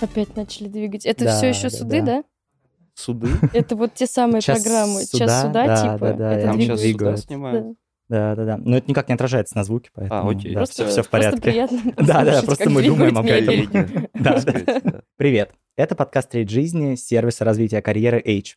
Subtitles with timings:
[0.00, 1.04] Опять начали двигать.
[1.06, 2.06] Это Да, все еще да, суды, да.
[2.06, 2.24] да?
[2.94, 3.28] Суды?
[3.52, 5.00] Это вот те самые Час программы.
[5.02, 5.98] суда, Час суда, да, типа.
[5.98, 7.18] да, да, это Там сейчас суда двигают.
[7.20, 7.64] снимают.
[7.66, 7.74] Да.
[8.08, 8.56] Да, да, да.
[8.64, 10.52] Но это никак не отражается на звуке, поэтому окей.
[10.52, 11.40] да, Просто, все, в просто порядке.
[11.42, 14.02] приятно Да, да, просто мы думаем об этом.
[14.14, 14.42] да.
[15.16, 18.56] Привет, это подкаст «Треть жизни» сервиса развития карьеры H.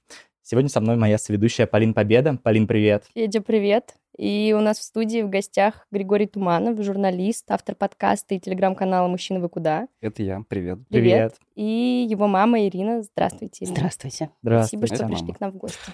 [0.54, 2.38] Сегодня со мной моя соведущая Полин Победа.
[2.44, 3.06] Полин, привет.
[3.16, 3.96] Федя, привет.
[4.16, 9.40] И у нас в студии в гостях Григорий Туманов, журналист, автор подкаста и телеграм-канала «Мужчина,
[9.40, 9.88] вы куда?».
[10.00, 10.78] Это я, привет.
[10.90, 11.38] Привет.
[11.56, 13.02] И его мама Ирина.
[13.02, 13.78] Здравствуйте, Ирина.
[13.78, 14.16] Здравствуйте.
[14.16, 14.86] Спасибо, Здравствуйте.
[14.86, 15.34] что Это пришли мама.
[15.34, 15.92] к нам в гости.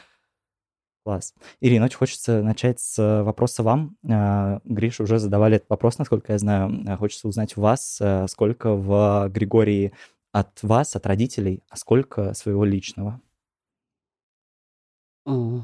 [1.06, 1.34] Класс.
[1.62, 3.96] Ирина, очень хочется начать с э, вопроса вам.
[4.12, 6.84] А, Гриш, уже задавали этот вопрос, насколько я знаю.
[6.86, 9.94] А, Хочется узнать у вас, э, сколько в Григории
[10.34, 13.22] от вас, от родителей, а сколько своего личного?
[15.26, 15.64] М.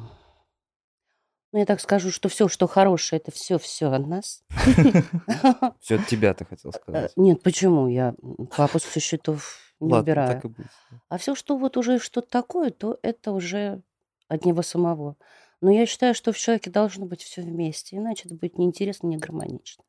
[1.52, 4.44] Ну, я так скажу, что все, что хорошее, это все, все от нас.
[5.80, 7.13] Все от тебя ты хотел Э, сказать.
[7.16, 7.88] Нет, почему?
[7.88, 8.13] Я
[8.55, 10.34] папу со счетов не Ладно, убираю.
[10.34, 10.68] так и будет.
[11.10, 13.82] А все, что вот уже что-то такое, то это уже
[14.27, 15.16] от него самого.
[15.62, 19.18] Но я считаю, что в человеке должно быть все вместе, иначе это будет неинтересно, не
[19.18, 19.84] гармонично.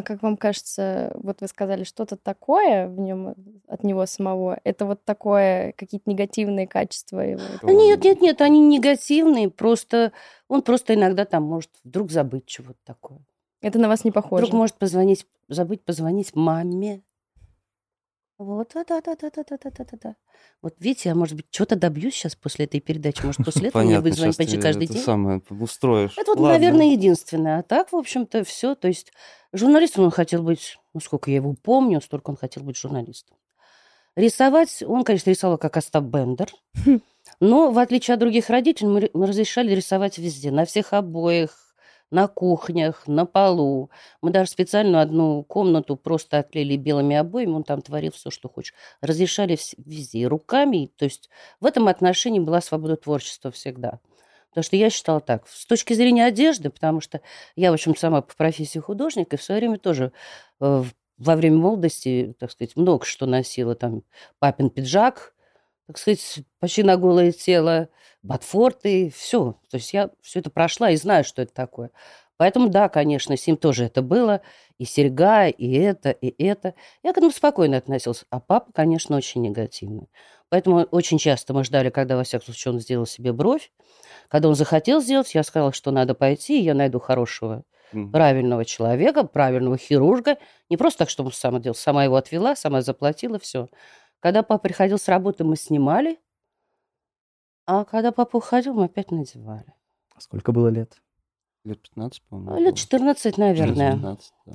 [0.00, 3.34] А как вам кажется, вот вы сказали, что-то такое в нем
[3.68, 7.42] от него самого, это вот такое, какие-то негативные качества его?
[7.62, 10.12] Он- нет, нет, нет, они негативные, просто
[10.48, 13.18] он просто иногда там может вдруг забыть чего-то такое.
[13.60, 14.46] Это на вас не похоже?
[14.46, 17.02] Вдруг может позвонить, забыть позвонить маме.
[18.40, 20.16] Вот, да, да, да, да, да, да, да, да, да.
[20.62, 23.22] Вот видите, я, может быть, что-то добьюсь сейчас после этой передачи.
[23.22, 25.02] Может, после этого мне Понятно, будет звонить почти каждый это день.
[25.02, 26.14] самое устроишь.
[26.16, 26.58] Это вот, Ладно.
[26.58, 27.58] наверное, единственное.
[27.58, 28.74] А так, в общем-то, все.
[28.74, 29.12] То есть
[29.52, 33.36] журналистом он хотел быть, ну, сколько я его помню, столько он хотел быть журналистом.
[34.16, 36.48] Рисовать он, конечно, рисовал как Остап Бендер.
[37.40, 40.50] Но, в отличие от других родителей, мы, разрешали рисовать везде.
[40.50, 41.69] На всех обоях,
[42.10, 43.90] на кухнях, на полу.
[44.20, 47.52] Мы даже специально одну комнату просто оклеили белыми обоями.
[47.52, 48.74] Он там творил все, что хочешь.
[49.00, 50.26] Разрешали везде.
[50.26, 50.90] Руками.
[50.96, 54.00] То есть в этом отношении была свобода творчества всегда.
[54.50, 57.20] Потому что я считала так, с точки зрения одежды, потому что
[57.54, 60.12] я, в общем, сама по профессии художник, и в свое время тоже
[60.60, 60.82] э,
[61.18, 63.76] во время молодости, так сказать, много что носила.
[63.76, 64.02] Там
[64.40, 65.34] папин пиджак,
[65.90, 67.88] так сказать, почти на голое тело,
[68.22, 69.58] ботфорты, все.
[69.70, 71.90] То есть я все это прошла и знаю, что это такое.
[72.36, 74.40] Поэтому, да, конечно, с ним тоже это было.
[74.78, 76.74] И серьга, и это, и это.
[77.02, 78.24] Я к этому спокойно относился.
[78.30, 80.06] А папа, конечно, очень негативно.
[80.48, 83.70] Поэтому очень часто мы ждали, когда, во всяком случае, он сделал себе бровь.
[84.28, 88.10] Когда он захотел сделать, я сказала, что надо пойти, и я найду хорошего, Мгм.
[88.10, 90.38] правильного человека, правильного хирурга.
[90.68, 91.74] Не просто так, чтобы он сам делал.
[91.74, 93.68] Сама его отвела, сама заплатила, все.
[94.20, 96.18] Когда папа приходил с работы, мы снимали.
[97.66, 99.72] А когда папа уходил, мы опять надевали.
[100.18, 101.00] Сколько было лет?
[101.64, 102.56] Лет 15, по-моему.
[102.58, 102.76] Лет было.
[102.76, 103.92] 14, наверное.
[103.92, 104.52] 14, да.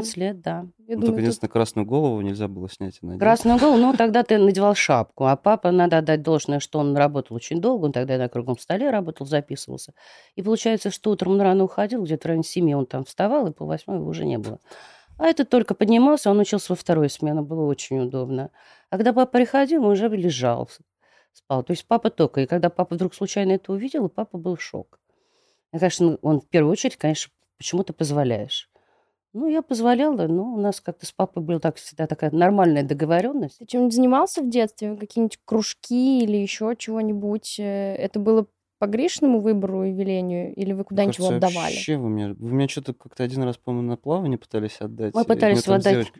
[0.00, 0.66] 14-15 лет, да.
[0.78, 3.20] Я Ну, думаю, только тут- единственное, красную голову нельзя было снять и надеть.
[3.20, 5.24] Красную голову, ну, тогда ты надевал шапку.
[5.26, 7.84] А папа, надо отдать должное, что он работал очень долго.
[7.86, 9.92] Он тогда на круглом столе работал, записывался.
[10.36, 13.52] И получается, что утром он рано уходил, где-то в районе 7 он там вставал, и
[13.52, 14.58] по восьмой его уже не было.
[15.18, 18.50] А этот только поднимался, он учился во вторую смену, было очень удобно.
[18.90, 20.70] А когда папа приходил, он уже лежал,
[21.32, 21.62] спал.
[21.64, 22.42] То есть папа только.
[22.42, 25.00] И когда папа вдруг случайно это увидел, у папы был шок.
[25.72, 28.70] И, конечно, он в первую очередь, конечно, почему-то позволяешь.
[29.34, 33.58] Ну, я позволяла, но у нас как-то с папой была так всегда такая нормальная договоренность.
[33.58, 34.96] Ты чем-нибудь занимался в детстве?
[34.96, 37.60] Какие-нибудь кружки или еще чего-нибудь?
[37.60, 38.46] Э, Это было
[38.78, 40.54] по Гришному выбору и велению?
[40.54, 41.74] Или вы куда-нибудь его отдавали?
[41.74, 45.14] Вообще вы меня, вы меня что-то как-то один раз, по-моему, на плавание пытались отдать.
[45.14, 46.12] Мы пытались его отдать.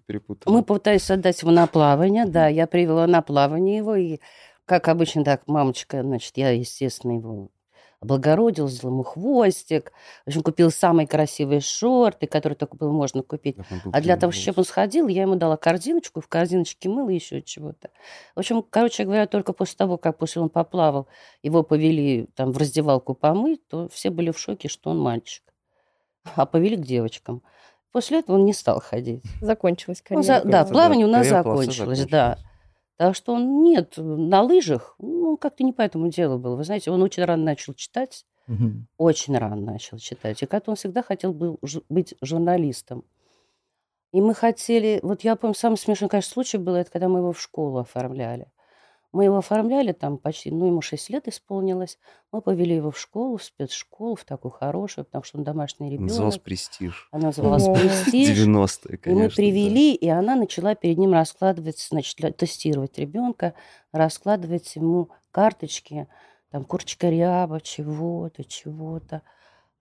[0.46, 4.18] Мы попытались отдать его на плавание, да, я привела на плавание его, и,
[4.64, 7.50] как обычно, так, мамочка, значит, я, естественно, его
[8.00, 9.92] облагородила, сделала ему хвостик,
[10.24, 13.56] в общем, купила самые красивые шорты, которые только было можно купить.
[13.92, 17.42] А для того, чтобы он сходил, я ему дала корзиночку, в корзиночке мыло и еще
[17.42, 17.90] чего-то.
[18.36, 21.08] В общем, короче говоря, только после того, как после он поплавал,
[21.42, 25.42] его повели там в раздевалку помыть, то все были в шоке, что он мальчик.
[26.36, 27.42] А повели к девочкам.
[27.90, 29.24] После этого он не стал ходить.
[29.40, 30.40] Закончилась Ну, карьера.
[30.42, 32.38] за- да, плавание у нас пловца закончилось, да.
[32.98, 36.56] Так что он нет, на лыжах, ну, как-то не по этому делу было.
[36.56, 38.86] Вы знаете, он очень рано начал читать, Мгм.
[38.98, 40.42] очень рано начал читать.
[40.42, 43.04] И как-то он всегда хотел был жу- быть журналистом.
[44.12, 47.32] И мы хотели, вот я помню, самый смешной, конечно, случай был, это когда мы его
[47.32, 48.50] в школу оформляли.
[49.10, 51.98] Мы его оформляли там почти, ну, ему 6 лет исполнилось.
[52.30, 56.34] Мы повели его в школу, в спецшколу, в такую хорошую, потому что он домашний Называлась
[56.34, 56.44] ребенок.
[56.44, 57.08] «Престиж».
[57.10, 57.74] Она называлась О.
[57.74, 58.36] «Престиж».
[58.36, 59.22] 90-е, И конечно.
[59.22, 59.34] мы да.
[59.34, 63.54] привели, и она начала перед ним раскладывать, значит, тестировать ребенка,
[63.92, 66.06] раскладывать ему карточки,
[66.50, 69.22] там, курочка ряба, чего-то, чего-то.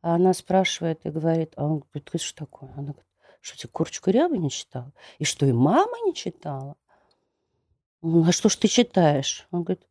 [0.02, 2.70] А она спрашивает и говорит, а он говорит, «Это что такое?
[2.78, 3.06] Она говорит,
[3.42, 4.94] что тебе курочку ряба не читала?
[5.20, 6.76] И что, и мама не читала?
[8.02, 9.48] «Ну, А что ж ты читаешь?
[9.52, 9.84] Он говорит,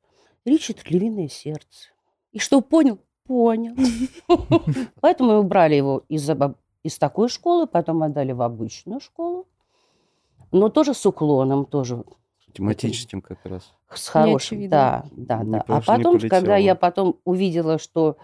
[0.44, 1.90] Ричард «Львиное сердце».
[2.32, 2.98] И что, понял?
[3.24, 3.74] Понял.
[5.00, 9.48] Поэтому мы убрали его из, такой школы, потом отдали в обычную школу.
[10.52, 12.04] Но тоже с уклоном, тоже
[12.52, 13.72] Тематическим как раз.
[13.92, 14.68] с хорошим.
[14.68, 15.64] Да, да, да.
[15.66, 18.16] А потом, когда я потом увидела, что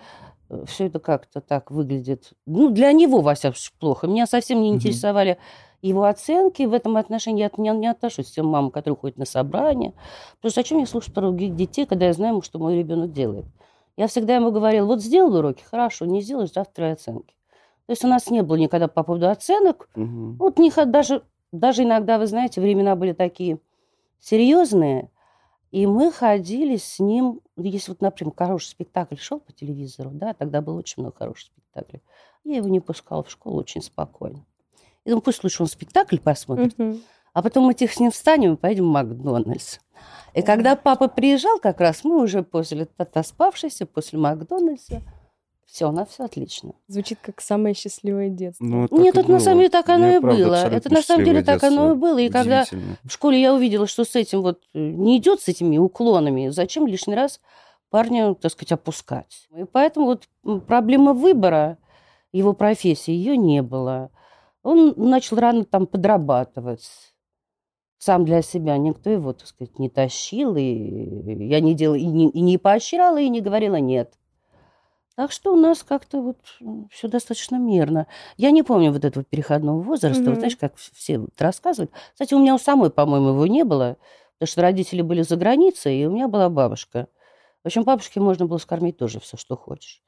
[0.67, 4.07] все это как-то так выглядит, ну, для него, во всяком случае, плохо.
[4.07, 5.39] Меня совсем не интересовали
[5.83, 6.63] его оценки.
[6.63, 9.93] В этом отношении я не, не отношусь к тем мамам, которые ходят на собрания.
[10.41, 13.45] Просто зачем мне слушать про других детей, когда я знаю, что мой ребенок делает?
[13.97, 17.35] Я всегда ему говорила, вот сделал уроки, хорошо, не сделаешь, завтра и оценки.
[17.87, 20.37] То есть у нас не было никогда по поводу оценок Мгм.
[20.39, 23.59] вот не хо- даже, даже иногда, вы знаете, времена были такие
[24.21, 25.11] серьезные,
[25.71, 30.35] и мы ходили с ним, ну, если вот, например, хороший спектакль шел по телевизору, да,
[30.35, 32.03] тогда было очень много хороших спектаклей,
[32.45, 34.45] я его не пускала в школу очень спокойно.
[35.05, 37.01] И думаю, пусть лучше он спектакль посмотрит, Мгм.
[37.33, 39.79] а потом мы тихо с ним встанем и поедем в Макдональдс.
[40.35, 45.03] И когда папа приезжал, как раз мы уже после отоспавшейся, после Макдональдса,
[45.67, 46.73] все, у нас все отлично.
[46.87, 48.63] Звучит как самое счастливое детство.
[48.63, 50.55] Ну, Нет, это на самом деле так оно и правда, было.
[50.55, 52.19] Это на самом деле так оно и было.
[52.19, 52.67] И когда
[53.05, 56.87] в школе я увидела, что с этим вот э, не идет с этими уклонами, зачем
[56.87, 57.41] лишний раз
[57.89, 59.49] парня, так сказать, опускать?
[59.57, 60.29] И поэтому вот
[60.67, 61.79] проблема выбора
[62.33, 64.11] его профессии, ее не было.
[64.63, 66.89] Он начал рано там подрабатывать
[67.99, 68.77] сам для себя.
[68.79, 70.65] Никто его, так сказать, не тащил, и
[71.47, 74.15] я не делала, и не, и не поощряла, и не говорила нет.
[75.15, 76.39] Так что у нас как-то вот
[76.91, 78.07] все достаточно мирно.
[78.39, 80.31] Я не помню вот этого переходного возраста.
[80.31, 80.39] Вот Мгм.
[80.41, 81.93] знаешь, как все вот рассказывают.
[82.13, 83.99] Кстати, у меня у самой, по-моему, его не было,
[84.39, 87.09] потому что родители были за границей, и у меня была бабушка.
[87.63, 90.03] В общем, бабушке можно было скормить тоже все, что хочешь.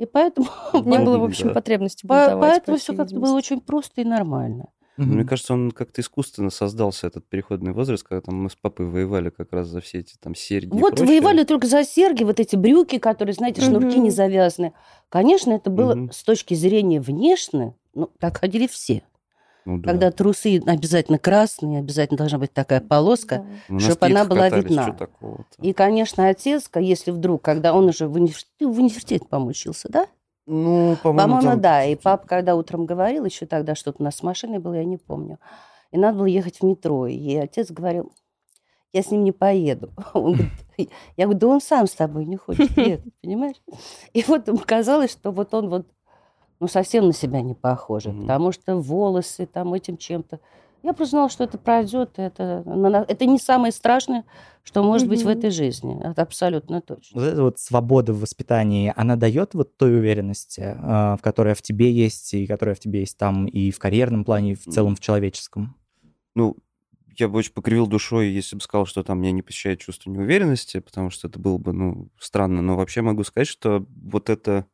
[0.00, 1.26] И поэтому, Не было, в Да.
[1.26, 4.68] общем, потребности бунтовать, поэтому по все как-то было очень просто и нормально.
[4.96, 9.30] Мне кажется, он как-то искусственно создался, этот переходный возраст, когда там мы с папой воевали
[9.30, 11.06] как раз за все эти там серьги Вот прочее.
[11.06, 14.04] воевали только за серьги, вот эти брюки, которые, знаете, шнурки Мгм.
[14.04, 14.72] не завязаны.
[15.10, 19.02] Конечно, это было с точки зрения внешне, ну, так ходили все.
[19.64, 19.90] Ну да.
[19.90, 23.36] Когда трусы обязательно красные, обязательно должна быть такая полоска.
[23.36, 23.44] Да.
[23.68, 24.96] Ну, на чтоб она была катались, видна.
[25.60, 29.88] И, конечно, отец, если вдруг, когда он уже в университете, ты в университете, по-моему, учился,
[29.88, 30.06] да?
[30.46, 31.84] Ну, по-моему, По-моему, там- да.
[31.84, 34.96] И папа, когда утром говорил, еще тогда что-то у нас с машиной было, я не
[34.96, 35.38] помню.
[35.92, 37.06] И надо было ехать в метро.
[37.06, 38.12] И отец говорил,
[38.92, 39.90] я с ним не поеду.
[40.14, 43.56] Он говорит, я говорю, да он сам с тобой не хочет ехать, понимаешь?
[44.12, 45.86] И вот ему казалось, что вот он вот,
[46.60, 48.22] ну, совсем на себя не похожий, Мгм.
[48.22, 50.40] потому что волосы там этим чем-то.
[50.82, 52.64] Я просто знала, что это пройдет, это,
[53.08, 54.24] это не самое страшное,
[54.62, 56.00] что может быть в этой жизни.
[56.02, 57.20] Это абсолютно точно.
[57.20, 61.60] Вот эта вот свобода в воспитании, она дает вот той уверенности, а, в которая в
[61.60, 64.96] тебе есть, и которая в тебе есть там и в карьерном плане, и в целом
[64.96, 65.76] в человеческом.
[66.34, 66.56] Ну,
[67.18, 70.80] я бы очень покривил душой, если бы сказал, что там меня не посещает чувство неуверенности,
[70.80, 72.62] потому что это было бы, ну, странно.
[72.62, 74.64] Но вообще могу сказать, что вот это...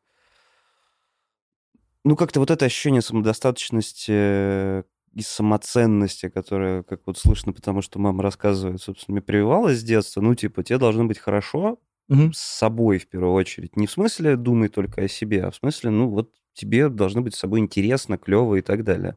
[2.06, 4.82] Ну, как-то вот это ощущение самодостаточности э,
[5.12, 10.20] и самоценности, которое, как вот слышно, потому что мама рассказывает, собственно, мне прививалось с детства,
[10.20, 12.32] ну, типа, тебе должно быть хорошо Мгм.
[12.32, 13.76] с собой в первую очередь.
[13.76, 17.35] Не в смысле думай только о себе, а в смысле, ну, вот тебе должно быть
[17.35, 19.17] с собой интересно, клево и так далее.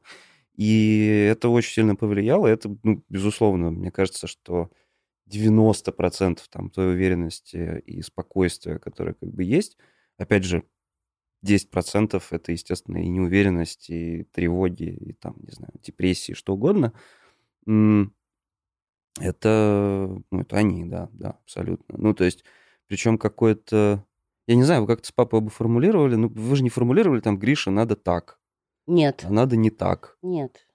[0.56, 2.48] И это очень сильно повлияло.
[2.48, 4.72] Это, ну, безусловно, мне кажется, что
[5.28, 9.78] 90% там той уверенности и спокойствия, которое как бы есть,
[10.18, 10.64] опять же,
[11.42, 16.94] 10% это, естественно, и неуверенность, и тревоги, и там, не знаю, депрессии, что угодно.
[19.20, 21.98] Это, ну, это они, да, да, абсолютно.
[21.98, 22.44] Ну, то есть,
[22.88, 24.06] причем какое-то...
[24.48, 27.38] Я не знаю, вы как-то с папой оба формулировали, ну, вы же не формулировали там,
[27.38, 28.40] Гриша, надо так,
[28.88, 30.18] Нет, а надо не так.
[30.22, 30.68] нет,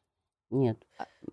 [0.50, 0.86] нет.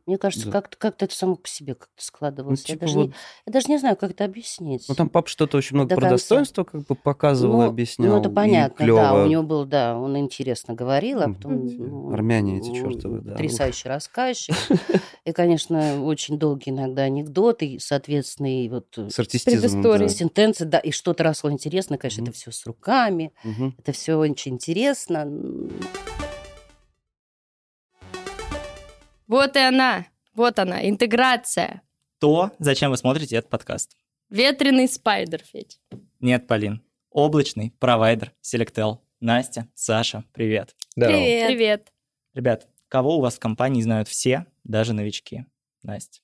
[0.07, 0.53] Мне кажется, Да.
[0.53, 2.61] как-то как это само по себе как-то Ну, складывалось.
[2.61, 3.13] я, типа даже вот, не,
[3.45, 4.85] я даже не знаю, как это объяснить.
[4.89, 6.15] ну, там папа что-то очень много До про конца.
[6.15, 8.13] достоинство как бы показывал, Ну, объяснял.
[8.13, 9.23] Ну, это понятно, да.
[9.23, 11.67] У него был, да, он интересно говорил, а потом...
[11.67, 13.33] Ну, армяне эти м, чёртовы, да.
[13.33, 14.55] Потрясающий рассказчик.
[15.25, 20.07] И, конечно, очень долгие иногда анекдоты, и, соответственно, и вот э, С артистизмом, да.
[20.09, 23.31] сентенции, да, и что-то росло интересно, конечно, это все с руками,
[23.77, 25.27] это все очень интересно.
[29.31, 30.07] Вот и она.
[30.35, 31.83] Вот она, интеграция.
[32.19, 33.95] То, зачем вы смотрите этот подкаст.
[34.29, 35.79] Ветреный спайдер, Федь.
[36.19, 36.83] Нет, Полин.
[37.11, 38.97] Облачный провайдер Selectel.
[39.21, 40.75] Настя, Саша, привет.
[40.97, 41.15] Здорово.
[41.15, 41.93] Привет.
[42.33, 45.45] Ребят, кого у вас в компании знают все, даже новички?
[45.81, 46.19] Настя.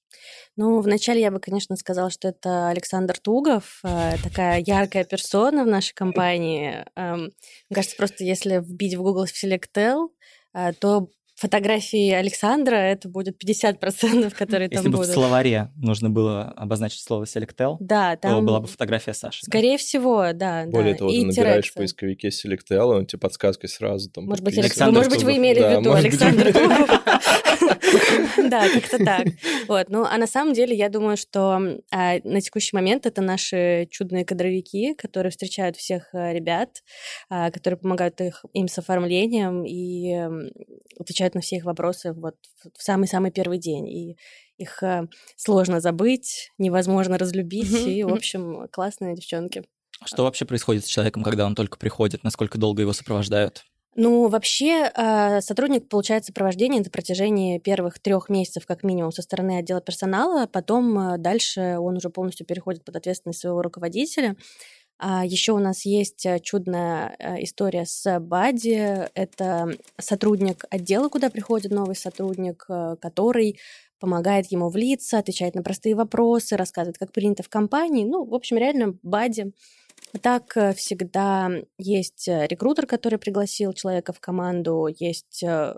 [0.58, 5.68] Ну, вначале я бы, конечно, сказала, что это Александр Тугов, э, такая яркая персона в
[5.68, 6.84] нашей компании.
[6.96, 10.10] Эм, Мне кажется, просто если вбить в Google Selectel,
[10.54, 15.14] э, то фотографии Александра, это будет 50%, которые Если там бы в будут.
[15.14, 18.46] словаре нужно было обозначить слово Selectel, Да, то там...
[18.46, 19.42] была бы фотография Саши.
[19.46, 19.50] да?
[19.52, 20.66] Скорее всего, да.
[20.66, 20.98] Более да.
[21.00, 21.78] того, И ты набираешь в тирецы.
[21.78, 24.58] поисковике Selectel, и он тебе подсказкой сразу там Может быть.
[24.58, 26.22] Александр может быть, вы имели в Да, виду может быть.
[26.22, 27.00] Александр Тугов.
[28.50, 29.28] Да, как-то так.
[29.68, 29.90] Вот.
[29.90, 31.60] Ну, а на самом деле, я думаю, что
[31.92, 36.84] а, на текущий момент это наши чудные кадровики, которые встречают всех а, ребят,
[37.30, 40.50] а, которые помогают их, им с оформлением и м,
[41.28, 42.36] отвечают на все их вопросы вот
[42.76, 43.88] в самый-самый первый день.
[43.88, 44.18] И
[44.58, 47.88] их а, сложно забыть, невозможно разлюбить.
[47.88, 49.64] И, в общем, классные девчонки.
[50.06, 52.24] Что вообще происходит с человеком, когда он только приходит?
[52.24, 53.66] Насколько долго его сопровождают?
[54.00, 59.58] Ну, вообще, а, сотрудник получает сопровождение на протяжении первых трех месяцев, как минимум, со стороны
[59.58, 60.46] отдела персонала.
[60.46, 64.36] Потом а, дальше он уже полностью переходит под ответственность своего руководителя.
[65.00, 69.08] Еще у нас есть а, чудная а, история с Бади.
[69.14, 73.60] Это сотрудник отдела, куда приходит новый сотрудник, а, который
[74.00, 78.06] помогает ему влиться, отвечает на простые вопросы, рассказывает, как принято в компании.
[78.06, 79.54] Ну, в общем, реально Бади.
[80.22, 85.76] Так э, всегда есть э, рекрутер, который пригласил человека в команду, есть э,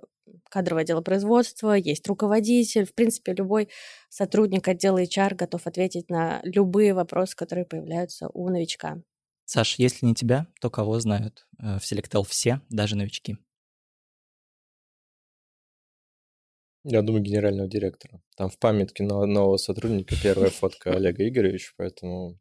[0.50, 2.86] кадровое отдел производства, есть руководитель.
[2.86, 3.70] В принципе, любой
[4.10, 9.02] сотрудник отдела HR готов ответить на любые вопросы, которые появляются у новичка.
[9.52, 13.40] Саш, если не тебя, то кого знают э, в Selectel все, даже новички?
[16.84, 18.22] Я думаю, генерального директора.
[18.38, 22.38] Там в памятке но- нового сотрудника первая фотка Олега Игоревича, поэтому...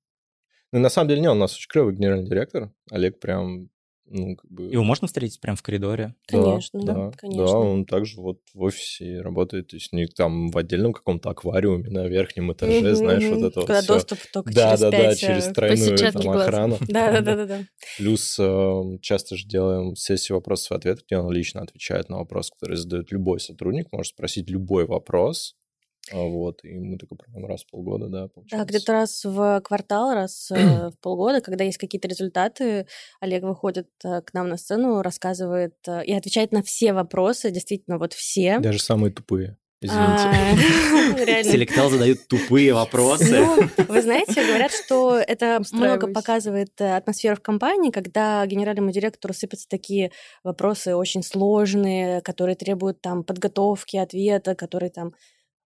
[0.70, 2.74] Ну, на самом деле, не, у нас очень клевый генеральный директор.
[2.90, 3.70] Олег прям,
[4.10, 4.64] ну, как бы...
[4.64, 6.14] Его можно встретить прямо в коридоре?
[6.30, 7.44] Да, Конечно, да, конечно.
[7.44, 11.90] Да, он также вот в офисе работает, то есть не там в отдельном каком-то аквариуме
[11.90, 13.94] на верхнем этаже, Мгм, знаешь, вот это Куда вот всё.
[13.94, 16.78] доступ только Да, через да, да, пять, через э, тройную там, охрану.
[16.88, 17.60] Да, да, да, да, да.
[17.96, 22.50] Плюс э, часто же делаем сессии вопросов и ответов, где он лично отвечает на вопрос,
[22.50, 25.56] который задает любой сотрудник, может спросить любой вопрос.
[26.12, 28.66] А, Вот, и мы такой проводим раз в полгода, да, Да, получается.
[28.66, 32.86] где-то раз в квартал, раз э, в полгода, когда есть какие-то результаты,
[33.20, 37.98] Олег выходит э, к нам на сцену, рассказывает э, и отвечает на все вопросы, действительно,
[37.98, 38.58] вот все.
[38.58, 40.24] Даже самые тупые, извините.
[40.24, 40.54] А.
[41.42, 43.40] Selectel задают тупые вопросы.
[43.40, 49.68] Ну, вы знаете, говорят, что это много показывает атмосферу в компании, когда генеральному директору сыпятся
[49.68, 50.12] такие
[50.44, 55.12] вопросы очень сложные, которые требуют там подготовки, ответа, которые там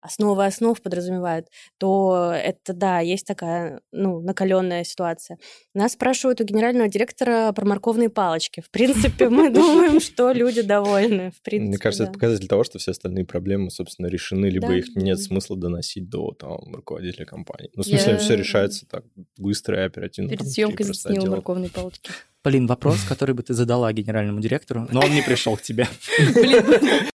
[0.01, 1.47] основы основ подразумевают,
[1.79, 5.39] то это, да, есть такая, ну, накаленная ситуация.
[5.75, 8.61] Нас спрашивают у генерального директора про морковные палочки.
[8.61, 11.31] В принципе, мы думаем, что люди довольны.
[11.33, 12.19] В принципе, Мне кажется, это да.
[12.19, 14.77] показатель того, что все остальные проблемы, собственно, решены, либо Да.
[14.77, 17.71] их нет смысла доносить до там, руководителя компании.
[17.75, 19.05] Ну, в смысле, Я- все решается так
[19.37, 20.29] быстро и оперативно.
[20.31, 21.31] Перед там, съемкой отделы.
[21.31, 22.11] морковные палочки.
[22.43, 25.87] Полин, вопрос, который бы ты задала генеральному директору, но он не пришел к тебе.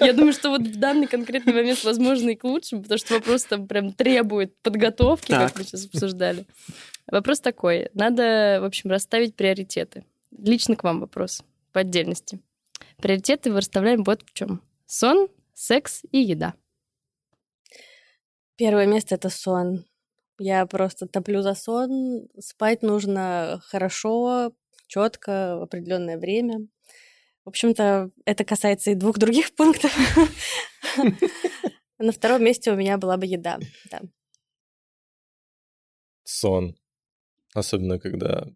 [0.00, 3.44] Я думаю, что вот в данный конкретный момент, возможно, и к лучшему, потому что вопрос
[3.44, 5.48] там прям требует подготовки, Так.
[5.48, 6.46] как мы сейчас обсуждали.
[7.06, 7.90] Вопрос такой.
[7.94, 10.04] Надо, в общем, расставить приоритеты.
[10.36, 12.38] Лично к вам вопрос по отдельности.
[12.98, 14.62] Приоритеты мы расставляем вот в чем.
[14.86, 16.54] Сон, секс и еда.
[18.56, 19.84] Первое место это сон.
[20.38, 22.28] Я просто топлю за сон.
[22.38, 24.52] Спать нужно хорошо,
[24.86, 26.66] четко, в определенное время.
[27.48, 29.90] В общем-то, это касается и двух других пунктов.
[31.98, 33.58] На втором месте у меня была бы еда.
[33.90, 34.02] Да.
[36.24, 36.76] Сон.
[37.54, 38.48] Особенно, когда,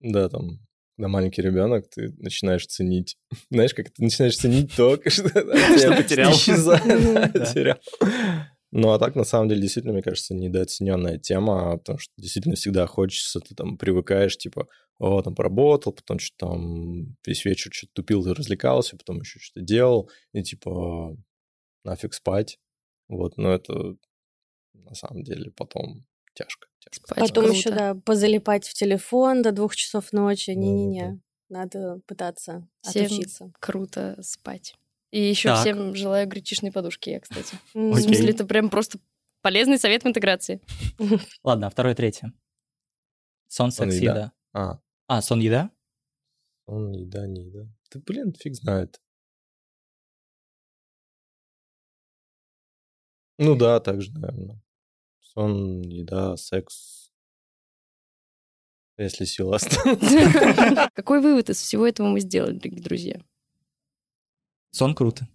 [0.00, 3.18] да, там, когда маленький ребенок, ты начинаешь ценить.
[3.50, 7.32] Знаешь, как ты начинаешь ценить то, что исчезает.
[7.34, 7.76] Потерял.
[8.72, 12.86] Ну, а так, на самом деле, действительно, мне кажется, недооцененная тема, потому что действительно всегда
[12.86, 14.66] хочется, ты там привыкаешь, типа,
[14.98, 20.10] о, там поработал, потом что-то там весь вечер что-то тупил, развлекался, потом еще что-то делал,
[20.32, 21.16] и типа,
[21.84, 22.58] нафиг спать.
[23.08, 23.96] Вот, но это
[24.74, 26.04] на самом деле потом
[26.34, 26.68] тяжко.
[26.80, 27.06] тяжко.
[27.06, 27.58] Спать Потом круто.
[27.58, 30.50] еще, да, позалипать в телефон до двух часов ночи.
[30.50, 31.20] Не-не-не.
[31.48, 33.52] Надо пытаться Всем отучиться.
[33.60, 34.74] Круто спать.
[35.12, 35.60] И еще Так.
[35.60, 37.56] всем желаю гречишной подушки я, кстати.
[37.74, 37.90] М.
[37.92, 38.98] В смысле, это прям просто
[39.42, 40.60] полезный совет в интеграции.
[41.44, 42.32] Ладно, а второе, третье.
[43.48, 44.10] Сон, Сон, секс, еда.
[44.12, 44.32] еда.
[44.52, 45.70] А, А, сон, еда?
[46.66, 47.68] он еда, не еда.
[47.92, 49.00] Да, блин, фиг знает.
[53.38, 54.60] Ну да, так же, наверное.
[55.20, 57.12] Сон, еда, секс.
[58.98, 60.90] Если сила останется.
[60.94, 63.20] Какой вывод из всего этого мы сделали, дорогие друзья?
[64.76, 65.26] Сон круто.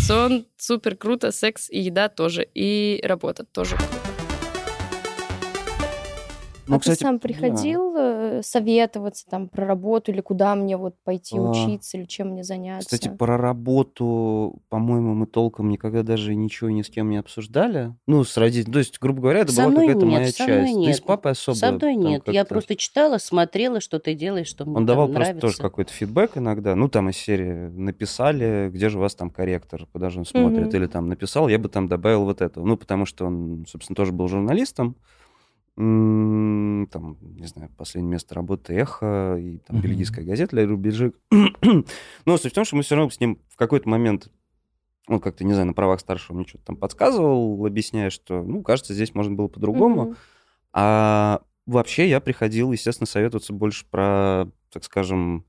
[0.00, 3.94] Сон супер круто, секс и еда тоже, и работа тоже круто.
[6.66, 7.20] Ну, а кстати, ты сам да.
[7.20, 8.09] приходил э,
[8.42, 12.86] советоваться там про работу или куда мне вот пойти А, учиться или чем мне заняться?
[12.88, 17.94] Кстати, про работу, по-моему, мы толком никогда даже ничего ни с кем не обсуждали.
[18.06, 18.72] Ну, с родителями.
[18.72, 20.74] То есть, грубо говоря, это Со была мной какая-то нет, моя со мной часть.
[20.74, 21.04] Да и с нет.
[21.04, 21.56] папой особо.
[21.56, 22.22] Со мной там нет.
[22.28, 25.40] Я просто читала, смотрела, что ты делаешь, что мне Он давал просто нравится.
[25.40, 26.74] тоже какой-то фидбэк иногда.
[26.74, 30.68] Ну, там из серии написали, где же у вас там корректор, куда же он смотрит.
[30.68, 30.76] Мгм.
[30.76, 32.60] Или там написал, я бы там добавил вот это.
[32.60, 34.96] Ну, потому что он, собственно, тоже был журналистом.
[35.80, 41.18] Там, не знаю, последнее место работы «Эхо» и там бельгийская газета «Ля Рубежик».
[41.30, 44.30] Но суть в том, что мы все равно с ним в какой-то момент
[45.08, 48.94] он как-то, не знаю, на правах старшего мне что-то там подсказывал, объясняя, что, ну, кажется,
[48.94, 50.14] здесь можно было по-другому.
[50.72, 55.44] А вообще я приходил, естественно, советоваться больше про, так скажем,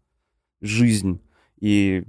[0.62, 1.22] жизнь.
[1.60, 2.06] И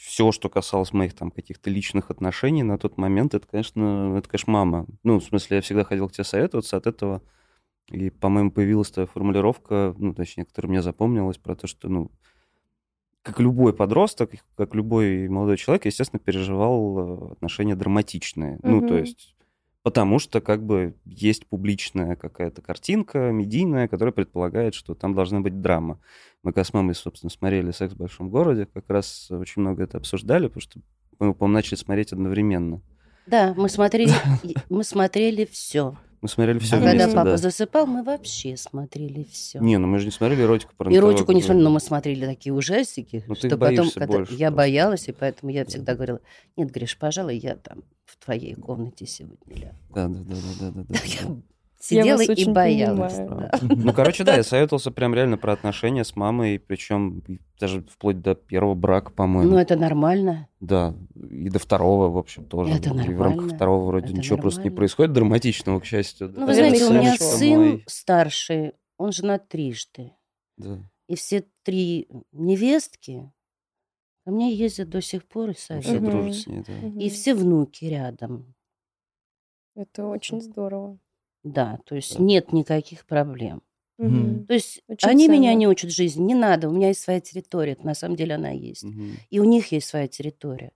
[0.00, 4.52] все, что касалось моих там каких-то личных отношений на тот момент, это, конечно, это, конечно,
[4.52, 4.86] мама.
[5.04, 7.22] Ну, в смысле, я всегда ходил к тебе советоваться от этого.
[7.90, 12.10] И, по-моему, появилась твоя формулировка, ну, точнее, которая мне запомнилась, про то, что, ну,
[13.22, 18.58] как любой подросток, как любой молодой человек, естественно, переживал э, отношения драматичные.
[18.62, 19.34] Ну, то есть
[19.88, 25.62] Потому что как бы есть публичная какая-то картинка, медийная, которая предполагает, что там должна быть
[25.62, 26.00] драма.
[26.42, 30.48] Мы с мамой, собственно, смотрели «Секс в большом городе», как раз очень много это обсуждали,
[30.48, 30.80] потому что
[31.18, 32.82] мы, по-моему, начали смотреть одновременно.
[33.26, 34.12] Да, мы смотрели,
[34.68, 35.96] мы смотрели все.
[36.20, 37.36] Мы смотрели все А Да, когда вместе, папа да.
[37.36, 39.60] засыпал, мы вообще смотрели все.
[39.60, 42.52] Не, ну мы же не смотрели эротику про Эротику не смотрели, но мы смотрели такие
[42.52, 44.56] ужастики, Ну, ты что потом, когда больше я просто.
[44.56, 46.20] боялась, и поэтому я всегда говорила,
[46.56, 49.76] нет, Гриш, пожалуй, я там в твоей комнате сегодня лягу».
[49.94, 51.36] Да, да, да, да, да, да, Я
[51.78, 53.16] сидела и боялась.
[53.16, 53.50] да.
[53.62, 57.22] Ну, короче, да, я советовался прям реально про отношения с мамой, причем
[57.60, 59.52] даже вплоть до первого брака, по-моему.
[59.52, 60.48] Ну, это нормально.
[60.60, 62.72] Да, и до второго, в общем, тоже.
[62.74, 63.54] Это И в рамках нормально.
[63.54, 64.76] второго вроде Это ничего просто не нормально.
[64.76, 66.32] происходит драматичного, к счастью.
[66.34, 70.12] Ну, вы знаете, у меня сын Мой- старший, он женат трижды.
[70.56, 70.78] Да.
[71.08, 73.32] И все три невестки
[74.24, 76.02] ко мне ездят до сих пор и Все советуют.
[76.02, 76.10] Мгм.
[76.10, 76.72] дружат с ней, да.
[76.86, 76.98] Мгм.
[76.98, 78.54] И все внуки рядом.
[79.74, 80.98] Это очень здорово.
[81.44, 83.62] Да, то есть нет никаких проблем.
[83.98, 84.46] Мгм.
[84.46, 86.22] То есть Очень они меня не учат жизни.
[86.22, 87.72] Не надо, у меня есть своя территория.
[87.72, 88.84] Это на самом деле она есть.
[88.84, 89.16] Мгм.
[89.28, 90.72] И у них есть своя территория.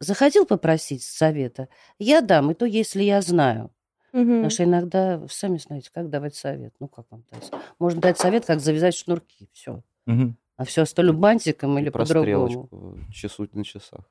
[0.00, 3.70] Захотел попросить совета, я дам, и то, если я знаю.
[4.12, 4.26] Мгм.
[4.26, 6.74] Потому что иногда, вы сами знаете, как давать совет.
[6.80, 7.50] Ну, как вам дать?
[7.78, 9.48] Можно дать совет, как завязать шнурки.
[9.52, 9.82] Все.
[10.06, 10.36] Мгм.
[10.56, 12.48] А все остальное бантиком или про по-другому.
[12.48, 14.10] стрелочку, часу на часах.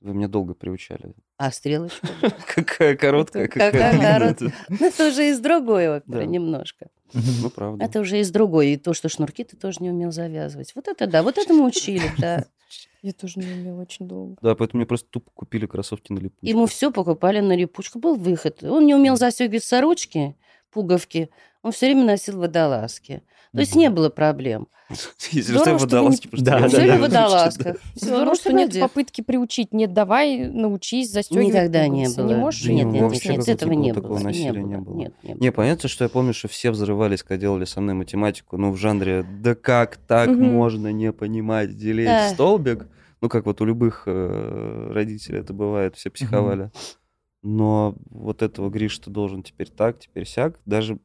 [0.00, 1.14] Вы меня долго приучали.
[1.38, 2.06] А стрелочку?
[2.54, 4.54] Какая короткая, какая короткая.
[4.68, 6.88] Ну, это уже из другой оперы немножко.
[7.12, 7.84] Ну, правда.
[7.84, 8.68] Это уже из другой.
[8.68, 10.72] И то, что шнурки ты тоже не умел завязывать.
[10.76, 12.44] Вот это да, вот это мы учили, да.
[13.02, 14.36] Я тоже не умела очень долго.
[14.42, 16.46] Да, поэтому мне просто тупо купили кроссовки на липучку.
[16.46, 17.98] Ему все покупали на липучку.
[17.98, 18.62] Был выход.
[18.62, 20.36] Он не умел застегивать сорочки,
[20.70, 21.30] пуговки.
[21.62, 23.22] Он все время носил водолазки.
[23.52, 24.68] То есть не было проблем.
[25.30, 26.98] Если Здорово, что, водолазки, не- потому что Да, да, да.
[26.98, 27.76] водолазках.
[27.94, 29.72] Здорово, что нет попытки приучить.
[29.72, 32.26] Нет, давай научись застегивать Никогда не было.
[32.26, 32.62] Не можешь?
[32.62, 34.18] Да Нет, ну, нет, нет, нет, этого не было.
[34.18, 34.94] Не было.
[34.94, 38.70] Нет, не понятно, что я помню, что все взрывались, когда делали со мной математику, ну,
[38.72, 42.86] в жанре, да как так можно не понимать, делить столбик?
[43.20, 46.70] Ну, как вот у любых э, родителей это бывает, все психовали.
[47.42, 50.58] Но вот этого, Гриш, ты должен теперь так, теперь сяк.
[50.66, 50.98] Даже,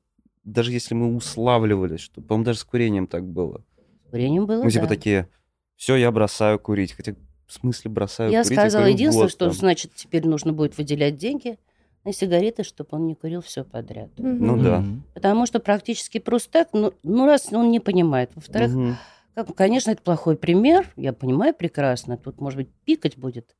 [0.43, 3.63] даже если мы уславливались, что, по-моему, даже с курением так было.
[4.11, 4.89] Курением было, Мы типа да.
[4.89, 5.29] такие,
[5.75, 6.93] все, я бросаю курить.
[6.93, 7.15] Хотя,
[7.47, 8.57] в смысле бросаю Я курить?
[8.59, 9.53] сказала курю единственное, год что там.
[9.53, 11.57] значит теперь нужно будет выделять деньги
[12.03, 14.09] на сигареты, чтобы он не курил все подряд.
[14.17, 14.45] Мгм.
[14.45, 14.83] Ну да.
[15.13, 18.31] Потому что практически просто так, ну, ну раз он не понимает.
[18.35, 18.97] Во-вторых,
[19.33, 23.55] как, конечно, это плохой пример, я понимаю прекрасно, тут, может быть, пикать будет.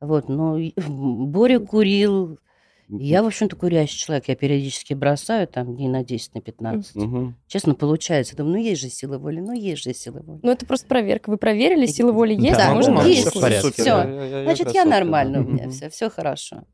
[0.00, 2.38] Вот, но Боря курил,
[2.88, 6.94] я, в общем-то, курящий человек, я периодически бросаю там дней на 10, на 15.
[6.96, 7.36] Мгм.
[7.46, 8.36] Честно, получается.
[8.36, 10.40] Думаю, ну есть же сила воли, ну есть же сила воли.
[10.42, 11.30] Ну, это просто проверка.
[11.30, 13.28] Вы проверили, сила воли есть, Да, а можно есть.
[13.28, 13.70] всё в порядке.
[13.72, 13.84] Всё.
[13.84, 15.44] Я- я- я Значит, я нормально да.
[15.44, 16.64] у меня все, все хорошо.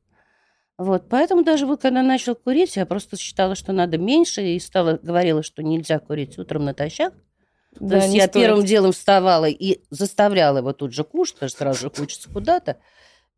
[0.79, 4.99] Вот, поэтому даже вот когда начал курить, я просто считала, что надо меньше, и стала
[5.03, 7.13] говорила, что нельзя курить утром натощак.
[7.79, 8.43] То Да, есть не я стоит.
[8.43, 12.79] первым делом вставала и заставляла его тут же кушать, потому что сразу же хочется куда-то.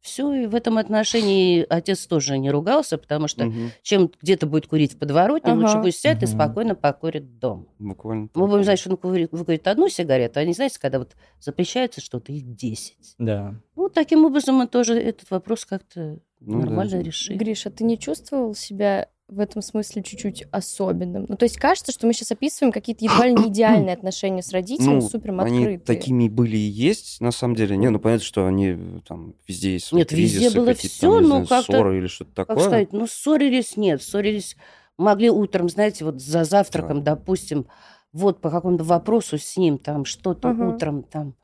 [0.03, 3.71] Все, и в этом отношении отец тоже не ругался, потому что Мгм.
[3.83, 5.61] чем где-то будет курить в подворотне, Ага.
[5.63, 6.35] лучше пусть сядет и Мгм.
[6.35, 7.67] спокойно покурит дома.
[7.79, 8.29] Буквально.
[8.35, 12.01] Мы будем знать, что он курит, выкурит одну сигарету, а не знаете, когда вот запрещается
[12.01, 13.15] что-то, их 10.
[13.19, 13.55] Да.
[13.77, 16.67] Ну, таким образом мы тоже этот вопрос как-то Ну да.
[16.67, 17.37] нормально решили.
[17.39, 21.27] Гриша, ты не чувствовал себя в этом смысле чуть-чуть особенным?
[21.29, 24.53] Ну, то есть кажется, что мы сейчас описываем какие-то едва ли не идеальные отношения с
[24.53, 25.79] родителями, Ну, супер Они открытые.
[25.79, 27.77] такими были и есть, на самом деле.
[27.77, 31.11] Не, ну понятно, что они э, там везде есть Нет, везде кризисы, было какие-то всё,
[31.13, 32.65] там, не ну, знаю, как-то- ссоры или что-то Как такое.
[32.65, 34.57] сказать, ну, ссорились, нет, ссорились
[34.99, 37.67] могли утром, знаете, вот за завтраком, допустим,
[38.13, 40.69] вот по какому-то вопросу с ним там что-то Ага.
[40.69, 41.35] утром там,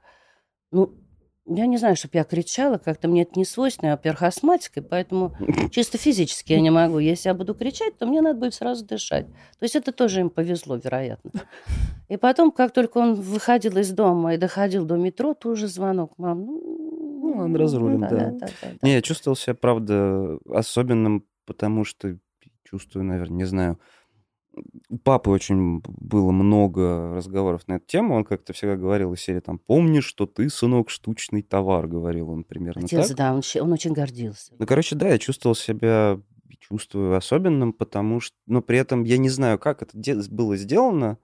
[0.71, 0.93] ну,
[1.49, 4.81] я не знаю, чтобы я кричала, как-то мне это не свойственно, я, во-первых, астматик, и
[4.81, 5.35] поэтому
[5.71, 6.99] чисто физически я не могу.
[6.99, 9.27] Если я буду кричать, то мне надо будет сразу дышать.
[9.27, 11.31] То есть это тоже им повезло, вероятно.
[12.09, 16.45] И потом, как только он выходил из дома и доходил до метро, тоже звонок, мам,
[16.47, 16.79] ну...
[17.21, 18.33] Ну, он разрулен, да.
[18.33, 18.49] да.
[18.81, 22.17] Не, я чувствовал себя, правда, особенным, потому что
[22.65, 23.79] чувствую, наверное, не знаю.
[24.89, 28.15] У папы очень было много разговоров на эту тему.
[28.15, 32.45] Он как-то всегда говорил из серии там, помнишь, что ты, сынок, штучный товар, говорил он
[32.45, 33.17] примерно Отец, так.
[33.17, 34.55] да, он, он очень гордился.
[34.59, 36.21] Ну, короче, да, я чувствовал себя,
[36.59, 39.97] чувствую особенным, потому что, но при этом я не знаю, как это
[40.31, 41.19] было сделано.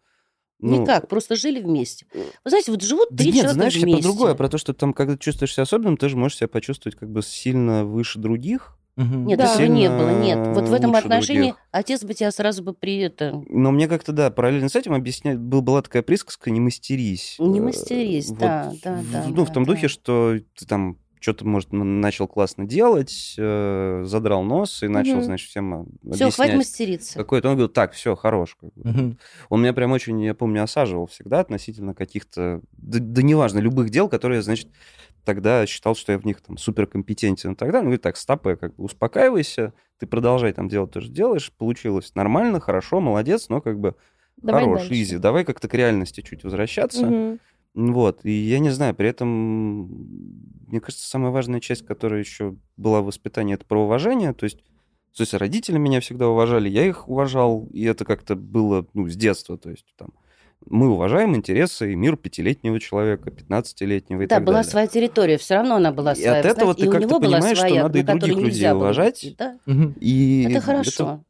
[0.61, 2.07] Ну, Никак, просто жили вместе.
[2.15, 4.03] Вы знаете, вот живут Да три нет, человека знаешь, я вместе.
[4.03, 6.97] про другое, про то, что там, когда чувствуешь себя особенным, ты же можешь себя почувствовать
[6.97, 8.79] как бы сильно выше других.
[8.97, 9.27] Мгм.
[9.27, 9.53] Нет, Да.
[9.55, 10.39] этого не было, нет.
[10.55, 11.57] Вот в этом отношении других.
[11.73, 13.43] отец бы тебя сразу бы при это...
[13.49, 17.37] Но мне как-то, да, параллельно с этим объяснять, был, была такая присказка «не мастерись».
[17.41, 19.73] Не Э, мастерись, да, да, в- да, Ну, в да, том да.
[19.73, 25.25] духе, что ты там что-то, может, начал классно делать, э, задрал нос и начал, Мгм.
[25.25, 27.19] значит, всем а, Все, хватит мастериться.
[27.19, 27.49] какой-то.
[27.49, 28.57] Он говорил, так, все, хорош.
[28.77, 29.19] Мгм.
[29.49, 34.09] Он меня прям очень, я помню, осаживал всегда относительно каких-то, да, да неважно, любых дел,
[34.11, 34.69] которые, значит,
[35.25, 37.81] тогда считал, что я в них там суперкомпетентен и так далее.
[37.81, 42.15] Он говорит, так, стопэ, как бы успокаивайся, ты продолжай там делать то, что делаешь, получилось
[42.15, 43.97] нормально, хорошо, молодец, но как бы
[44.37, 44.95] Давай хорош, дальше.
[44.95, 47.07] изи, давай как-то к реальности чуть возвращаться.
[47.07, 47.41] Мгм.
[47.75, 49.89] Вот, и я не знаю, при этом,
[50.69, 54.59] мне кажется, самая важная часть, которая еще была в воспитании, это про уважение, то есть,
[55.17, 59.17] то есть родители меня всегда уважали, я их уважал, и это как-то было, ну, с
[59.17, 60.11] детства, то есть там
[60.69, 64.71] мы уважаем интересы и мир пятилетнего человека, 15-летнего и Да, так была далее.
[64.71, 66.39] своя территория, все равно она была И своя.
[66.39, 68.69] от вы этого знаете, ты и как-то была понимаешь, что своя, надо и других людей
[68.71, 69.19] было уважать.
[69.25, 69.59] идти, да.
[70.01, 71.25] И Это хорошо.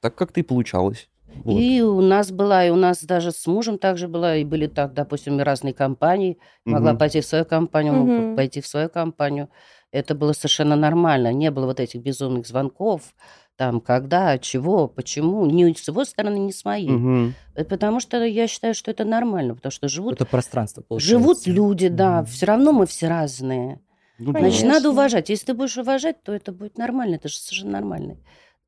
[0.00, 1.08] так как-то и получалось.
[1.44, 1.60] Вот.
[1.60, 4.94] И у нас была, и у нас даже с мужем также была, и были так,
[4.94, 6.38] допустим, и разные компании.
[6.64, 6.98] Могла Мгм.
[6.98, 8.36] пойти в свою компанию, мог Мгм.
[8.36, 9.48] пойти в свою компанию.
[9.92, 11.32] Это было совершенно нормально.
[11.32, 13.14] Не было вот этих безумных звонков,
[13.56, 15.46] там, когда, чего, почему.
[15.46, 17.32] Ни с его стороны, ни с моей.
[17.54, 21.18] Это Потому что я считаю, что это нормально, потому что живут, Это пространство, получается.
[21.18, 22.18] живут люди, да.
[22.22, 22.26] Мгм.
[22.26, 23.80] Все равно мы все разные.
[24.18, 24.32] Ну.
[24.32, 25.28] Значит, надо уважать.
[25.28, 27.16] Если ты будешь уважать, то это будет нормально.
[27.16, 28.16] Это же совершенно нормально.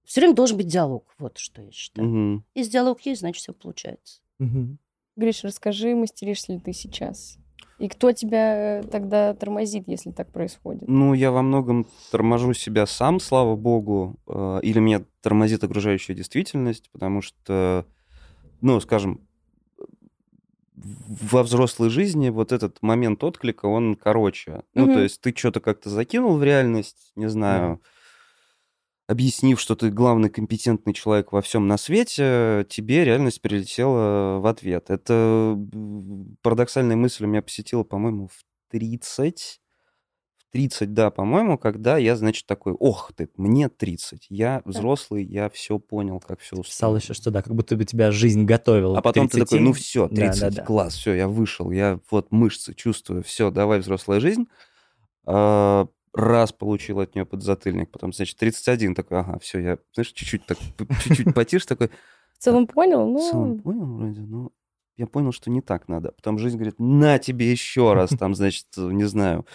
[0.05, 1.05] Все время должен быть диалог.
[1.19, 2.09] Вот что я считаю.
[2.09, 2.45] Мгм.
[2.55, 4.21] Если диалог есть, значит, все получается.
[4.39, 4.79] Мгм.
[5.17, 7.39] Гриш, расскажи, мастеришься ли ты сейчас?
[7.79, 10.89] И кто тебя э, тогда тормозит, если так происходит?
[10.89, 16.91] Ну, я во многом торможу себя сам, слава богу, э, или меня тормозит окружающая действительность,
[16.91, 17.87] потому что,
[18.61, 19.21] ну, скажем,
[20.75, 24.63] во взрослой жизни вот этот момент отклика, он короче.
[24.75, 24.95] Ну, Мгм.
[24.95, 27.81] то есть ты что-то как-то закинул в реальность, не знаю,
[29.09, 34.91] объяснив, что ты главный компетентный человек во всем на свете, тебе реальность прилетела в ответ.
[34.91, 35.59] Это
[36.43, 39.61] парадоксальная мысль меня посетила, по-моему, в 30.
[40.37, 45.49] В 30, да, по-моему, когда я, значит, такой, ох ты, мне 30, я взрослый, я
[45.51, 46.97] все понял, как все Писал устроено.
[46.99, 48.99] еще, что да, как будто бы тебя жизнь готовила.
[48.99, 49.49] А потом ты 30.
[49.51, 50.65] такой, ну все, Да, 30, да, да.
[50.65, 54.47] класс, все, я вышел, я вот мышцы чувствую, все, давай взрослая жизнь.
[55.27, 55.87] А,
[56.19, 60.59] Раз получил от нее подзатыльник, потом, значит, 31, такой, ага, все, я, знаешь, чуть-чуть так,
[61.05, 61.91] чуть-чуть потише, такой,
[62.37, 63.15] В целом понял?
[63.17, 64.51] в целом Ну, понял вроде, но
[64.97, 66.11] я понял, что не так надо.
[66.13, 69.47] Потом жизнь говорит, на тебе еще раз, там, значит, не знаю,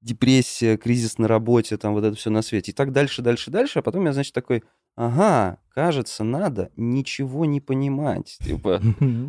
[0.00, 2.70] депрессия, кризис на работе, там вот это все на свете.
[2.72, 3.80] И так дальше, дальше, дальше.
[3.80, 4.62] А потом я, значит, такой,
[4.94, 8.38] ага, кажется, надо ничего не понимать.
[8.40, 8.80] Типа,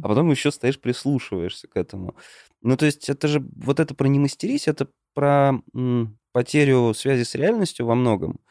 [0.03, 2.15] а потом еще стоишь, прислушиваешься к этому.
[2.61, 7.23] Ну, то есть это же, вот это про не мастерись, это про м, потерю связи
[7.23, 8.41] с реальностью во многом.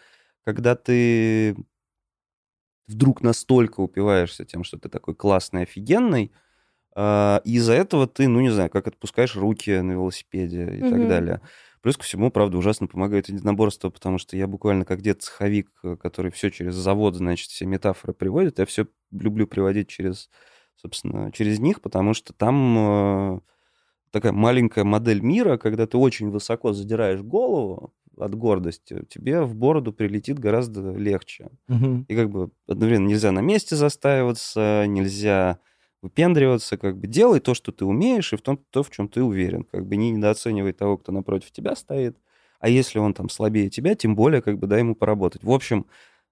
[0.45, 1.57] Когда ты
[2.87, 6.33] вдруг настолько упиваешься тем, что ты такой классный, офигенный,
[6.97, 11.01] а, и из-за этого ты, ну, не знаю, как отпускаешь руки на велосипеде и так
[11.03, 11.09] Мгм.
[11.09, 11.41] далее.
[11.83, 16.33] Плюс ко всему, правда, ужасно помогает единоборство, потому что я буквально как дед-цеховик, э, который
[16.33, 20.31] все через завод, значит, все метафоры приводит, я все люблю приводить через,
[20.77, 23.41] собственно, через них, потому что там э,
[24.13, 29.93] такая маленькая модель мира, когда ты очень высоко задираешь голову от гордости, тебе в бороду
[29.93, 31.49] прилетит гораздо легче.
[31.67, 32.05] Мгм.
[32.09, 35.59] И как бы одновременно нельзя на месте застаиваться, нельзя
[36.03, 39.23] выпендриваться, как бы делай то, что ты умеешь, и в том, то, в чем ты
[39.23, 39.65] уверен.
[39.65, 42.17] Как бы не недооценивай того, кто напротив тебя стоит.
[42.61, 45.43] А если он там слабее тебя, тем более как бы дай ему поработать.
[45.43, 45.87] В общем,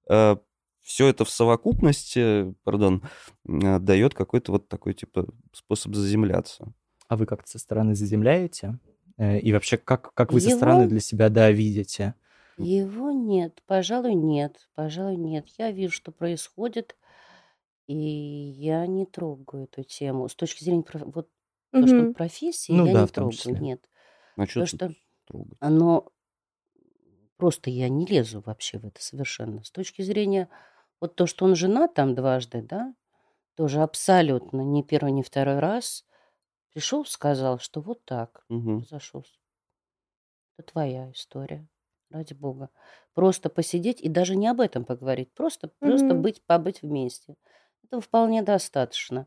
[0.07, 3.03] все это в совокупности, пардон,
[3.49, 6.73] э, дает какой-то вот такой типа способ заземляться.
[7.11, 8.79] А вы как-то со стороны заземляете?
[9.19, 12.15] Э, И вообще, как, как вы со Его- стороны для себя, да, видите?
[12.57, 15.47] Его нет, пожалуй, нет, пожалуй, нет.
[15.59, 16.97] Я вижу, что происходит,
[17.89, 20.29] И я не трогаю эту тему.
[20.29, 21.29] С точки зрения проф- вот
[21.73, 23.33] то, что профессии, Ну я да, не трогаю.
[23.33, 23.59] числе.
[23.59, 23.89] Нет.
[24.37, 24.93] А что что
[25.27, 25.57] трогать?
[25.59, 26.13] оно
[27.37, 29.65] просто я не лезу вообще в это совершенно.
[29.65, 30.49] С точки зрения
[31.01, 32.95] вот то, что он женат там дважды, да,
[33.57, 36.05] тоже абсолютно ни первый, ни второй раз
[36.73, 38.83] пришел, сказал, что вот так Мгм.
[38.83, 39.39] разошелся.
[40.59, 41.69] Это твоя история,
[42.11, 42.71] ради бога.
[43.15, 46.15] Просто посидеть и даже не об этом поговорить, просто, просто Мгм.
[46.15, 47.37] быть, побыть вместе.
[47.85, 49.27] Этого вполне достаточно.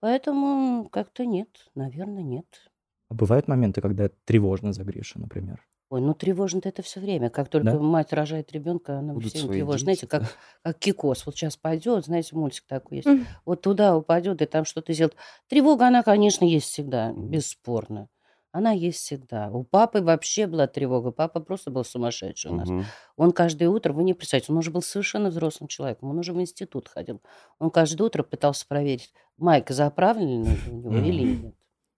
[0.00, 2.70] Поэтому как-то нет, наверное, нет.
[3.08, 5.66] А бывают моменты, когда тревожно за Гришу, например?
[5.96, 7.30] Ой, ну тревожно это все время.
[7.30, 7.78] Как только Да?
[7.78, 9.78] мать рожает ребенка, она Будут свои тревожна.
[9.78, 10.24] Знаете, как,
[10.62, 11.24] как кикос.
[11.24, 13.08] Вот сейчас пойдет, знаете, мультик такой есть.
[13.08, 13.26] Мгм.
[13.46, 15.16] Вот туда упадет и там что-то сделает.
[15.48, 18.08] Тревога, она, конечно, есть всегда, бесспорно.
[18.52, 19.48] Она есть всегда.
[19.50, 21.12] У папы вообще была тревога.
[21.12, 22.68] Папа просто был сумасшедший у нас.
[22.68, 22.84] Мгм.
[23.16, 26.40] Он каждое утро, вы не представляете, он уже был совершенно взрослым человеком, он уже в
[26.42, 27.22] институт ходил.
[27.58, 31.54] Он каждое утро пытался проверить, майка заправлена ли у него или нет.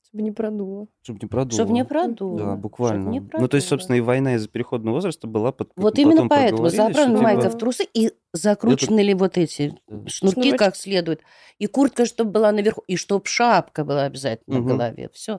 [0.08, 0.88] Чтобы не продуло.
[1.02, 1.52] Чтобы не продуло.
[1.52, 2.38] Чтобы не продуло.
[2.38, 3.08] Да, буквально.
[3.10, 4.04] не ну, то есть, собственно, продуло.
[4.04, 7.58] и война из-за переходного возраста была, под, Вот именно поэтому что заправлена майка типа в
[7.58, 10.08] трусы и закручены ли вот эти Да.
[10.08, 10.56] шнурки Шнурочки.
[10.56, 11.20] как следует.
[11.58, 14.66] И куртка, чтобы была наверху, и чтобы шапка была обязательно Мгм.
[14.68, 15.10] на голове.
[15.12, 15.32] Все.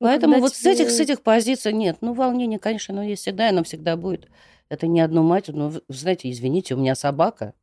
[0.00, 1.96] Ну, Поэтому когда вот с этих, с тебе- этих позиций нет.
[2.02, 4.28] Ну, волнение, конечно, оно есть всегда, и оно всегда будет.
[4.68, 5.48] Это не одну мать.
[5.48, 7.54] Ну, вы знаете, извините, у меня собака.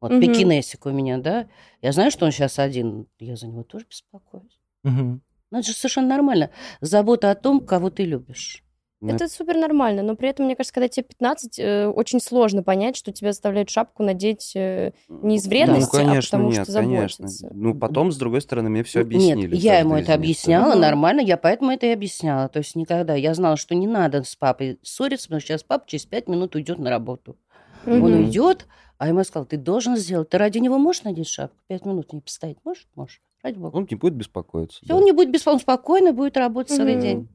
[0.00, 0.20] Вот Мгм.
[0.22, 1.46] пекинесик у меня, да.
[1.82, 3.06] Я знаю, что он сейчас один.
[3.18, 4.58] Я за него тоже беспокоюсь.
[4.82, 5.20] Мгм.
[5.54, 6.50] Ну, это же совершенно нормально.
[6.80, 8.64] Забота о том, кого ты любишь.
[9.00, 12.64] Ну, Это супер нормально, но при этом, мне кажется, когда тебе 15, э, очень сложно
[12.64, 16.64] понять, что тебя заставляют шапку надеть э, не из Ну, вредности, конечно, а потому нет,
[16.64, 17.28] что конечно.
[17.28, 17.50] заботятся.
[17.54, 19.54] Ну, потом, с другой стороны, мне все объяснили.
[19.54, 20.14] Нет, я ему это да.
[20.14, 22.48] объясняла нормально, я поэтому это и объясняла.
[22.48, 23.14] То есть никогда.
[23.14, 26.56] Я знала, что не надо с папой ссориться, потому что сейчас папа через пять минут
[26.56, 27.36] уйдет на работу.
[27.86, 28.24] Он Мгм.
[28.24, 28.66] уйдет,
[28.98, 30.28] а ему сказал, ты должен сделать.
[30.30, 31.56] Ты ради него можешь надеть шапку?
[31.66, 32.86] Пять минут не постоять можешь?
[32.94, 33.20] Можешь.
[33.42, 33.76] Ради бога.
[33.76, 34.80] Он не будет беспокоиться.
[34.86, 34.96] Да.
[34.96, 37.02] он не будет беспокоен, спокойно будет работать целый Мгм.
[37.02, 37.28] день.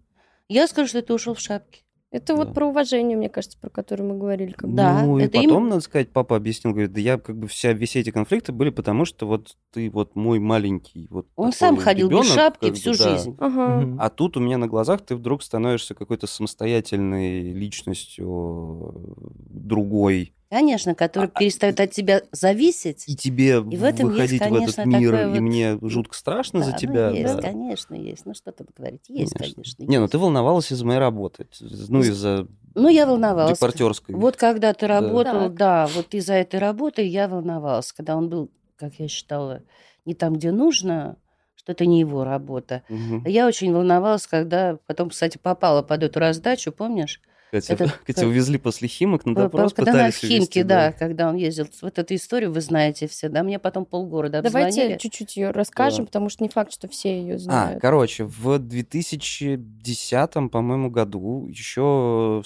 [0.47, 1.81] Я скажу, что ты ушел в шапке.
[2.11, 2.37] Это Да.
[2.37, 4.51] вот про уважение, мне кажется, про которое мы говорили.
[4.53, 4.75] Как бы.
[4.75, 7.47] Да, ну и это потом, именно- надо сказать, папа объяснил, говорит, да я как бы
[7.47, 11.77] вся, все эти конфликты были потому, что вот ты вот мой маленький вот Он сам
[11.77, 13.09] ходил без ребенок, шапки как бы, всю да.
[13.11, 13.35] жизнь.
[13.39, 13.95] Ага.
[13.99, 18.95] А тут у меня на глазах ты вдруг становишься какой-то самостоятельной личностью,
[19.37, 20.33] другой.
[20.49, 23.03] Конечно, который А- перестает от тебя зависеть.
[23.07, 26.15] И тебе И в этом есть, выходить в этот конечно, мир, и вот- мне жутко
[26.15, 27.09] страшно за Да, ну, тебя.
[27.11, 27.41] есть, да.
[27.41, 28.25] конечно, есть.
[28.25, 29.01] Ну, что тут говорить?
[29.09, 29.83] Есть, конечно.
[29.83, 30.11] Не, ну есть.
[30.11, 31.45] ты волновалась из-за моей работы.
[31.61, 33.57] Ну, из-за Ну, я волновалась.
[33.59, 34.15] репортерской.
[34.15, 34.99] Вот когда ты Да.
[35.01, 35.53] работал, Так.
[35.55, 37.91] да, вот из-за этой работы я волновалась.
[37.93, 39.61] Когда он был, как я считала,
[40.05, 41.17] не там, где нужно,
[41.55, 42.81] что это не его работа.
[42.89, 43.23] Мгм.
[43.27, 47.21] Я очень волновалась, когда потом, кстати, попала под эту раздачу, помнишь?
[47.51, 51.29] Катя, это- Катя увезли после Химок на допрос, когда на пытались Химке, увезти, да, когда
[51.29, 51.67] он ездил.
[51.81, 53.43] Вот эту историю вы знаете все, да?
[53.43, 54.97] Мне потом полгорода Давайте обзвонили.
[54.99, 56.07] чуть-чуть ее расскажем, Да.
[56.07, 57.81] потому что не факт, что все ее А, знают.
[57.81, 62.43] короче, в 2010, по-моему, году еще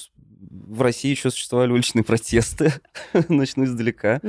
[0.50, 2.74] в России еще существовали уличные протесты,
[3.30, 4.22] начну издалека.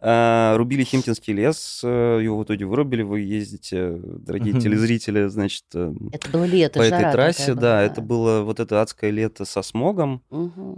[0.00, 5.92] А, рубили Химкинский лес, э, его в итоге вырубили, вы ездите, дорогие телезрители, значит, э,
[6.12, 9.62] Это было лето, по этой трассе, была, да, это было вот это адское лето со
[9.62, 10.22] смогом,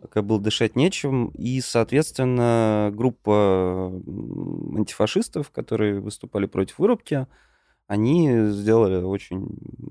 [0.02, 3.92] пока было дышать нечем, и, соответственно, группа
[4.76, 7.26] антифашистов, которые выступали против вырубки,
[7.86, 9.48] они сделали очень,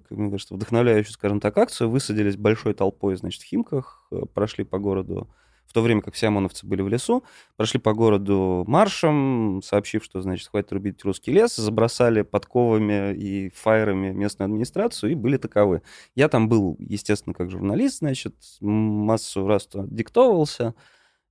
[0.10, 4.64] как мне кажется, вдохновляющую, скажем так, акцию, высадились большой толпой, значит, в Химках, э, прошли
[4.64, 5.30] по городу,
[5.66, 7.24] в то время как все ОМОНовцы были в лесу,
[7.56, 14.12] прошли по городу маршем, сообщив, что, значит, хватит рубить русский лес, забросали подковами и фаерами
[14.12, 15.82] местную администрацию и были таковы.
[16.16, 20.76] Я там был, естественно, как журналист, значит, массу раз диктовался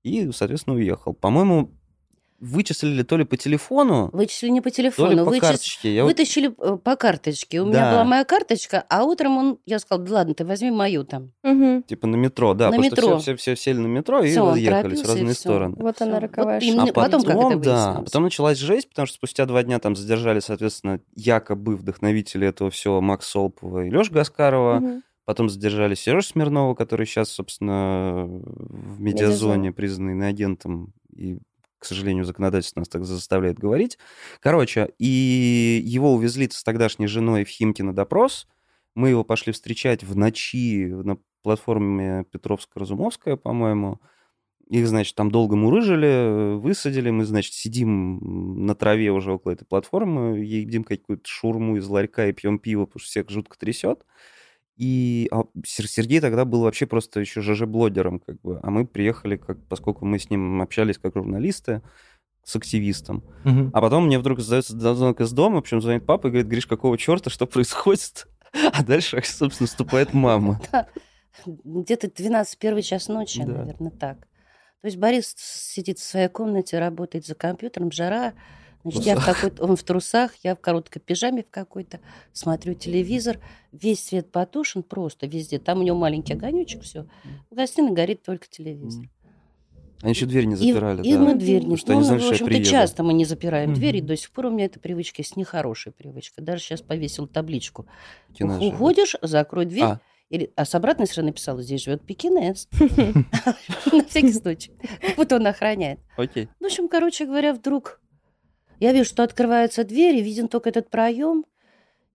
[0.03, 1.13] и, соответственно, уехал.
[1.13, 1.73] По-моему,
[2.43, 5.95] вычислили то ли по телефону, Вычислили не по то ли телефону, по вычис- карточке.
[5.95, 7.61] Я вот- вытащили э, по карточке.
[7.63, 7.93] У меня Да.
[7.93, 11.31] была моя карточка, а утром он, я сказала, да ладно, ты возьми мою там.
[11.45, 11.85] мгм.
[11.85, 13.03] Типа на метро, да, На потому метро.
[13.09, 15.77] что все, все, все сели на метро и разъехались в и разные стороны.
[15.79, 19.15] Вот она роковая Вот именно а потом, как это да, потом началась жесть, потому что
[19.17, 24.81] спустя два дня там задержали, соответственно, якобы вдохновители этого всего Макс Солпова и Леша Гаскарова.
[24.81, 25.03] Мгм.
[25.25, 29.73] Потом задержали Сережу Смирнова, который сейчас, собственно, в медиазоне Медиазоне.
[29.73, 31.39] признанный агентом и
[31.83, 33.99] к сожалению, законодательство нас так заставляет говорить.
[34.39, 38.47] Короче, и его увезли с тогдашней женой в Химки на допрос.
[38.95, 44.01] Мы его пошли встречать в ночи на платформе Петровско-Разумовская, по-моему.
[44.69, 47.11] Их, значит, там долго мурыжили, высадили.
[47.11, 52.33] Мы, значит, сидим на траве уже около этой платформы, едим какую-то шурму из ларька и
[52.33, 54.05] пьем пиво, потому что всех жутко трясет.
[54.77, 58.59] И а, Сер- Сергей тогда был вообще просто еще ЖЖ-блогером, как бы.
[58.63, 61.83] А мы приехали, как, поскольку мы с ним общались как журналисты,
[62.45, 63.23] с активистом.
[63.45, 63.71] Мгм.
[63.73, 66.99] А потом мне вдруг задается звонок из дома, причем звонит папа и говорит, Гриш, какого
[66.99, 68.27] черта, что происходит?
[68.75, 70.61] А дальше, собственно, наступает мама.
[71.47, 74.19] Где-то 12 первый час ночи, наверное, так.
[74.83, 78.35] То есть Борис сидит в своей комнате, работает за компьютером, жара.
[78.85, 82.01] Значит, я в какой-то, он в трусах, я в короткой пижаме в какой-то,
[82.33, 83.39] смотрю телевизор,
[83.71, 85.59] весь свет потушен просто везде.
[85.59, 87.07] Там у него маленький огонечек, все.
[87.51, 89.05] В гостиной горит только телевизор.
[90.03, 91.19] Они еще дверь не И- запирали, и, да.
[91.21, 91.77] мы дверь не...
[91.77, 94.09] Что они ну, знали, в общем-то, часто мы не запираем дверь, и Мгм.
[94.09, 96.43] до сих пор у меня эта привычка есть нехорошая привычка.
[96.43, 97.87] Даже сейчас повесил табличку.
[98.31, 98.67] Пекинесы, да.
[98.67, 99.85] Уходишь, закрой дверь.
[99.85, 100.01] А.
[100.29, 102.67] Или, а с обратной стороны написала, здесь живет пекинес.
[103.93, 104.73] На всякий случай.
[105.17, 106.01] Будто он охраняет.
[106.17, 106.49] Окей.
[106.59, 108.01] Ну, В общем, короче говоря, вдруг
[108.83, 111.45] я вижу, что открывается дверь, и виден только этот проем,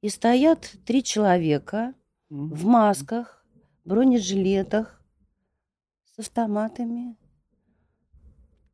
[0.02, 1.94] и стоят три человека
[2.30, 3.46] в масках,
[3.86, 5.02] бронежилетах,
[6.14, 7.16] с автоматами.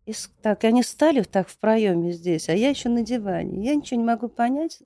[0.08, 3.64] И так, и они стали так в проеме здесь, а я еще на диване.
[3.64, 4.80] Я ничего не могу понять.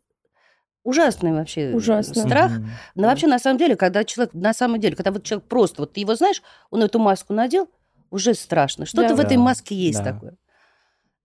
[0.83, 2.23] Ужасный вообще э, Ужасно.
[2.23, 2.51] страх.
[2.93, 5.93] Но вообще, на самом деле, когда человек, на самом деле, когда вот человек просто, вот
[5.93, 7.69] ты его знаешь, он эту маску надел,
[8.09, 8.85] уже страшно.
[8.85, 9.15] Что-то Да.
[9.15, 10.13] в этой маске есть да.
[10.13, 10.37] такое.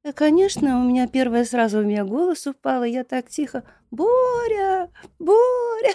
[0.05, 3.63] И, конечно, у меня первое сразу у меня голос упал, и я так тихо,
[3.93, 5.95] Боря, Боря.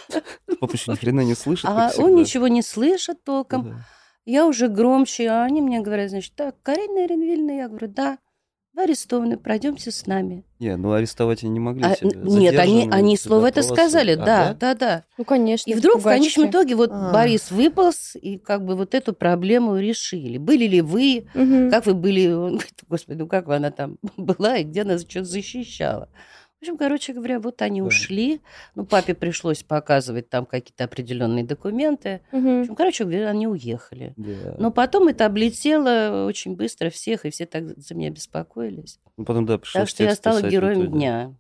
[0.60, 3.64] Папа еще ни хрена не слышит, А он ничего не слышит толком.
[3.64, 3.76] Да.
[4.26, 8.18] Я уже громче, а они мне говорят, значит, так, Карина Иринвильевна, я говорю, да,
[8.78, 10.46] вы арестованы, пройдемте с нами.
[10.60, 12.12] Не, ну арестовать они не могли А, тебя.
[12.12, 15.04] н- нет, они, они слово это сказали, А, да, да, да.
[15.18, 15.70] Ну, конечно.
[15.70, 16.20] И вдруг в пугачки.
[16.20, 17.12] конечном итоге вот А.
[17.12, 20.38] Борис выполз, и как бы вот эту проблему решили.
[20.38, 21.72] Были ли вы, Мгм.
[21.72, 25.26] как вы были, он говорит, господи, ну как она там была и где она что-то
[25.26, 26.08] защищала.
[26.60, 27.88] В общем, короче говоря, вот они Да.
[27.88, 28.42] ушли.
[28.74, 32.22] Ну, папе пришлось показывать там какие-то определенные документы.
[32.32, 32.62] В Мгм.
[32.62, 34.14] общем, короче говоря, они уехали.
[34.18, 34.56] Да.
[34.58, 39.00] Но потом это облетело очень быстро всех, и все так за меня беспокоились.
[39.18, 41.36] Ну, потом, да, пришлось Так что я стала в героем итоге дня.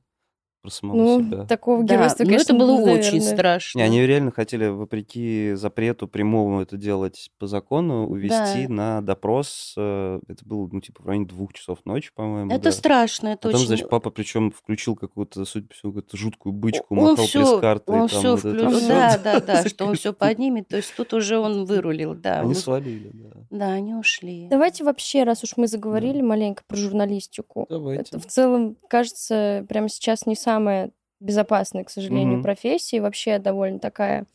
[0.61, 1.45] Про самого Ну, себя.
[1.45, 2.99] такого Да, геройства, но конечно, это было наверное.
[2.99, 3.77] очень страшно.
[3.79, 8.73] Не, они реально хотели, вопреки запрету прямому это делать по закону, увести Да.
[8.73, 9.73] на допрос.
[9.77, 12.51] э, Это было, ну, типа, в районе двух часов ночи, по-моему.
[12.51, 12.71] Это да.
[12.71, 13.67] страшно, это Потом, очень...
[13.67, 17.95] значит, папа причем включил какую-то, судя по всему, какую-то жуткую бычку, Он махал все, пресс-картой.
[18.01, 18.79] он там все вот это включил.
[18.79, 18.87] всё.
[18.87, 20.67] Да, да, да, что он все поднимет.
[20.67, 22.39] То есть тут уже он вырулил, да.
[22.39, 23.29] Они он- свалили, да.
[23.49, 24.47] Да, они ушли.
[24.49, 27.65] Давайте вообще, раз уж мы заговорили маленько про журналистику.
[27.69, 28.01] Давайте.
[28.09, 32.43] Это в целом, кажется, прямо сейчас не самая безопасная, к сожалению, Мгм.
[32.43, 32.97] профессия.
[32.97, 34.25] и Вообще довольно такая,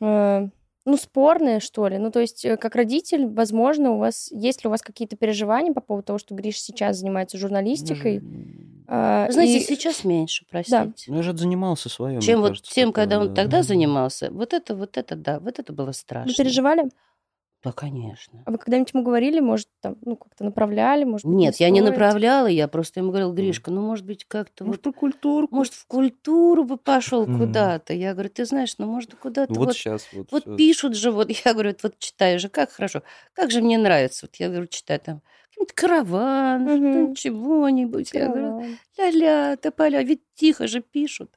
[0.00, 0.48] э,
[0.86, 1.98] ну, спорная, что ли.
[1.98, 5.72] Ну, то есть, э, как родитель, возможно, у вас, есть ли у вас какие-то переживания
[5.72, 8.22] по поводу того, что Гриш сейчас занимается журналистикой?
[8.92, 11.04] А, Вы Знаете, и- сейчас меньше, простите.
[11.08, 12.20] Ну, я же занимался своим.
[12.20, 15.86] Чем вот тем, когда он тогда занимался, вот это, вот это, да, вот это было
[15.86, 16.34] Вы страшно.
[16.34, 16.84] переживали?
[17.64, 18.46] Да, конечно.
[18.46, 21.82] А вы когда-нибудь ему говорили, может, там, ну, как-то направляли, может быть, Нет, я не
[21.82, 25.48] направляла, я просто ему говорила, Гришка, ну, может быть, как-то вот, про культуру.
[25.50, 27.38] может, в культуру бы пошел Мгм.
[27.38, 27.92] куда-то.
[27.92, 30.30] Я говорю, ты знаешь, ну, может, куда-то Вот, вот сейчас вот.
[30.30, 30.56] Вот всё.
[30.56, 33.02] пишут же, вот я говорю, вот, вот читаю же, как хорошо,
[33.34, 34.26] как же мне нравится.
[34.26, 38.10] Вот я говорю, читаю там какой-нибудь караван, что-нибудь, чего-нибудь.
[38.14, 38.54] Я говорю,
[38.98, 41.30] ля-ля, тополя, ведь тихо же пишут.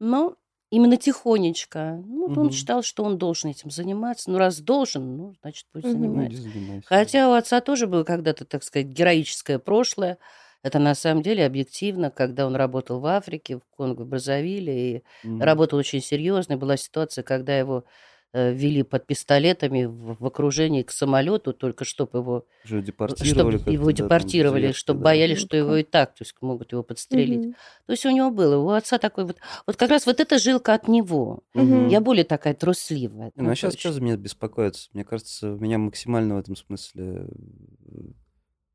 [0.00, 0.36] Но
[0.72, 2.02] именно тихонечко.
[2.06, 2.50] Ну, вот он Мгм.
[2.50, 4.30] считал, что он должен этим заниматься.
[4.30, 6.28] Ну, раз должен, ну, значит, пусть Мгм.
[6.30, 6.42] Ну, занимается.
[6.42, 6.84] занимайся.
[6.84, 10.18] Хотя у отца тоже было когда-то, так сказать, героическое прошлое.
[10.62, 15.44] Это на самом деле объективно, когда он работал в Африке, в Конго, Браззавиле, и Мгм.
[15.44, 16.56] Работал очень серьезно.
[16.56, 17.84] Была ситуация, когда его
[18.32, 23.56] вели под пистолетами в, в окружении к самолету, только чтобы его, Уже чтобы депортировали.
[23.56, 25.04] как-то, его да, депортировали, зверски, чтобы да.
[25.04, 25.56] боялись, что Жутко.
[25.56, 27.44] его и так, то есть могут его подстрелить.
[27.44, 27.54] Мгм.
[27.86, 30.74] То есть у него было, у отца такой вот, вот как раз вот эта жилка
[30.74, 31.40] от него.
[31.54, 31.88] Мгм.
[31.88, 33.32] Я более такая трусливая.
[33.36, 34.88] Ну, а сейчас что за меня беспокоится?
[34.92, 37.98] Мне кажется, у меня максимально в этом смысле э,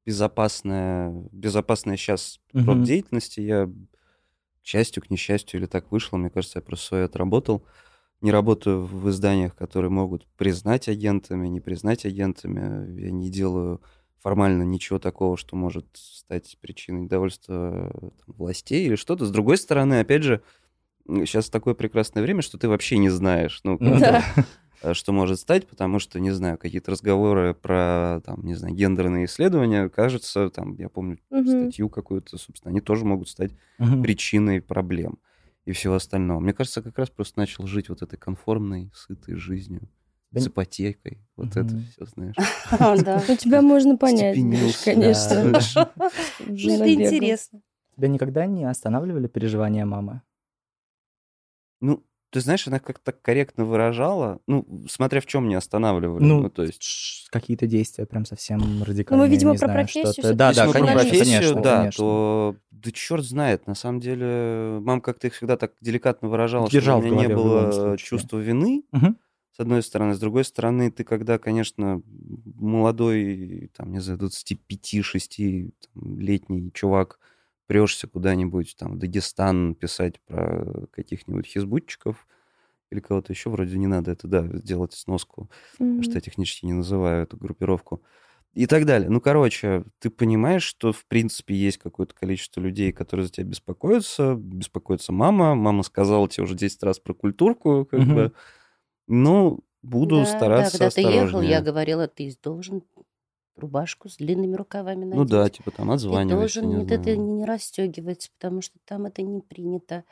[0.05, 2.67] безопасная, безопасная сейчас Мгм.
[2.67, 3.39] род деятельности.
[3.39, 7.65] Я, к счастью, к несчастью, или так вышло, мне кажется, я просто свое отработал.
[8.21, 12.99] Не работаю в изданиях, которые могут признать агентами, не признать агентами.
[12.99, 13.81] Я не делаю
[14.19, 17.91] формально ничего такого, что может стать причиной недовольства
[18.25, 19.25] там, властей или что-то.
[19.25, 20.41] С другой стороны, опять же,
[21.07, 24.23] сейчас такое прекрасное время, что ты вообще не знаешь, ну, Ну Да.
[24.81, 29.25] э, что может стать, потому что, не знаю, какие-то разговоры про, там, не знаю, гендерные
[29.25, 31.49] исследования, кажется, там, я помню Мгм.
[31.49, 34.01] статью какую-то, собственно, они тоже могут стать Мгм.
[34.03, 35.19] причиной проблем
[35.67, 36.39] и всего остального.
[36.39, 39.89] Мне кажется, как раз просто начал жить вот этой конформной, сытой жизнью,
[40.31, 41.83] Да с ипотекой, вот это Мгм.
[41.91, 42.35] все, знаешь.
[42.71, 43.19] А, да.
[43.37, 44.37] Тебя можно понять,
[44.83, 45.53] конечно.
[46.39, 47.61] Ну, Это интересно.
[47.97, 50.21] Тебя никогда не останавливали переживания мамы?
[51.81, 52.01] Ну,
[52.37, 56.23] ты знаешь, она как-то корректно выражала, ну, смотря в чем не останавливали.
[56.23, 57.27] Ну, Ну, то есть...
[57.31, 59.25] какие-то действия прям совсем радикальные.
[59.25, 61.77] Ну, видимо, не про знаю, профессию Да, Если да, мы про конечно, профессию, конечно, да,
[61.79, 61.97] конечно.
[61.97, 63.65] то да черт знает.
[63.65, 67.33] На самом деле, мама как-то их всегда так деликатно выражала, Держал что у меня не
[67.33, 69.17] было чувства вины, Мгм.
[69.55, 70.13] с одной стороны.
[70.13, 72.03] С другой стороны, ты когда, конечно,
[72.59, 77.19] молодой, там, не знаю, 25-6-летний чувак,
[77.67, 82.27] прешься куда-нибудь, там, в Дагестан писать про каких-нибудь хизбутчиков
[82.91, 85.49] или кого-то еще, вроде не надо это, да, делать сноску,
[85.95, 88.03] потому что я технически не называю эту группировку.
[88.53, 89.09] И так далее.
[89.09, 94.35] Ну, короче, ты понимаешь, что, в принципе, есть какое-то количество людей, которые за тебя беспокоятся.
[94.35, 95.55] Беспокоится мама.
[95.55, 98.07] Мама сказала тебе уже 10 раз про культурку, как Мгм.
[98.07, 98.33] бы.
[99.07, 101.41] Ну, буду Да, стараться Да, когда ты ехал, осторожнее.
[101.41, 102.83] я говорила, ты должен
[103.59, 105.17] рубашку с длинными рукавами надеть.
[105.17, 107.17] Ну да, типа там Ты отзванивайся, должен не это знаю.
[107.17, 110.05] не расстегивать, потому что там это не принято.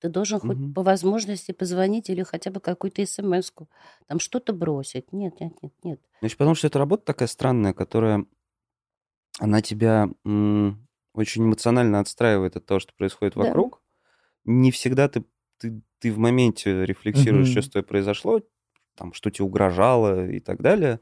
[0.00, 0.74] Ты должен хоть Мгм.
[0.74, 3.68] по возможности позвонить или хотя бы какую-то смс-ку.
[4.08, 5.12] Там что-то бросить.
[5.12, 6.00] Нет, нет, нет, нет.
[6.20, 8.26] Значит, потому что это работа такая странная, которая,
[9.38, 13.36] она тебя м, очень эмоционально отстраивает от того, что происходит Да.
[13.36, 13.82] вокруг.
[14.44, 15.24] Не всегда ты,
[15.58, 17.52] ты, ты в моменте рефлексируешь, Мгм.
[17.52, 18.40] что с тобой произошло,
[18.96, 21.00] там, что тебе угрожало и так далее,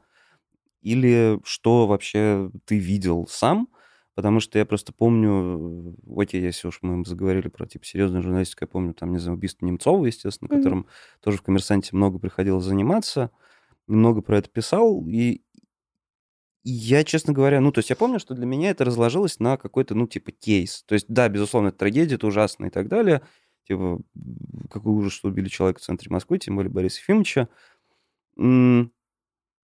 [0.81, 3.67] или что вообще ты видел сам,
[4.15, 8.63] потому что я просто помню, э, окей, если уж мы заговорили про, типа, серьезную журналистику,
[8.65, 10.57] я помню, там, не знаю, убийство Немцова, естественно, Мгм.
[10.59, 10.87] которым
[11.21, 13.31] тоже в «Коммерсанте» много приходилось заниматься,
[13.87, 15.41] много про это писал, и
[16.63, 19.95] я, честно говоря, ну, то есть я помню, что для меня это разложилось на какой-то,
[19.95, 20.83] ну, типа, кейс.
[20.83, 23.21] То есть, да, безусловно, это трагедия, это ужасно и так далее.
[23.67, 23.99] Типа,
[24.69, 27.47] какой ужас, что убили человека в центре Москвы, тем более Бориса Ефимовича.
[28.37, 28.91] М,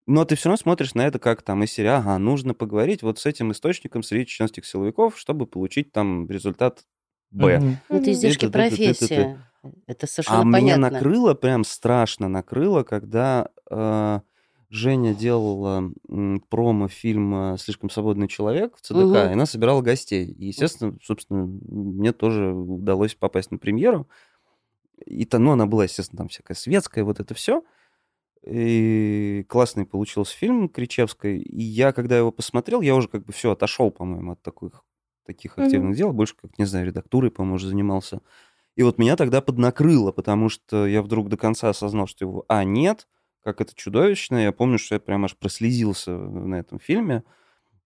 [0.07, 3.19] Но ты все равно смотришь на это как там из серии, ага, нужно поговорить вот
[3.19, 6.85] с этим источником среди чеченских силовиков, чтобы получить там результат
[7.29, 7.59] Б.
[7.59, 7.77] Мгм.
[7.89, 9.39] Это издержки Это- это- это- это- профессии.
[9.85, 10.89] Это совершенно А меня понятно.
[10.91, 14.19] накрыло, прям страшно накрыло, когда э,
[14.69, 19.15] Женя делала м, промо фильма «Слишком свободный человек» в ЦДК, Мгм.
[19.15, 20.25] и она собирала гостей.
[20.25, 24.07] И, естественно, собственно, мне тоже удалось попасть на премьеру.
[25.05, 27.63] И то, ну, она была, естественно, там всякая светская, вот это все.
[28.49, 31.39] И классный получился фильм Кричевской.
[31.39, 34.83] И я, когда его посмотрел, я уже как бы все отошел, по-моему, от таких,
[35.25, 36.13] таких активных дел.
[36.13, 38.21] Больше, как, не знаю, редактурой, по-моему, уже занимался.
[38.75, 42.63] И вот меня тогда поднакрыло, потому что я вдруг до конца осознал, что его, а,
[42.63, 43.07] нет,
[43.43, 44.37] как это чудовищно.
[44.37, 47.23] Я помню, что я прям аж прослезился на этом фильме.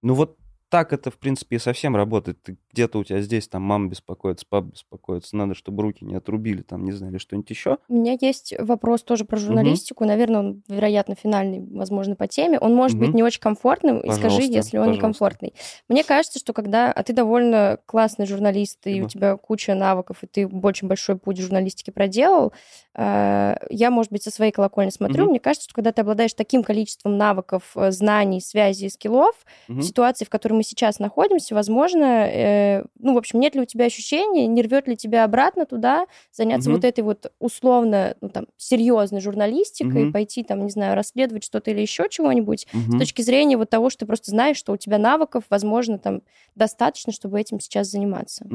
[0.02, 0.38] Ну вот
[0.72, 2.42] так это, в принципе, и совсем работает.
[2.42, 6.62] Ты где-то у тебя здесь, там, мама беспокоится, папа беспокоится, надо, чтобы руки не отрубили,
[6.62, 7.78] там, не знаю, или что-нибудь еще.
[7.90, 10.06] У меня есть вопрос тоже про журналистику.
[10.06, 12.58] Наверное, он, вероятно, финальный, возможно, по теме.
[12.58, 13.18] Он может быть Мгм.
[13.18, 14.98] не очень комфортным, и скажи, Пожалуйста, если он пожалуйста.
[15.08, 15.54] некомфортный.
[15.90, 19.10] Мне кажется, что когда а ты довольно классный журналист, и у Спасибо.
[19.10, 22.54] тебя куча навыков, и ты очень большой путь в журналистике проделал,
[22.96, 25.32] э, я, может быть, со своей колокольни смотрю, Мгм.
[25.32, 29.36] мне кажется, что когда ты обладаешь таким количеством навыков, э, знаний, связей, скиллов,
[29.68, 33.66] в ситуации, в которой мы сейчас находимся, возможно, э, ну, в общем, нет ли у
[33.66, 36.78] тебя ощущения, не рвет ли тебя обратно туда, заняться Мгм.
[36.78, 40.14] вот этой вот условно, ну, там, серьезной журналистикой, Мгм.
[40.14, 43.00] пойти, там, не знаю, расследовать что-то или еще чего-нибудь, с Мгм.
[43.00, 46.22] точки зрения вот того, что ты просто знаешь, что у тебя навыков, возможно, там,
[46.56, 48.46] достаточно, чтобы этим сейчас заниматься.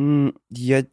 [0.50, 0.86] Я,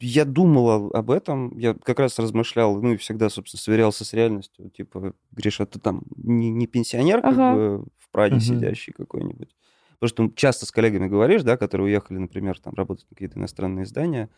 [0.00, 4.70] я думал об этом, я как раз размышлял, ну и всегда, собственно, сверялся с реальностью.
[4.70, 7.52] Типа, Гриша, ты там не, не пенсионер, как Ага.
[7.54, 8.40] бы, в Праге Мгм.
[8.40, 9.54] сидящий какой-нибудь.
[9.98, 13.84] Потому что часто с коллегами говоришь, да, которые уехали, например, там работать на какие-то иностранные
[13.84, 14.28] издания,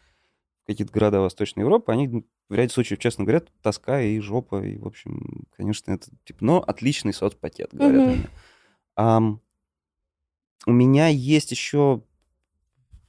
[0.66, 4.86] какие-то города Восточной Европы, они в ряде случаев, честно говорят, тоска и жопа, и, в
[4.86, 8.10] общем, конечно, это, типа, но отличный соцпакет, говорят Мгм.
[8.12, 8.24] они.
[8.96, 9.40] Ам,
[10.66, 12.02] у меня есть еще,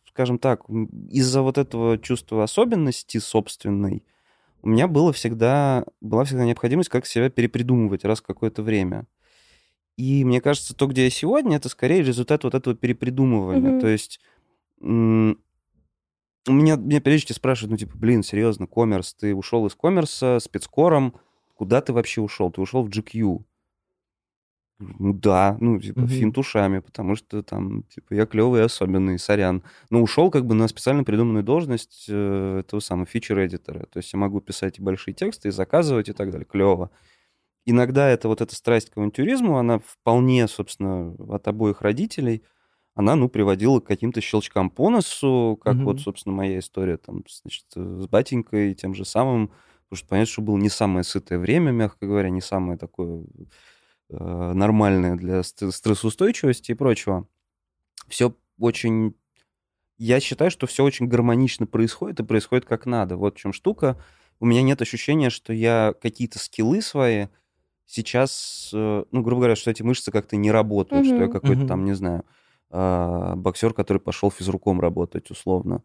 [0.08, 0.64] скажем так,
[1.10, 4.04] из-за вот этого чувства особенности собственной,
[4.62, 9.08] у меня было всегда, была всегда необходимость как себя перепридумывать раз в какое-то время.
[10.00, 13.72] И мне кажется, то, где я сегодня, это скорее результат вот этого перепридумывания.
[13.72, 13.80] Мгм.
[13.82, 14.22] То есть
[14.80, 14.86] у
[16.54, 21.16] меня, меня периодически спрашивают, ну, типа, блин, серьезно, коммерс, ты ушел из коммерса спецкором,
[21.54, 22.50] куда ты вообще ушел?
[22.50, 23.43] Ты ушел в GQ.
[24.80, 26.08] Ну да, ну, типа, Мгм.
[26.08, 29.64] финт ушами, потому что там, типа, я клевый особенный, сорян.
[29.89, 33.86] Но ушел как бы на специально придуманную должность э, этого самого фичер-эдитора.
[33.91, 36.45] То есть я могу писать и большие тексты, и заказывать, и так далее.
[36.45, 36.89] Клево.
[37.70, 42.41] Иногда это вот эта страсть к авантюризму, она вполне, собственно, от обоих родителей,
[42.95, 45.86] она, ну, приводила к каким-то щелчкам по носу, как Мгм.
[45.86, 49.49] вот, собственно, моя история там, значит, с батенькой тем же самым,
[49.84, 53.24] потому что понятно, что было не самое сытое время, мягко говоря, не самое такое
[54.09, 57.28] э, нормальное для ст- стрессоустойчивости и прочего.
[58.07, 59.13] Все очень...
[59.99, 63.15] Я считаю, что все очень гармонично происходит и происходит как надо.
[63.15, 64.03] Вот в чем штука.
[64.39, 67.28] у меня нет ощущения, что я какие-то скиллы свои
[67.89, 71.67] сейчас, э, ну, грубо говоря, что эти мышцы как-то не работают, что я какой-то Мгм.
[71.67, 72.23] там, не знаю,
[72.71, 75.83] а, боксер, который пошел физруком работать, условно.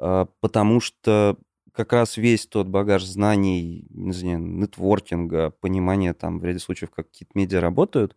[0.00, 1.38] А, Потому что
[1.72, 7.08] как раз весь тот багаж знаний, не знаю, нетворкинга, понимания там в ряде случаев, как
[7.10, 8.16] какие-то медиа работают,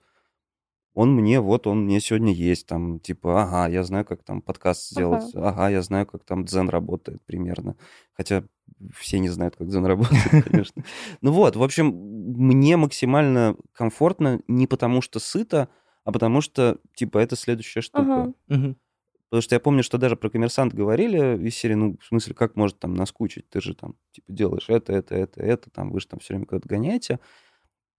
[0.94, 4.90] он мне, вот он мне сегодня есть, там, типа, ага, я знаю, как там подкаст
[4.92, 7.76] сделать, ага, я знаю, как там дзен работает примерно.
[8.14, 8.44] Хотя
[8.94, 10.84] все не знают, как дзен работает, конечно.
[11.22, 15.70] Ну вот, в общем, мне максимально комфортно не потому что сыто,
[16.04, 18.34] а потому что, типа, это следующая штука.
[18.50, 18.76] Ага.
[19.34, 22.56] Потому что я помню, что даже про коммерсант говорили из серии, ну, в смысле, как
[22.56, 23.50] может там наскучить?
[23.50, 26.46] Ты же там, типа, делаешь это, это, это, это, там, вы же там все время
[26.46, 27.20] куда-то гоняете.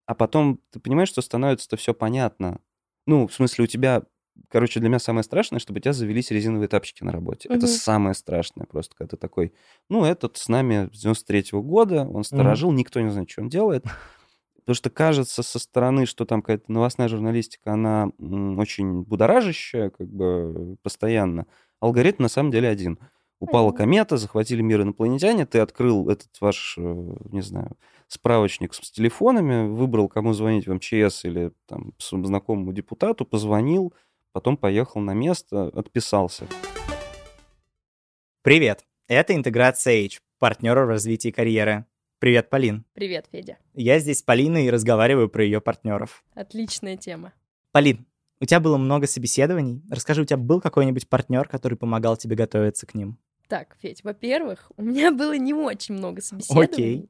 [0.07, 2.61] А потом ты понимаешь, что становится-то все понятно.
[3.09, 4.05] Ну, в смысле, у тебя,
[4.49, 7.49] короче, для меня самое страшное, чтобы у тебя завелись резиновые тапчики на работе.
[7.49, 7.74] Это Мгм.
[7.74, 9.53] самое страшное просто, когда ты такой,
[9.89, 13.85] ну, этот с нами с 93 года, он сторожил, никто не знает, что он делает.
[14.61, 20.76] Потому что кажется со стороны, что там какая-то новостная журналистика, она очень будоражащая, как бы
[20.82, 21.47] постоянно.
[21.80, 22.99] Алгоритм на самом деле один.
[23.41, 26.82] Упала комета, захватили мир инопланетяне, ты открыл этот ваш, э,
[27.30, 27.76] не знаю,
[28.09, 33.93] справочник с, с телефонами, выбрал, кому звонить в МЧС или там своему знакомому депутату, позвонил,
[34.35, 36.47] потом поехал на место, отписался.
[38.43, 41.87] Привет, это Интеграция H, партнер в развитии карьеры.
[42.18, 42.85] Привет, Полин.
[42.95, 43.59] Привет, Федя.
[43.74, 46.24] Я здесь с Полиной и разговариваю про ее партнеров.
[46.35, 47.32] Отличная тема.
[47.70, 48.07] Полин,
[48.41, 49.82] у тебя было много собеседований.
[49.89, 53.18] Расскажи, у тебя был какой-нибудь партнер, который помогал тебе готовиться к ним?
[53.47, 57.09] Так, Федь, во-первых, у меня было не очень много собеседований.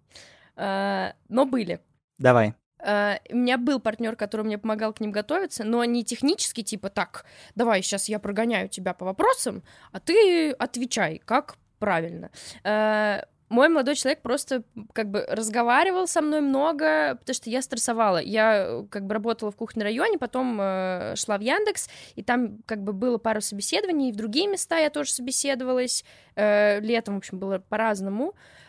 [0.56, 1.80] а, но были.
[2.18, 2.54] Давай.
[2.85, 6.91] А, У меня был партнер, который мне помогал к ним готовиться, но не технически, типа,
[6.91, 7.24] так,
[7.55, 9.62] давай, сейчас я прогоняю тебя по вопросам,
[9.93, 12.30] а ты отвечай, как правильно.
[12.62, 14.62] А, Мой молодой человек просто
[14.93, 18.18] как бы разговаривал со мной много, потому что я стрессовала.
[18.18, 22.59] Я э, как бы работала в кухне районе, потом э, шла в Яндекс, и там
[22.66, 26.05] как бы было пару собеседований, и в другие места я тоже собеседовалась.
[26.37, 28.30] Э, летом, в общем, было по-разному.
[28.30, 28.63] Э,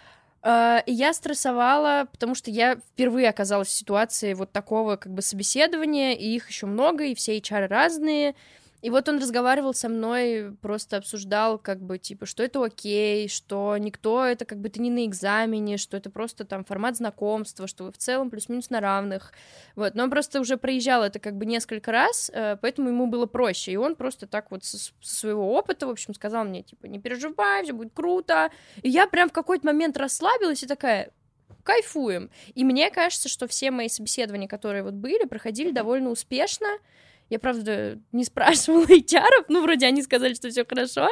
[0.45, 6.35] я стрессовала, потому что я впервые оказалась в ситуации вот такого как бы собеседования, и
[6.35, 8.35] их еще много, и все HR разные.
[8.86, 13.75] И вот он разговаривал со мной, просто обсуждал, как бы, типа, что это окей, что
[13.79, 17.86] никто это, как бы, ты не на экзамене, что это просто там формат знакомства, что
[17.86, 19.33] вы в целом плюс-минус на равных.
[19.75, 23.25] Вот, но он просто уже проезжал это как бы несколько раз, э, поэтому ему было
[23.25, 23.71] проще.
[23.71, 26.99] И он просто так вот со, со своего опыта, в общем, сказал мне, типа, не
[26.99, 28.51] переживай, все будет круто.
[28.83, 31.09] И я прям в какой-то момент расслабилась и такая,
[31.63, 32.29] кайфуем.
[32.53, 36.67] И мне кажется, что все мои собеседования, которые вот были, проходили довольно успешно.
[37.30, 41.07] Я, правда, не спрашивала HR, ну, вроде они сказали, что все хорошо.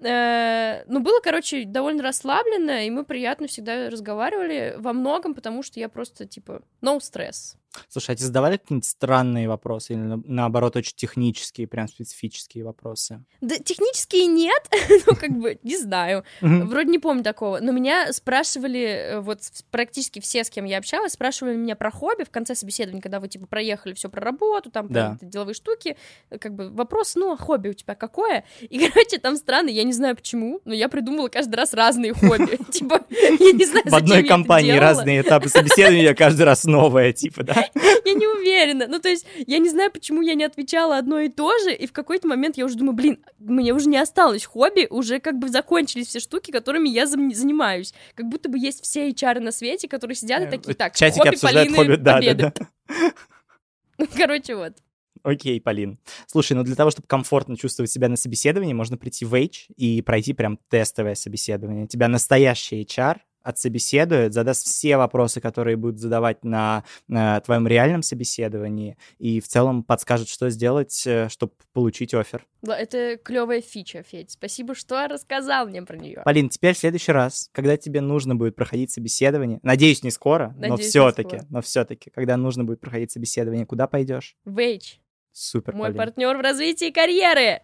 [0.00, 5.80] Э, Ну, было, короче, довольно расслабленно, и мы приятно всегда разговаривали во многом, потому что
[5.80, 7.56] я просто, типа, no stress.
[7.88, 13.24] Слушай, а тебе задавали какие-нибудь странные вопросы или на- наоборот очень технические, прям специфические вопросы?
[13.40, 14.62] Да, технически нет,
[15.06, 16.24] ну, как бы, не знаю.
[16.40, 21.12] Вроде не помню такого, но меня спрашивали, э, вот практически все, с кем я общалась,
[21.12, 24.88] спрашивали меня про хобби в конце собеседования, когда вы, типа, проехали все про работу, там,
[24.88, 25.18] Да.
[25.20, 25.96] деловые штуки,
[26.30, 28.44] э, как бы вопрос, ну, а хобби у тебя какое?
[28.60, 32.58] И, короче, там странно, я не знаю почему, но я придумала каждый раз разные хобби.
[32.72, 37.65] Типа, я не знаю, В одной компании разные этапы собеседования, каждый раз новое, типа, да?
[37.74, 38.86] Я не уверена.
[38.88, 41.86] Ну, то есть, я не знаю, почему я не отвечала одно и то же, и
[41.86, 45.48] в какой-то момент я уже думаю, блин, мне уже не осталось хобби, уже как бы
[45.48, 47.94] закончились все штуки, которыми я занимаюсь.
[48.14, 51.18] Как будто бы есть все HR на свете, которые сидят и такие, так, Э, Чатики
[51.18, 52.52] хобби обсуждают Полины хобби, да, да, Победы.
[52.54, 53.12] да.
[53.98, 54.74] Ну, короче, вот.
[55.22, 55.98] Окей, Полин.
[56.26, 60.02] Слушай, ну для того, чтобы комфортно чувствовать себя на собеседовании, можно прийти в H и
[60.02, 61.86] пройти прям тестовое собеседование.
[61.88, 63.16] Тебя настоящий HR
[63.46, 69.84] отсобеседует, задаст все вопросы, которые будут задавать на, на твоем реальном собеседовании, и в целом
[69.84, 72.44] подскажет, что сделать, чтобы получить офер.
[72.62, 74.32] Да, Это клевая фича, Федь.
[74.32, 76.22] Спасибо, что рассказал мне про нее.
[76.24, 80.68] Полин, теперь в следующий раз, когда тебе нужно будет проходить собеседование, надеюсь, не скоро, но
[80.68, 84.36] Надеюсь, не все-таки, но все-таки, когда нужно будет проходить собеседование, куда пойдешь?
[84.44, 85.00] Вейч,
[85.32, 85.98] Супер, мой Полин.
[85.98, 87.60] партнер в развитии карьеры.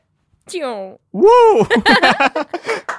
[0.46, 1.00] Тю.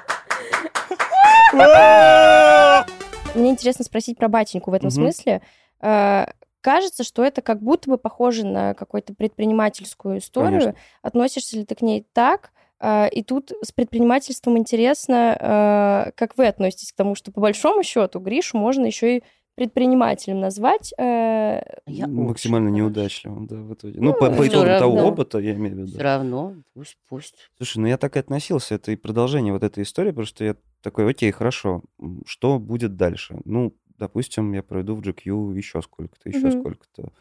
[3.35, 5.41] Мне интересно спросить про батеньку в этом смысле.
[5.81, 6.25] Э,
[6.61, 10.51] Кажется, что это как будто бы похоже на какую-то предпринимательскую историю.
[10.61, 10.75] Конечно.
[11.01, 12.51] Относишься ли ты к ней так?
[12.79, 17.83] Э, И тут с предпринимательством интересно, э, как вы относитесь к тому, что по большому
[17.83, 19.23] счету Гришу можно еще и
[19.55, 20.93] предпринимателем назвать.
[20.97, 23.99] э, Я Максимально очень неудачливым, да, в итоге.
[23.99, 25.07] Ну, Ну, по, по итогам того равно.
[25.11, 25.91] опыта, я имею в виду.
[25.91, 27.35] Все равно, пусть, пусть.
[27.57, 30.55] Слушай, ну я так и относился, это и продолжение вот этой истории, потому что я
[30.81, 31.83] такой, окей, хорошо,
[32.25, 33.39] что будет дальше?
[33.45, 36.59] Ну, допустим, я пройду в GQ еще сколько-то, еще Мгм.
[36.59, 37.11] сколько-то.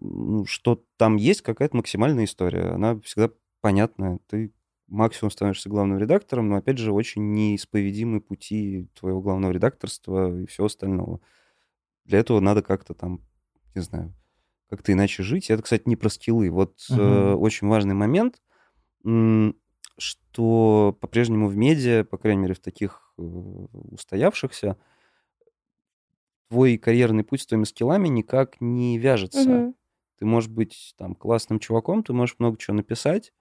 [0.00, 4.18] Ну, что там есть какая-то максимальная история, она всегда понятная.
[4.28, 4.52] Ты
[4.94, 10.66] максимум становишься главным редактором, но, опять же, очень неисповедимы пути твоего главного редакторства и всего
[10.66, 11.20] остального.
[12.04, 13.22] Для этого надо как-то там,
[13.74, 14.14] не знаю,
[14.70, 15.50] как-то иначе жить.
[15.50, 16.50] Это, кстати, не про скиллы.
[16.50, 16.94] Вот Мгм.
[16.96, 18.42] э, очень важный момент,
[19.98, 24.76] что по-прежнему в медиа, по крайней мере, в таких э, устоявшихся,
[26.50, 29.64] твой карьерный путь с твоими скиллами никак не вяжется.
[29.64, 29.74] мгм.
[30.18, 33.32] Ты можешь быть там классным чуваком, ты можешь много чего написать,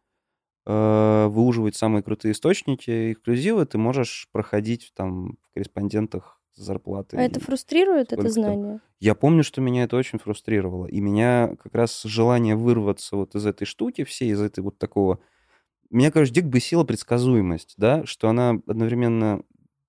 [0.66, 7.20] выуживать самые крутые источники, эксклюзивы, ты можешь проходить там в корреспондентах с зарплатой.
[7.20, 8.80] А это фрустрирует, это знание?
[8.99, 10.86] Я помню, что меня это очень фрустрировало.
[10.86, 15.20] И меня как раз желание вырваться вот из этой штуки всей, из этой вот такого...
[15.89, 19.43] Меня, короче, дико бесила предсказуемость, да, что она одновременно...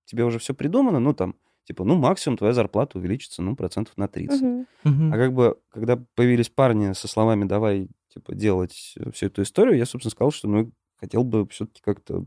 [0.05, 4.07] Тебе уже все придумано, ну, там, типа, ну, максимум твоя зарплата увеличится, ну, процентов на
[4.07, 4.41] 30.
[4.41, 4.67] Мгм.
[4.83, 5.13] Мгм.
[5.13, 9.77] А как бы, когда появились парни со словами «давай, типа, делать э, всю эту историю»,
[9.77, 12.25] я, собственно, сказал, что, ну, хотел бы все-таки как-то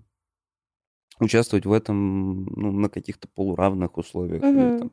[1.21, 4.79] участвовать в этом ну, на каких-то полуравных условиях или Мгм.
[4.79, 4.93] там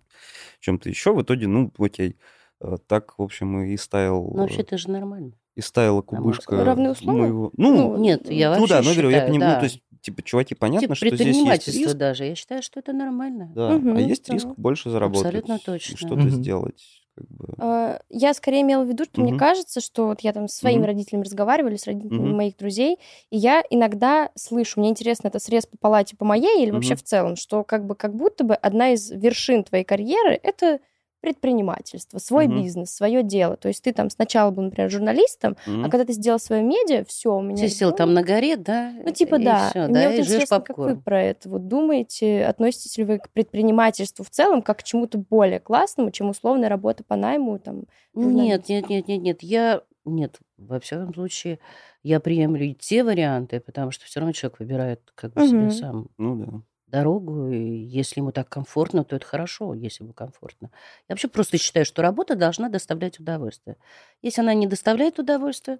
[0.59, 1.13] чем-то еще.
[1.13, 2.17] В итоге, ну, окей.
[2.61, 5.33] Э, Так, в общем, и ставил, Ну, вообще, это же нормально.
[5.55, 6.65] и ставила кубышка взгляд.
[6.67, 7.21] Равные условия?
[7.21, 7.51] моего...
[7.57, 9.59] Ну, Нет, я ну вообще да, ну, я говорю, я считаю, понимаю, ну, да.
[9.59, 12.25] то есть, типа, чуваки, понятно, Типа что здесь есть риск, даже.
[12.25, 13.51] Я считаю, что это нормально.
[13.53, 14.33] да, а Мгм, есть да.
[14.33, 15.27] риск больше заработать.
[15.27, 15.97] Абсолютно и точно.
[15.97, 16.29] Что-то Мгм.
[16.29, 17.04] сделать.
[17.17, 17.47] Как бы.
[17.57, 19.39] А, Я скорее имела в виду, что мне Мгм.
[19.39, 20.87] кажется, что вот я там со своими Мгм.
[20.87, 22.35] родителями разговаривали, с родителями Мгм.
[22.35, 22.99] моих друзей,
[23.29, 26.97] и я иногда слышу, мне интересно, это срез по палате по моей или вообще Мгм.
[26.97, 30.79] в целом, что как бы как будто бы одна из вершин твоей карьеры это
[31.25, 32.61] предпринимательство, свой Мгм.
[32.61, 33.57] бизнес, свое дело.
[33.57, 35.85] То есть ты там сначала был, например, журналистом, Мгм.
[35.85, 38.91] а когда ты сделал свое медиа, все, у меня Ты сел там на горе, да?
[38.91, 39.69] ну, типа, и да.
[39.69, 41.01] всё, И мне да, вот и жрешь интересно, как вы попкорн.
[41.03, 42.45] про это вот думаете?
[42.45, 47.03] Относитесь ли вы к предпринимательству в целом как к чему-то более классному, чем условная работа
[47.03, 47.57] по найму?
[47.59, 49.43] Там, Нет, нет, нет, нет, нет.
[49.43, 51.59] Я нет, во всяком случае,
[52.03, 55.69] я приемлю и те варианты, потому что все равно человек выбирает как бы себе Мгм.
[55.71, 56.61] сам Ну да.
[56.97, 57.57] Дорогу, и
[58.01, 60.71] если ему так комфортно, то это хорошо, если ему комфортно.
[61.09, 63.77] Я вообще просто считаю, что работа должна доставлять удовольствие.
[64.21, 65.79] Если она не доставляет удовольствия,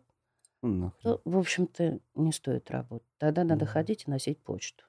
[0.61, 1.01] Ну, нахрен.
[1.03, 3.07] то, в общем-то, не стоит работать.
[3.17, 3.73] Тогда надо Мгм.
[3.73, 4.85] ходить и носить почту.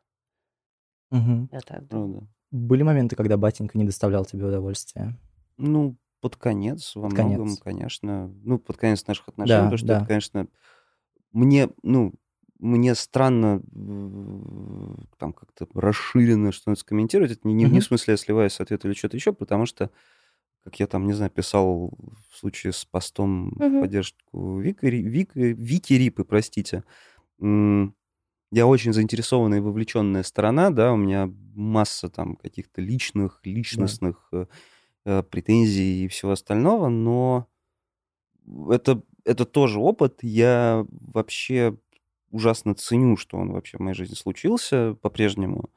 [1.11, 1.49] Мгм.
[1.53, 2.21] Я так Ну думаю.
[2.21, 2.27] да.
[2.59, 5.15] Были моменты, когда батенька не доставлял тебе удовольствия?
[5.59, 7.61] Ну, под конец, во Под многом, конец.
[7.63, 8.29] конечно.
[8.45, 9.97] Ну, под конец наших отношений, Да, потому что да.
[9.99, 10.49] это, конечно,
[11.33, 12.15] мне, ну,
[12.59, 13.63] мне странно
[15.19, 17.33] там как-то расширенно что-то скомментировать.
[17.33, 19.91] Это не, не- не в смысле я сливаюсь с ответа или что-то еще, потому что,
[20.65, 21.93] как я там, не знаю, писал
[22.31, 23.81] в случае с постом в Мгм.
[23.81, 26.85] поддержку Вики, Вики, Вики Рипы, простите,
[28.53, 34.47] я очень заинтересованная и вовлеченная сторона, да, у меня масса там каких-то личных, личностных э,
[35.07, 37.49] э, претензий и всего остального, но
[38.71, 40.19] это, это тоже опыт.
[40.23, 41.77] Я вообще
[42.31, 45.71] ужасно ценю, что он вообще в моей жизни случился по-прежнему,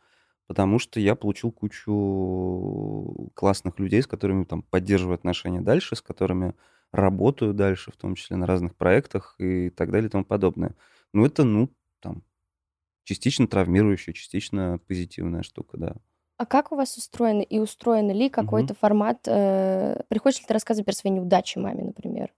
[0.48, 6.56] потому что я получил кучу классных людей, с которыми там поддерживаю отношения дальше, с которыми
[6.92, 10.76] работаю дальше, в том числе на разных проектах и так далее и тому подобное.
[11.14, 11.70] Ну, это, ну,
[12.00, 12.24] там,
[13.04, 15.96] частично травмирующая, частично позитивная штука, да.
[16.38, 19.28] А как у вас устроено и устроен ли какой-то формат?
[19.28, 22.32] э, приходишь ли ты рассказывать про свои неудачи маме, например?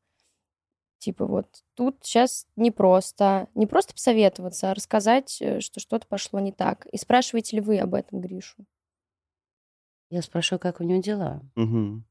[1.01, 6.39] Типа вот тут сейчас не просто, не просто посоветоваться, а рассказать, э, что что-то пошло
[6.39, 6.85] не так.
[6.91, 8.63] И спрашиваете ли вы об этом Гришу?
[10.11, 11.41] Я спрашиваю, как у него дела.
[11.55, 12.05] Мгм.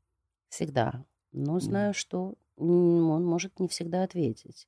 [0.49, 1.05] Всегда.
[1.31, 4.67] Но знаю, что м, он может не всегда ответить,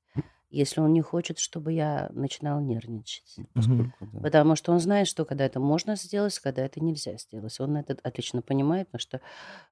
[0.51, 3.39] если он не хочет, чтобы я начинала нервничать.
[3.55, 4.21] Поскольку, да.
[4.21, 7.59] Потому что он знает, что когда это можно сделать, когда это нельзя сделать.
[7.59, 9.21] Он это отлично понимает, потому что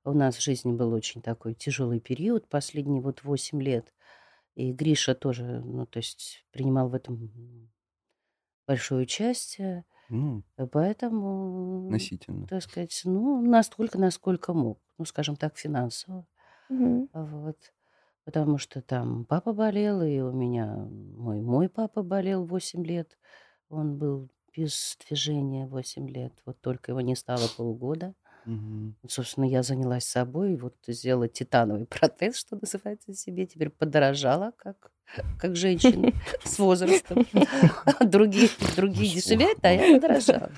[0.05, 3.95] у нас в жизни был очень такой тяжелый период, последние вот 8 лет.
[4.55, 7.71] И Гриша тоже, ну, то есть принимал в этом
[8.67, 9.85] большое участие.
[10.09, 10.43] Ну,
[10.73, 12.47] Поэтому, относительно.
[12.47, 14.81] так сказать, ну, настолько, насколько мог.
[14.99, 16.27] Ну, скажем так, финансово.
[16.69, 17.09] Мгм.
[17.13, 17.57] Вот.
[18.25, 23.19] Потому что там папа болел, и у меня мой, мой папа болел 8 лет.
[23.69, 26.33] Он был без движения 8 лет.
[26.45, 28.15] Вот только его не стало полгода.
[28.45, 33.47] Вот, Собственно, я занялась собой, вот сделала титановый протез, что называется, себе.
[33.47, 34.91] Теперь подорожала, как,
[35.39, 36.13] как женщина
[36.45, 37.27] с возрастом.
[38.01, 40.51] Другие, другие дешевеют, а я подорожала.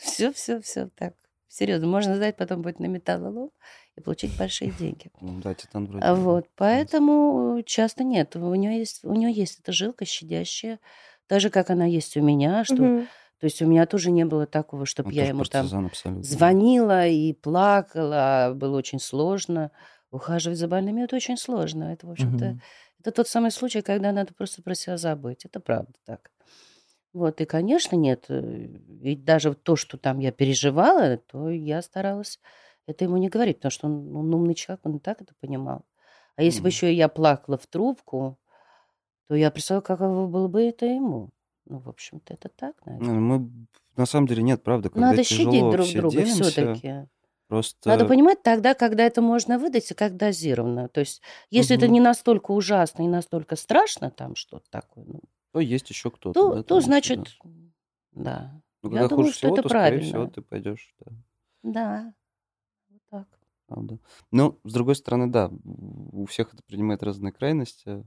[0.00, 1.14] Все, все, все так.
[1.48, 3.50] Серьезно, можно сдать, потом будет на металлолом
[3.96, 5.10] и получить большие деньги.
[5.20, 6.04] Ну да, титан вроде.
[6.04, 6.14] А.
[6.16, 8.34] Вот, поэтому часто нет.
[8.34, 10.80] У нее есть, у нее есть эта жилка щадящая,
[11.28, 13.08] так же, как она есть у меня, что, Мгм.
[13.44, 16.24] То есть у меня тоже не было такого, чтобы Он я ему там абсолютно.
[16.24, 19.70] звонила и плакала, было очень сложно.
[20.10, 21.92] Ухаживать за больными это очень сложно.
[21.92, 22.62] Это, в общем-то, Мгм.
[23.00, 25.44] это тот самый случай, когда надо просто про себя забыть.
[25.44, 26.30] Это правда так.
[27.12, 28.26] Вот, и, конечно, нет.
[28.30, 32.40] э, Ведь даже то, что там я переживала, то я старалась
[32.86, 35.84] это ему не говорить, потому что он, он умный человек, он и так это понимал.
[36.36, 36.70] А если бы Мгм.
[36.70, 38.38] еще и я плакала в трубку,
[39.28, 41.30] то я представляла, каково было бы это ему.
[41.66, 43.14] Ну, в общем-то, это так, наверное.
[43.14, 46.42] Ну, Мы на самом деле нет, правда, когда Надо тяжело, щадить друг все друга делимся,
[46.42, 47.08] все-таки.
[47.48, 50.88] Просто Надо понимать тогда, когда это можно выдать, и как дозированно.
[50.88, 51.94] То есть, если это Мгм.
[51.94, 55.20] не настолько ужасно и настолько страшно, там что-то такое, ну,
[55.52, 56.40] то есть еще кто-то.
[56.40, 57.36] то, да, то значит,
[58.12, 58.60] да.
[58.82, 60.30] Ну, я когда думаю, хуже что всего, это то, скорее всего, правильно.
[60.30, 61.12] ты пойдешь, да,
[61.62, 62.14] Да.
[62.90, 63.28] Вот так.
[63.66, 63.98] правда.
[64.30, 68.04] Но, с другой стороны, да, у всех это принимает разные крайности.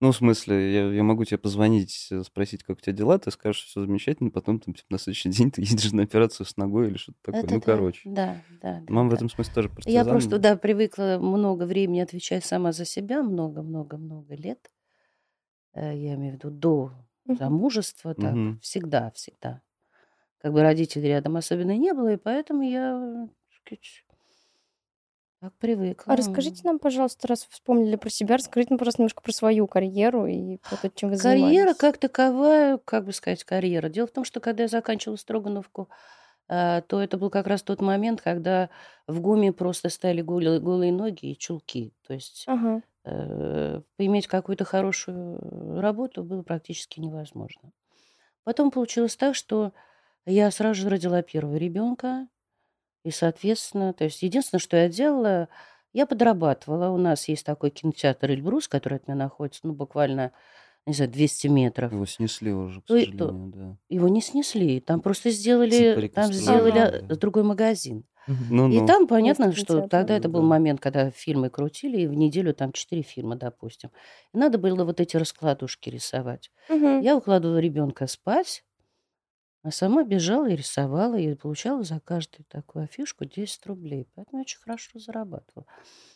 [0.00, 3.30] Ну, в смысле, я, я могу тебе позвонить, э, спросить, как у тебя дела, ты
[3.30, 6.88] скажешь, все замечательно, потом там, типа, на следующий день ты едешь на операцию с ногой
[6.88, 7.42] или что-то такое.
[7.42, 8.00] Это ну, да, короче.
[8.04, 8.80] Да, да.
[8.80, 9.16] да, Мама в да.
[9.16, 10.06] этом смысле тоже Я партизан.
[10.12, 14.70] просто, да, привыкла много времени отвечать сама за себя, много-много-много лет.
[15.74, 16.92] Э, Я имею в виду до
[17.26, 18.60] замужества, так, Мгм.
[18.60, 19.62] всегда, всегда.
[20.38, 24.04] Как бы родителей рядом особенно не было, и поэтому я, сказать,
[25.40, 26.12] так привыкла.
[26.12, 29.66] А расскажите нам, пожалуйста, раз вы вспомнили про себя, расскажите нам, пожалуйста, немножко про свою
[29.66, 31.76] карьеру и про то, чем вы Карьера занимаетесь.
[31.78, 33.88] как таковая, как бы сказать, карьера.
[33.88, 35.88] Дело в том, что когда я заканчивала Строгановку,
[36.48, 38.70] а, то это был как раз тот момент, когда
[39.06, 41.94] в ГУМе просто стали голые, голые ноги и чулки.
[42.06, 42.82] То есть Ага.
[43.04, 47.72] э, иметь какую-то хорошую работу было практически невозможно.
[48.44, 49.72] Потом получилось так, что
[50.26, 52.28] я сразу же родила первого ребенка,
[53.04, 55.48] и, соответственно, то есть единственное, что я делала,
[55.92, 56.90] я подрабатывала.
[56.90, 60.32] У нас есть такой кинотеатр Эльбрус, который от меня находится, ну, буквально,
[60.86, 61.92] не знаю, 200 метров.
[61.92, 63.76] Его снесли уже, к Ну сожалению, да.
[63.88, 67.16] Его не снесли, там просто Типа сделали, там сделали реконструировали, да.
[67.16, 68.04] другой магазин.
[68.26, 68.44] Мгм.
[68.50, 68.86] Ну, И ну.
[68.86, 69.88] там понятно, что кинотеатр.
[69.90, 70.46] тогда это был Да.
[70.46, 73.90] момент, когда фильмы крутили, и в неделю там четыре фильма, допустим.
[74.34, 76.50] И надо было вот эти раскладушки рисовать.
[76.68, 77.00] Мгм.
[77.00, 78.62] Я укладывала ребенка спать,
[79.62, 84.08] а сама бежала и рисовала, и получала за каждую такую афишку 10 рублей.
[84.14, 85.66] Поэтому я очень хорошо зарабатывала.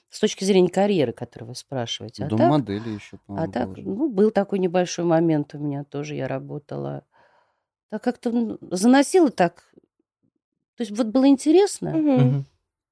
[0.08, 2.24] С точки зрения карьеры, которую вы спрашиваете.
[2.24, 6.14] А Дом так, модели еще, а так, ну, был такой небольшой момент у меня тоже,
[6.14, 7.04] я работала.
[7.90, 9.70] Так как-то заносила так.
[10.76, 11.90] То есть вот было интересно.
[11.90, 12.44] Мгм.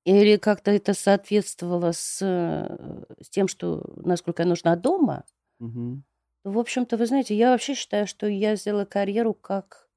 [0.05, 5.25] или как-то это соответствовало с, э, с тем, что насколько я нужна дома.
[5.61, 6.05] Мгм.
[6.45, 9.89] В общем-то, вы знаете, я вообще считаю, что я сделала карьеру как,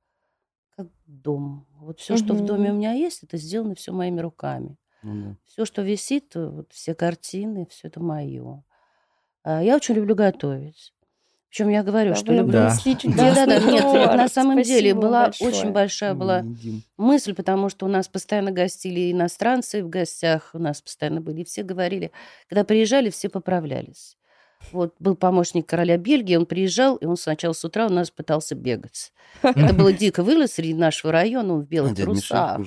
[0.76, 1.66] как дом.
[1.80, 4.78] Вот все, что в доме у меня есть, это сделано все моими руками.
[5.04, 5.36] Ну да.
[5.46, 8.64] Все, что висит, э, вот все картины, все это мое.
[9.46, 10.92] Я очень люблю готовить.
[11.50, 12.52] Причем я говорю, Да, что люблю...
[12.54, 12.70] Да.
[13.16, 15.50] Да, да, нет, на самом деле была большое.
[15.52, 16.44] очень большая была
[16.98, 21.46] мысль, потому что у нас постоянно гостили иностранцы в гостях, у нас постоянно были, и
[21.46, 22.12] все говорили,
[22.50, 24.18] когда приезжали, все поправлялись.
[24.72, 28.56] Вот был помощник короля Бельгии, он приезжал, и он сначала с утра у нас пытался
[28.56, 29.12] бегать.
[29.42, 30.24] Это было дико.
[30.24, 32.60] Вылез среди нашего района, он в белых трусах,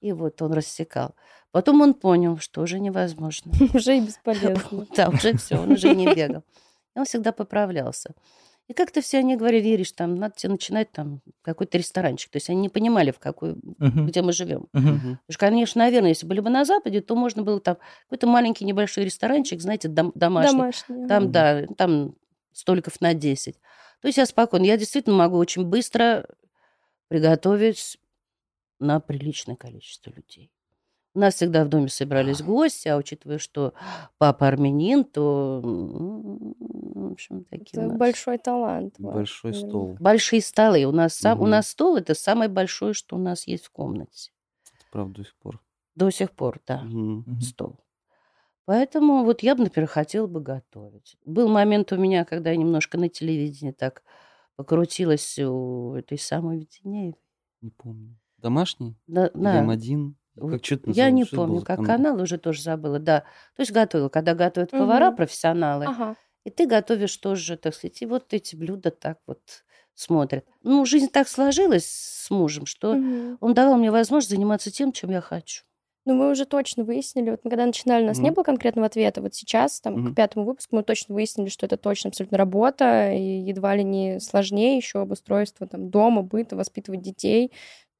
[0.00, 1.14] и вот он рассекал.
[1.52, 3.52] Потом он понял, что уже невозможно.
[3.74, 4.86] Уже и бесполезно.
[4.96, 6.42] Да, уже все, он уже не бегал.
[6.96, 8.14] И он всегда поправлялся.
[8.68, 12.30] И как-то все они говорили, Ириш, там, надо тебе начинать там какой-то ресторанчик.
[12.30, 14.06] То есть они не понимали, в какой, Мгм.
[14.06, 14.68] где мы живем.
[14.72, 18.64] Потому что, конечно, наверное, если были бы на Западе, то можно было там какой-то маленький
[18.64, 20.52] небольшой ресторанчик, знаете, дом- домашний.
[20.58, 21.08] Домашний.
[21.08, 21.32] Там, Мгм.
[21.32, 22.14] да, там
[22.52, 23.56] столиков на 10.
[24.00, 24.64] То есть я спокойно.
[24.64, 26.26] Я действительно могу очень быстро
[27.08, 27.98] приготовить
[28.78, 30.50] на приличное количество людей.
[31.14, 33.74] У нас всегда в доме собирались гости, а учитывая, что
[34.18, 36.54] папа армянин, то, м,
[37.08, 38.98] в общем, такие у Это нас большой талант.
[38.98, 39.98] Большой стол.
[39.98, 40.84] большие столы.
[40.84, 41.48] У нас, сам, у Мгм.
[41.48, 44.30] нас стол– это самое большое, что у нас есть в комнате.
[44.74, 45.62] Это правда до сих пор.
[45.96, 46.88] До сих пор, да.
[47.26, 47.36] Мгм.
[47.38, 47.78] стол.
[48.66, 51.16] Поэтому вот я бы, например, хотела бы готовить.
[51.24, 54.04] Был момент у меня, когда я немножко на телевидении так
[54.56, 57.20] покрутилась у этой самой Веденеевой.
[57.62, 58.16] Не помню.
[58.38, 58.96] Домашний?
[59.06, 59.58] Да, Или да.
[59.58, 60.14] М1?
[60.46, 61.82] Как Я не помню, как канал?
[61.82, 63.20] канал, уже тоже забыла, да.
[63.56, 65.12] То есть готовила, когда готовят повара, Мгм.
[65.12, 66.16] профессионалы, Ага.
[66.44, 69.64] и ты готовишь тоже, так сказать, и вот эти блюда так вот
[69.94, 70.46] смотрят.
[70.62, 73.38] Ну, жизнь так сложилась с мужем, что Мгм.
[73.40, 75.64] он давал мне возможность заниматься тем, чем я хочу.
[76.06, 78.32] Ну, мы уже точно выяснили, вот мы когда начинали, у нас не Мгм.
[78.32, 79.22] было конкретного ответа.
[79.22, 80.00] Вот сейчас, там, Мгм.
[80.00, 84.18] к пятому выпуску мы точно выяснили, что это точно абсолютно работа, и едва ли не
[84.18, 87.52] сложнее еще обустройство там дома, быта, воспитывать детей.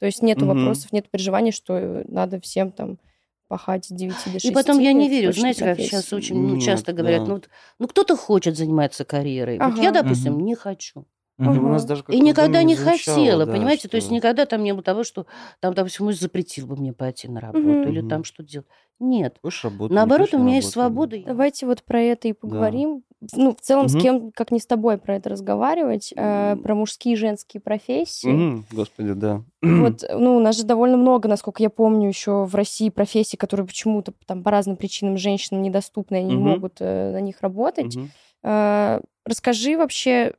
[0.02, 0.48] То есть нет Мгм.
[0.48, 2.98] вопросов, нет переживаний, что надо всем там
[3.46, 4.44] пахать с 9 до 6.
[4.44, 7.28] И потом я не верю, знаете, как сейчас очень ну, Нет, часто говорят, да.
[7.28, 7.48] ну, вот,
[7.78, 9.60] ну кто-то хочет заниматься карьерой.
[9.60, 10.02] Вот я, Ага.
[10.02, 10.44] допустим, Мгм.
[10.44, 11.04] не хочу.
[11.50, 11.54] Мгм.
[11.62, 13.88] Ну, у нас даже И никогда не звучало, хотела, да, понимаете?
[13.88, 15.26] То есть что- никогда там не было того, что
[15.60, 17.88] там, допустим, муж запретил бы мне пойти на работу Мгм.
[17.88, 18.66] или там что делать.
[19.00, 19.38] Нет.
[19.42, 21.16] Не Наоборот, у не меня есть работай, да.
[21.16, 21.16] свобода.
[21.26, 23.02] Давайте вот про это и поговорим.
[23.34, 24.00] Ну, в целом, с Мгм.
[24.02, 28.28] кем, как не с тобой, про это разговаривать, э, про мужские и женские профессии.
[28.28, 29.42] Мгм, Господи, да.
[29.62, 33.66] Вот, ну, у нас же довольно много, насколько я помню, еще в России профессий, которые
[33.66, 36.48] почему-то там по разным причинам женщинам недоступны, они не Мгм.
[36.48, 37.96] могут э, на них работать.
[37.96, 38.10] Мгм,
[38.44, 40.34] Э, расскажи вообще,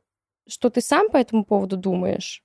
[0.48, 2.42] что ты сам по этому поводу думаешь?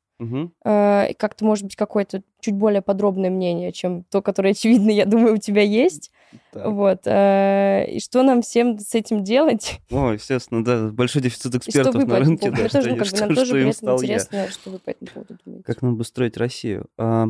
[0.66, 5.06] Э, и как-то, может быть, какое-то чуть более подробное мнение, чем то, которое, очевидно, я
[5.06, 6.12] думаю, у тебя есть.
[6.52, 6.68] Так.
[6.68, 7.02] Вот.
[7.06, 9.80] э, и что нам всем с этим делать?
[9.90, 12.64] О, естественно, да, большой дефицит экспертов по на рынке, поводу?
[12.64, 13.72] да, что, тоже, ну, как бы, что- нам тоже что им я.
[13.72, 15.64] интересно, что вы по этому поводу думаете.
[15.64, 16.88] Как нам бы строить Россию?
[16.98, 17.28] А,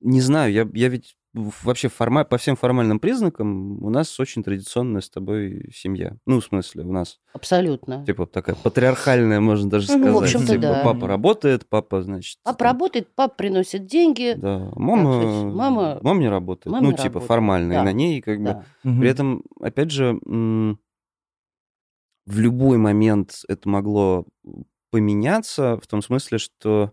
[0.00, 5.00] не знаю, я, я ведь вообще форма, по всем формальным признакам у нас очень традиционная
[5.00, 6.16] с тобой семья.
[6.26, 8.04] Ну, в смысле, у нас Абсолютно.
[8.04, 10.12] типа такая патриархальная, можно даже сказать.
[10.12, 10.82] В общем-то, типа да.
[10.84, 12.38] папа работает, папа, значит...
[12.42, 14.34] Папа там, работает, папа приносит деньги.
[14.36, 16.72] Да, мама, сказать, мама- мама не работает.
[16.72, 17.74] мама ну, не типа работает, формально.
[17.74, 17.80] да.
[17.80, 18.44] И на ней как бы...
[18.44, 18.64] Да.
[18.82, 19.00] Мгм.
[19.00, 20.18] При этом, опять же,
[22.26, 24.26] в любой момент это могло
[24.90, 26.92] поменяться, в том смысле, что,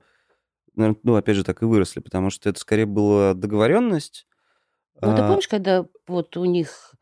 [0.75, 4.26] ну, опять же, так и выросли, потому что это скорее была договоренность.
[5.01, 6.93] Ну, ты А, помнишь, когда вот у них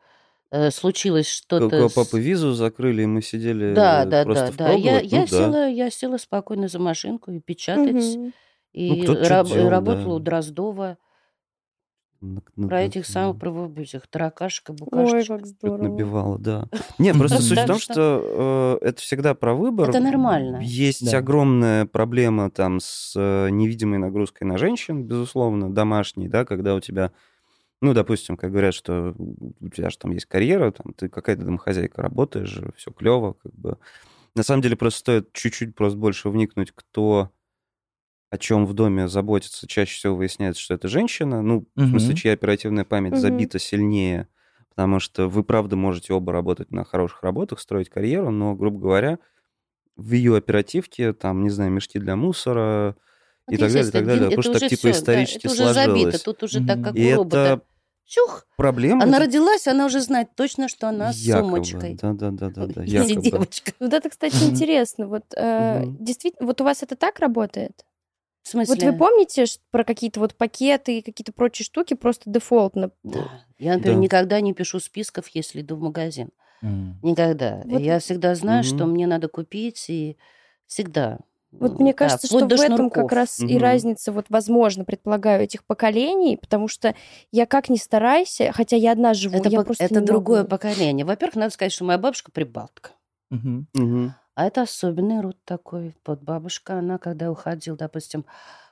[0.52, 1.88] э, случилось что-то...
[1.90, 4.72] с- папа визу закрыли, и мы сидели Да, да, просто да, да.
[4.74, 5.12] Я, впроголодь?
[5.12, 5.28] я, Ну, да.
[5.28, 7.94] села, я села спокойно за машинку и печатать.
[8.18, 8.34] Мгм.
[8.74, 10.16] И Ну, раб- делал, работала да.
[10.16, 10.98] у Дроздова
[12.22, 15.28] На- на- про этих самых, про вот этих таракашек и Ой, букашечек.
[15.28, 15.84] как Чуть здорово.
[15.84, 16.66] набивала, да.
[17.00, 19.90] Не, просто суть в том, что- э, это всегда про выбор.
[19.90, 20.60] Это нормально.
[20.62, 26.80] Есть огромная проблема там с э, невидимой нагрузкой на женщин, безусловно, домашней, да, когда у
[26.80, 27.12] тебя,
[27.82, 32.02] ну, допустим, как говорят, что у тебя же там есть карьера, там ты какая-то домохозяйка,
[32.02, 33.78] работаешь, все клево, как бы.
[34.36, 37.32] На самом деле просто стоит чуть-чуть просто больше вникнуть, кто
[38.32, 41.42] о чем в доме заботится, чаще всего выясняется, что это женщина.
[41.42, 43.18] Ну, в смысле, чья оперативная память Мгм.
[43.18, 44.28] забита сильнее,
[44.70, 49.20] потому что вы, правда, можете оба работать на хороших работах, строить карьеру, но, грубо говоря,
[49.98, 52.98] в ее оперативке, там, не знаю, мешки для мусора
[53.50, 55.54] и так далее, и так далее, потому это что так уже типа да, исторически это
[55.54, 57.38] уже забито, тут уже так, как И у робота.
[57.38, 57.62] это
[58.08, 58.48] Чух!
[58.58, 59.04] проблема.
[59.04, 61.64] Она это родилась, она уже знает точно, что она с якобы.
[61.64, 61.94] сумочкой.
[62.02, 63.22] Да-да-да-да, Если якобы.
[63.24, 63.72] девочка.
[63.80, 65.08] Вот это, кстати, интересно.
[65.08, 67.86] Вот э, действительно, вот у вас это так работает?
[68.44, 68.76] В смысле?
[68.76, 72.92] Вот вы помните про какие-то вот пакеты и какие-то прочие штуки просто дефолтно?
[73.04, 73.28] Да.
[73.58, 74.02] Я, например, Да.
[74.04, 76.30] никогда не пишу списков, если иду в магазин.
[76.62, 77.00] М.
[77.02, 77.62] Никогда.
[77.66, 78.92] Вот- Я всегда знаю, что Мгм.
[78.92, 80.16] мне надо купить, и
[80.68, 81.18] всегда.
[81.60, 82.92] Вот мне Да, кажется, вплоть что в этом шнурков.
[83.10, 83.58] как раз и Мгм.
[83.60, 86.96] разница, вот, возможно, предполагаю, этих поколений, потому что
[87.32, 90.40] я как ни стараюсь, хотя я одна живу, Это, я пок- просто это не другое
[90.42, 90.50] могу.
[90.50, 91.06] поколение.
[91.06, 92.92] Во-первых, надо сказать, что моя бабушка прибалтка.
[93.30, 93.68] Мгм.
[93.74, 94.14] Мгм.
[94.36, 95.96] А это особенный род такой.
[96.06, 98.26] Вот бабушка, она, когда уходила, допустим,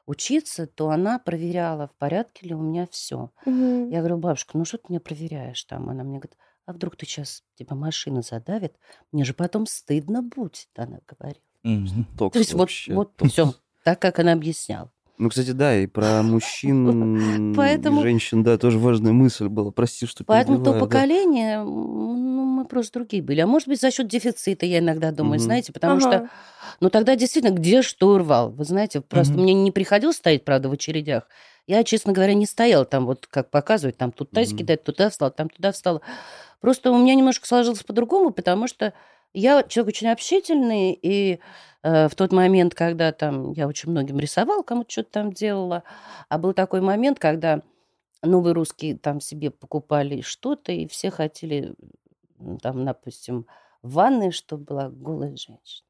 [0.06, 3.32] учиться, то она проверяла, в порядке ли у меня все.
[3.46, 3.90] Мгм.
[3.90, 5.90] Я говорю, бабушка, ну что ты меня проверяешь там?
[5.90, 8.76] Она мне говорит, а вдруг ты сейчас, тебя машина задавит?
[9.14, 11.42] Мне же потом стыдно будет, она говорила.
[11.64, 12.93] То есть вот, вообще.
[12.93, 13.53] вот все,
[13.84, 14.89] так, как она объясняла.
[15.20, 19.72] Ну, кстати, да, и про мужчин Поэтому- и женщин, да, тоже важная мысль была.
[19.72, 20.86] Прости, что Поэтому то перебиваю, да.
[20.88, 21.66] поколение, м,
[22.36, 23.39] ну, мы просто другие были.
[23.39, 25.43] А может быть, за счет дефицита, я иногда думаю, Мгм.
[25.45, 26.30] знаете, потому что, Ага.
[26.80, 28.51] ну, тогда действительно, где что урвал?
[28.51, 29.43] Вы знаете, просто Мгм.
[29.43, 31.28] мне не приходилось стоять, правда, в очередях.
[31.68, 34.66] Я, честно говоря, не стояла там, вот как показывают, там тут тазики Мгм.
[34.66, 36.01] дать, туда встала, там туда встала.
[36.59, 38.93] Просто у меня немножко сложилось по-другому, потому что
[39.34, 41.40] я человек очень общительный, и
[41.82, 45.84] э, в тот момент, когда там я очень многим рисовала, кому-то что-то там делала,
[46.30, 47.62] а был такой момент, когда
[48.22, 51.74] новые русские там себе покупали что-то, и все хотели,
[52.62, 53.48] там, допустим,
[53.82, 55.88] в ванной, чтобы была голая женщина.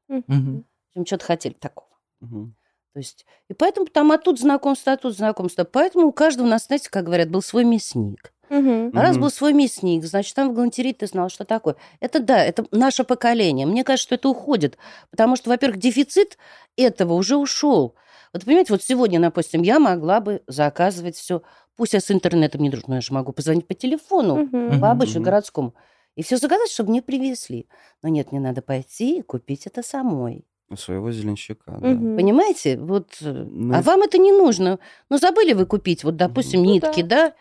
[0.90, 1.88] Общем, что-то хотели такого.
[2.20, 2.56] Мгм.
[2.92, 5.64] То есть, и поэтому там, а тут знакомство, а тут знакомство.
[5.64, 8.32] Поэтому у каждого у нас, знаете, как говорят, был свой мясник.
[8.50, 11.76] А раз был свой мясник, значит, там в галантерее ты знал, что такое.
[12.00, 13.66] Это да, это наше поколение.
[13.66, 14.78] Мне кажется, что это уходит.
[15.10, 16.38] Потому что, во-первых, дефицит
[16.76, 17.94] этого уже ушел.
[18.32, 21.42] Вот понимаете, вот сегодня, допустим, я могла бы заказывать все.
[21.76, 24.80] Пусть я с интернетом не дружу, но я же могу позвонить по телефону, Мгм.
[24.80, 25.24] по обычному Мгм.
[25.24, 25.74] городскому.
[26.16, 27.66] И все заказать, чтобы мне привезли.
[28.02, 30.44] Но нет, мне надо пойти и купить это самой.
[30.70, 31.88] У своего зеленщика, да.
[31.88, 32.16] Мгм.
[32.16, 32.78] Понимаете?
[32.78, 34.78] Вот, э, Ну а и- вам это не нужно.
[35.10, 37.34] Ну, забыли вы купить, вот, допустим, Ну нитки, да?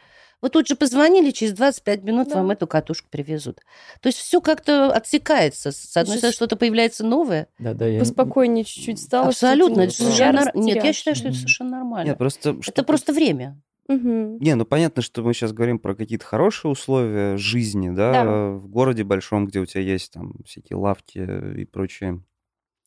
[0.44, 2.36] Вот тут же позвонили, через 25 минут Да.
[2.36, 3.62] вам эту катушку привезут.
[4.02, 5.72] То есть все как-то отсекается.
[5.72, 7.48] С одной стороны, что-то появляется новое.
[7.60, 8.00] Да, да, я...
[8.00, 9.30] Поспокойнее чуть-чуть стало.
[9.30, 9.84] Абсолютно.
[9.84, 12.10] Это совершенно Нет, я считаю, что это совершенно нормально.
[12.10, 12.58] Нет, просто...
[12.68, 13.62] Это просто время.
[13.88, 14.39] Мгм.
[14.39, 18.50] Не, ну понятно, что мы сейчас говорим про какие-то хорошие условия жизни, да, Да.
[18.52, 21.20] в городе большом, где у тебя есть там всякие лавки
[21.58, 22.22] и прочие,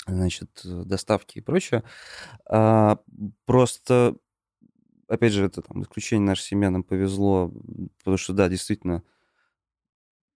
[0.07, 1.85] значит, доставки и прочее.
[2.51, 2.99] А,
[3.47, 4.17] просто,
[5.09, 7.53] опять же, это там исключение нашей семьи нам повезло,
[7.99, 9.03] потому что, да, действительно,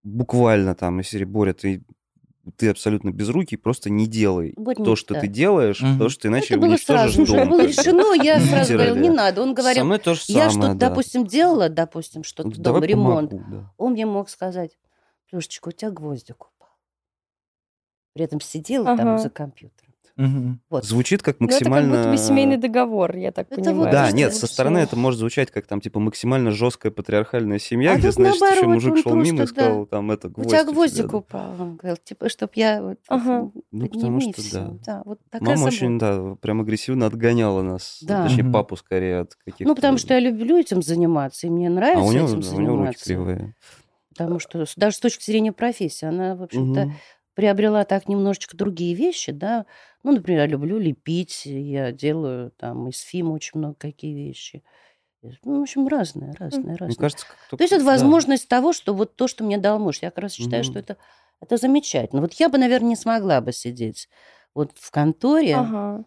[0.03, 1.85] буквально там серии Боря, ты,
[2.57, 5.21] ты абсолютно безрукий, просто не делай Вот то, не- что да.
[5.21, 5.93] ты делаешь, Мгм.
[5.93, 7.27] потому что иначе это было уничтожишь сразу.
[7.27, 7.37] дом.
[7.39, 9.43] Это было решено, я сразу говорил, не надо.
[9.43, 9.91] Он говорил,
[10.29, 13.33] я что-то, допустим, делала, допустим, что-то дома, ремонт.
[13.77, 14.79] Он мне мог сказать,
[15.31, 16.71] Плюшечка, у тебя гвоздик упал.
[18.14, 19.89] При этом сидела там за компьютером.
[20.21, 20.61] Мгм.
[20.68, 20.85] Вот.
[20.85, 21.97] Звучит как Ну, это как максимально...
[21.97, 23.77] будто бы семейный договор, я так Это понимаю.
[23.79, 27.93] вот Да, нет, со стороны это может звучать как там типа максимально жесткая патриархальная семья,
[27.93, 29.47] А где, значит, еще наоборот, мужик он шел мимо и да.
[29.47, 30.51] сказал, там это У гвоздь.
[30.51, 31.16] тебя у гвоздик да.
[31.16, 31.51] упал.
[31.59, 33.51] Он говорил, типа, чтоб я вот Ага.
[33.73, 34.71] Ну, потому что, да.
[34.85, 35.75] Да, вот такая Мама забота.
[35.77, 37.99] очень, да, прям агрессивно отгоняла нас.
[38.03, 38.25] Да.
[38.25, 38.53] Точнее, Мгм.
[38.53, 39.64] папу скорее от каких-то...
[39.64, 42.49] Ну, потому что я люблю этим заниматься, и мне А нравится у него, этим да,
[42.51, 43.05] у него руки заниматься.
[43.05, 43.55] кривые.
[44.11, 46.95] Потому что даже с точки зрения профессии, она, в общем-то, Мгм.
[47.35, 49.66] Приобрела так немножечко другие вещи, да.
[50.03, 54.62] Ну, например, я люблю лепить, я делаю там из ФИМа очень много какие вещи.
[55.45, 56.97] Ну, в общем, разное, разное, Мне разное.
[56.97, 58.14] кажется, как То есть это да.
[58.14, 59.99] возможность того, что вот то, что мне дал муж.
[60.03, 60.64] Я как раз считаю, Мгм.
[60.64, 60.97] что это,
[61.41, 62.22] это замечательно.
[62.22, 64.09] Вот я бы, наверное, не смогла бы сидеть
[64.55, 65.61] вот в конторе.
[65.61, 66.05] Ага.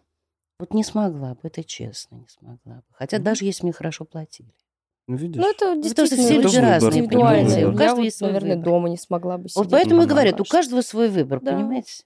[0.58, 2.84] Вот не смогла бы, это честно, не смогла бы.
[2.92, 3.20] Хотя Мгм.
[3.20, 4.52] даже если мне хорошо платили.
[5.06, 5.42] Ну, видишь.
[5.42, 7.44] Ну, это что действительно все люди разные, индивидуально.
[7.50, 8.64] понимаете, у Я каждого вот, есть свой наверное, выбор.
[8.64, 9.56] дома не смогла бы сидеть.
[9.64, 11.52] Вот поэтому и говорят, у каждого свой выбор, Да.
[11.54, 12.04] понимаете?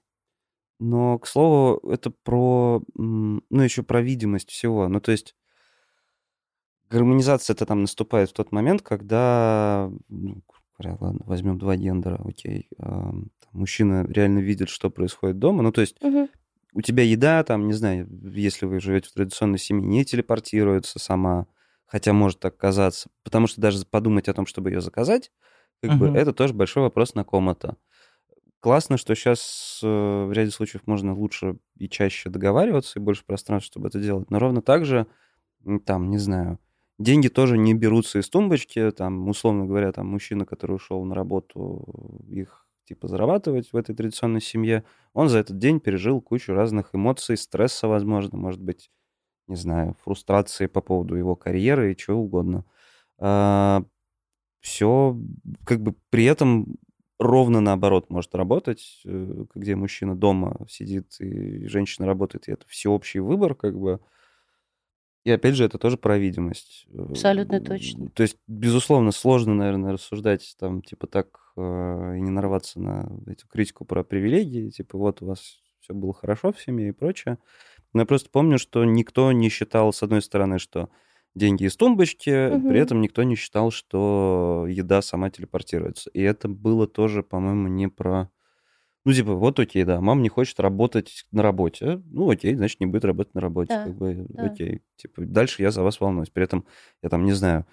[0.81, 4.87] Но, к слову, это про, ну, еще про видимость всего.
[4.87, 5.35] Ну, то есть
[6.89, 10.41] гармонизация это там наступает в тот момент, когда, ну,
[10.79, 15.61] ладно, возьмем два гендера, окей, ам, там мужчина реально видит, что происходит дома.
[15.63, 16.29] Ну, то есть Мгм.
[16.73, 21.47] у тебя еда, там, не знаю, если вы живете в традиционной семье, не телепортируется сама,
[21.89, 25.31] хотя может так казаться, потому что даже подумать о том, чтобы ее заказать,
[25.81, 26.13] как бы Мгм.
[26.13, 27.77] это тоже большой вопрос на ком-то.
[28.61, 33.87] Классно, что сейчас в ряде случаев можно лучше и чаще договариваться, и больше пространства, чтобы
[33.87, 34.29] это делать.
[34.29, 35.07] Но ровно так же,
[35.85, 36.59] там, не знаю,
[36.97, 38.91] деньги тоже не берутся из тумбочки.
[38.91, 44.41] Там, условно говоря, там мужчина, который ушел на работу, их типа зарабатывать в этой традиционной
[44.41, 44.83] семье,
[45.13, 48.89] он за этот день пережил кучу разных эмоций, стресса, возможно, может быть,
[49.49, 52.63] не знаю, фрустрации по поводу его карьеры и чего угодно.
[54.61, 55.17] Все,
[55.65, 56.77] как бы при этом
[57.19, 63.19] ровно наоборот может работать, э, где мужчина дома сидит и женщина работает, и это всеобщий
[63.19, 63.99] выбор, как бы.
[65.25, 66.87] И опять же, это тоже про видимость.
[66.91, 68.09] Э, Абсолютно точно.
[68.09, 71.27] То есть, безусловно, сложно, наверное, рассуждать там, типа, так
[71.57, 76.13] э, и не нарваться на эту критику про привилегии, типа, вот у вас все было
[76.13, 77.37] хорошо в семье и прочее.
[77.93, 80.89] Но я просто помню, что никто не считал, с одной стороны, что
[81.35, 82.69] деньги из тумбочки, Мгм.
[82.69, 86.09] при этом никто не считал, что еда сама телепортируется.
[86.11, 88.29] И это было тоже, по-моему, не про...
[89.05, 92.01] Ну, типа, вот окей, да, мама не хочет работать на работе.
[92.05, 93.73] Ну, окей, значит, не будет работать на работе.
[93.73, 94.45] Да, Как бы, да.
[94.47, 94.81] окей.
[94.97, 96.29] Типа, дальше я за вас волнуюсь.
[96.29, 96.65] При этом,
[97.01, 97.65] я там не знаю,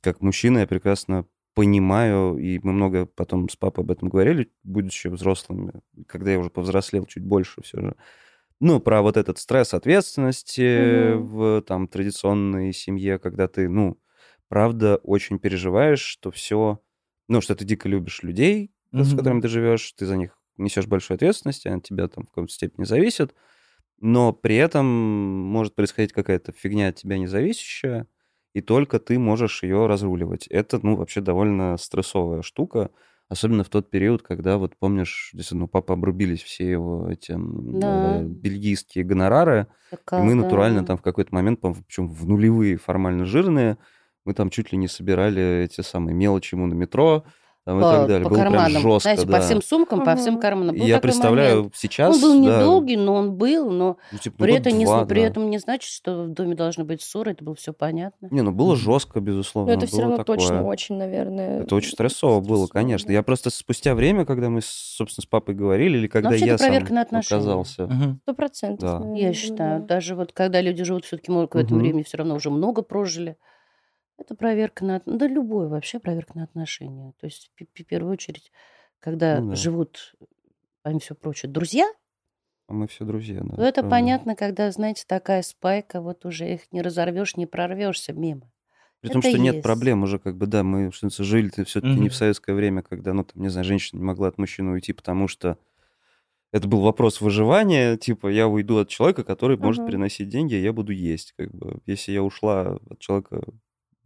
[0.00, 5.08] как мужчина, я прекрасно понимаю, и мы много потом с папой об этом говорили, будучи
[5.08, 5.72] взрослыми,
[6.06, 7.96] когда я уже повзрослел чуть больше все же.
[8.60, 11.22] Ну, про вот этот стресс ответственности Мгм.
[11.22, 14.00] в там традиционной семье, когда ты, ну,
[14.48, 16.80] правда, очень переживаешь, что все,
[17.28, 19.14] ну, что ты дико любишь людей, с Мгм.
[19.14, 22.52] которыми ты живешь, ты за них несешь большую ответственность, они от тебя там в какой-то
[22.52, 23.32] степени зависят,
[24.00, 28.06] но при этом может происходить какая-то фигня от тебя независящая,
[28.54, 30.46] и только ты можешь ее разруливать.
[30.48, 32.90] Это, ну, вообще довольно стрессовая штука,
[33.28, 38.20] особенно в тот период, когда, вот помнишь, действительно, у папы обрубились все его эти Да.
[38.20, 40.36] э, бельгийские гонорары, и Такая, мы да.
[40.36, 43.78] натурально там в какой-то момент, причем в нулевые формально жирные,
[44.24, 47.24] мы там чуть ли не собирали эти самые мелочи ему на метро,
[47.68, 48.24] там, и по, так далее.
[48.24, 48.82] по Было прям карманам.
[48.82, 49.36] жестко, Знаете, да.
[49.36, 50.74] по всем сумкам, по всем карманам.
[50.74, 51.74] И Был я такой представляю момент.
[51.76, 52.16] сейчас...
[52.16, 55.04] Он был да, недолгий, но он был, но ну, типа, при, ну, этом не, два,
[55.04, 55.26] при да.
[55.26, 58.28] этом не значит, что в доме должны быть ссоры, это было все понятно.
[58.30, 59.72] Не, ну было жестко, безусловно.
[59.72, 60.38] Но это все было равно такое.
[60.38, 61.60] точно очень, наверное...
[61.60, 63.06] Это очень стрессово было, стрессово, конечно.
[63.08, 63.12] да.
[63.12, 67.02] Я просто спустя время, когда мы, собственно, с папой говорили, или когда я сам на
[67.02, 67.38] отношения.
[67.38, 68.18] оказался...
[68.22, 69.02] Сто процентов.
[69.02, 69.14] Да.
[69.14, 69.86] Я считаю, да.
[69.86, 73.36] даже вот когда люди живут все-таки в этом времени, все равно уже много прожили.
[74.18, 75.00] Это проверка на...
[75.06, 77.12] Да любое вообще проверка на отношения.
[77.20, 78.52] То есть в пе- в первую очередь,
[78.98, 79.56] когда Ну да.
[79.56, 80.14] живут,
[80.82, 81.90] помимо всего прочего, друзья,
[82.66, 83.56] А мы все друзья, да.
[83.56, 83.90] то это правда.
[83.90, 88.50] понятно, когда, знаете, такая спайка, вот уже их не разорвешь, не прорвешься мимо.
[89.00, 89.62] При том, Это что нет есть.
[89.62, 92.10] проблем уже, как бы, да, мы что жили-то все-таки не Мгм.
[92.10, 95.28] в советское время, когда, ну, там, не знаю, женщина не могла от мужчины уйти, потому
[95.28, 95.56] что
[96.52, 99.86] это был вопрос выживания, типа, я уйду от человека, который может Мгм.
[99.86, 103.42] приносить деньги, а я буду есть, как бы, если я ушла от человека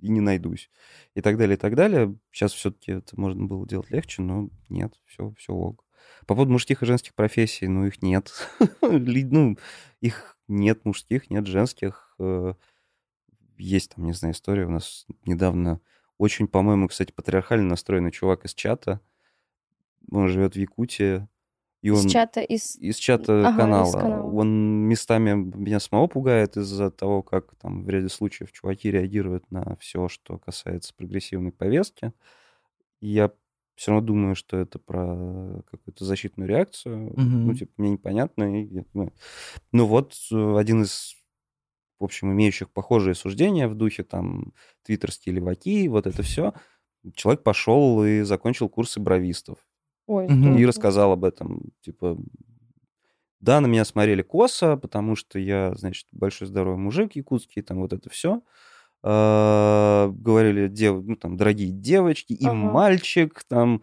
[0.02, 0.70] и не найдусь,
[1.14, 2.16] и так далее, и так далее.
[2.32, 5.84] Сейчас все-таки это можно было делать легче, но нет, все, все ок.
[6.26, 8.32] По поводу мужских и женских профессий, ну, их нет.
[8.82, 9.56] Ну,
[10.00, 12.14] их нет мужских, нет женских.
[12.18, 12.54] Э,
[13.58, 15.80] Есть там, не знаю, история у нас недавно
[16.18, 19.00] очень, по-моему, кстати, патриархально настроенный чувак из чата.
[20.10, 21.26] Он живет в Якутии.
[21.82, 22.06] И он...
[22.06, 22.76] Из чата, из...
[22.76, 23.92] Из чата Ага, из канала.
[23.92, 24.32] канала.
[24.32, 24.48] Он
[24.86, 30.08] местами меня самого пугает из-за того, как там в ряде случаев чуваки реагируют на все,
[30.08, 32.12] что касается прогрессивной повестки.
[33.00, 33.32] И я
[33.74, 37.14] все равно думаю, что это про какую-то защитную реакцию.
[37.16, 37.46] Мгм.
[37.48, 38.62] Ну, типа, мне непонятно.
[38.62, 39.12] и ну,
[39.72, 41.16] ну вот э, один из,
[41.98, 44.52] в общем, имеющих похожие суждения в духе там
[44.84, 46.54] твиттерские леваки, вот это все.
[47.16, 49.58] Человек пошел и закончил курсы бровистов
[50.06, 51.70] Ой, и рассказал об этом.
[51.80, 52.18] Типа,
[53.40, 57.92] да, на меня смотрели косо, потому что я, значит, большой здоровый мужик якутский, там вот
[57.92, 58.42] это все.
[59.02, 61.02] Говорили, дев...
[61.04, 62.54] ну, там, дорогие девочки, и Ага.
[62.54, 63.82] мальчик, там.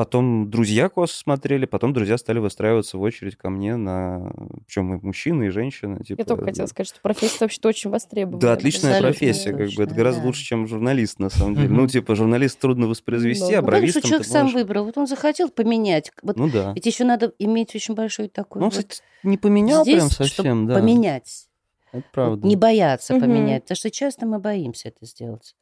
[0.00, 4.32] Потом друзья косо смотрели, потом друзья стали выстраиваться в очередь ко мне на...
[4.66, 6.02] Причем и мужчины, и женщины.
[6.02, 8.40] Типа, Я только хотела сказать, что профессия вообще очень востребована.
[8.40, 9.64] да, отличная Абсолютно профессия, как бы.
[9.64, 10.26] Это точно, гораздо да.
[10.28, 11.68] лучше, чем журналист, на самом деле.
[11.68, 14.84] Ну, типа, журналист трудно воспроизвести, Ну, а ну, потому что бровистом человек сам выбрал.
[14.86, 16.10] Вот он захотел поменять.
[16.22, 16.72] Ну да.
[16.72, 20.76] Ведь еще надо иметь очень большой такой Ну, кстати, не поменял прям совсем, да.
[20.76, 21.46] поменять.
[21.92, 22.46] Это правда.
[22.46, 25.54] Не бояться поменять, потому что часто мы боимся это сделать.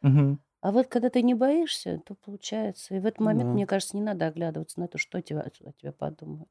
[0.61, 2.95] А вот когда ты не боишься, то получается.
[2.97, 3.55] И в этот момент, Да.
[3.55, 6.51] мне кажется, не надо оглядываться на то, что тебя, о тебе подумают.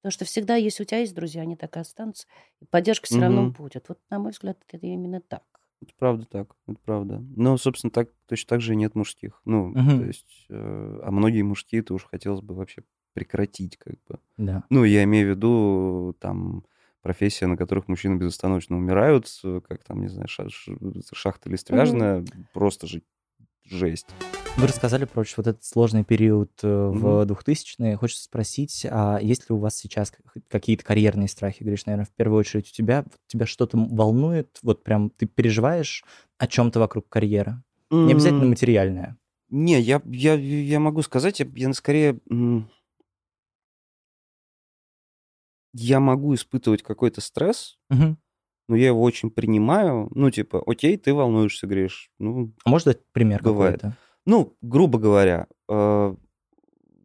[0.00, 2.26] Потому что всегда, если у тебя есть друзья, они так и останутся.
[2.60, 3.52] И поддержка все равно Мгм.
[3.52, 3.88] будет.
[3.88, 5.42] Вот, на мой взгляд, это именно так.
[5.82, 7.18] Это правда так, это правда.
[7.36, 9.40] Но, собственно, так точно так же и нет мужских.
[9.44, 9.98] Ну, Мгм.
[10.00, 12.82] то есть, э, а многие мужские, это уж хотелось бы вообще
[13.12, 14.20] прекратить, как бы.
[14.36, 14.64] Да.
[14.70, 16.64] Ну, я имею в виду, там,
[17.02, 19.26] профессии, на которых мужчины безостановочно умирают,
[19.68, 20.76] как там, не знаю, ша- ш-
[21.12, 23.02] шахта листвяжная, просто же
[23.70, 24.06] жесть.
[24.56, 27.32] Вы рассказали про вот этот сложный период э, в Мгм.
[27.32, 27.96] 2000-е.
[27.96, 30.12] Хочется спросить, а есть ли у вас сейчас
[30.48, 33.04] какие-то карьерные страхи, Гриш, наверное, в первую очередь у тебя?
[33.28, 34.58] Тебя что-то волнует?
[34.62, 36.04] Вот прям ты переживаешь
[36.38, 37.62] о чем-то вокруг карьеры?
[37.90, 39.16] Не обязательно материальное.
[39.48, 42.18] Не, я, я, я могу сказать, я, я скорее...
[45.72, 48.18] Я могу испытывать какой-то стресс, Мгм.
[48.68, 50.08] Но я его очень принимаю.
[50.14, 52.10] Ну, типа, окей, ты волнуешься, Гриш.
[52.18, 53.80] Ну, А можешь дать пример Бывает.
[53.80, 53.96] какой-то?
[54.26, 56.14] Ну, грубо говоря, э,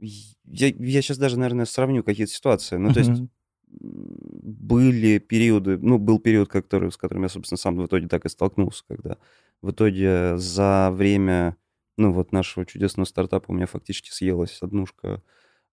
[0.01, 2.76] я, я сейчас даже, наверное, сравню какие-то ситуации.
[2.76, 3.24] Ну, то есть
[3.70, 8.30] были периоды, ну, был период, который, с которым я, собственно, сам в итоге так и
[8.30, 9.18] столкнулся, когда
[9.61, 11.55] в итоге за время,
[11.97, 15.24] ну, вот нашего чудесного стартапа у меня фактически съелась однушка,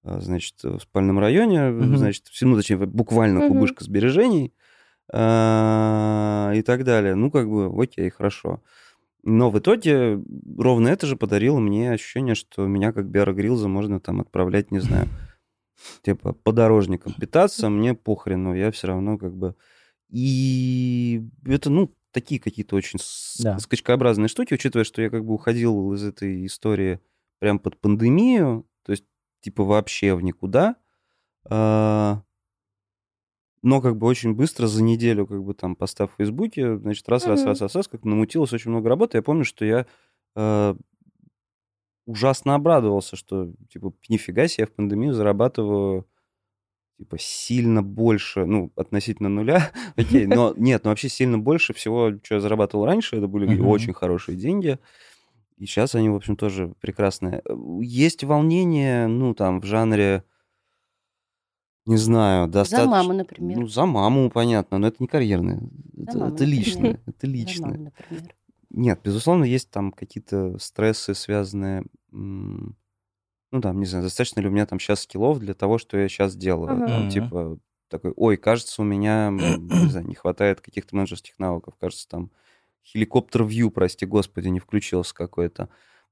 [0.03, 1.97] а, значит, в спальном районе, Мгм.
[1.97, 3.49] значит, ну, точнее, буквально Мгм.
[3.49, 4.55] кубышка сбережений
[5.13, 7.15] и так далее.
[7.15, 8.63] Ну, как бы, окей, хорошо.
[9.23, 10.23] Но в итоге
[10.57, 14.79] ровно это же подарило мне ощущение, что меня как Биара Грилза можно там отправлять, не
[14.79, 15.09] знаю,
[16.03, 19.55] типа подорожником питаться, мне похрену, я все равно как бы...
[20.09, 22.99] И это, ну, такие какие-то очень
[23.39, 23.59] Да.
[23.59, 27.01] скачкообразные штуки, учитывая, что я как бы уходил из этой истории
[27.39, 29.05] прям под пандемию, то есть
[29.41, 30.77] типа вообще в никуда.
[31.49, 32.23] А,
[33.63, 37.27] но как бы очень быстро за неделю как бы там постав в Фейсбуке, значит, раз,
[37.27, 39.19] раз, раз, раз, раз, как намутилось очень много работы.
[39.19, 39.87] Я помню, что я
[40.37, 40.75] э,
[42.07, 46.07] ужасно обрадовался, что типа нифига себе, я в пандемию зарабатываю
[46.99, 52.37] типа сильно больше, ну, относительно нуля, окей, но нет, но вообще сильно больше всего, что
[52.37, 54.79] я зарабатывал раньше, это были очень хорошие деньги,
[55.57, 57.43] и сейчас они, в общем, тоже прекрасные.
[57.83, 60.25] Есть волнение, ну, там, в жанре,
[61.87, 62.91] не знаю, За достаточно...
[62.91, 63.59] маму, например.
[63.59, 65.61] Ну, за маму, понятно, но это не карьерное,
[65.97, 66.49] это, маму, это например.
[66.49, 67.71] личное, это За личное.
[67.71, 68.35] маму, например.
[68.71, 74.67] Нет, безусловно, есть там какие-то стрессы, связанные, ну, там, не знаю, достаточно ли у меня
[74.67, 76.73] там сейчас скиллов для того, что я сейчас делаю.
[76.73, 76.87] Ага.
[76.87, 77.59] Там, типа,
[77.89, 82.31] такой, ой, кажется, у меня, не знаю, не хватает каких-то менеджерских навыков, кажется, там,
[82.85, 85.69] хеликоптер вью, прости господи, не включился какой-то.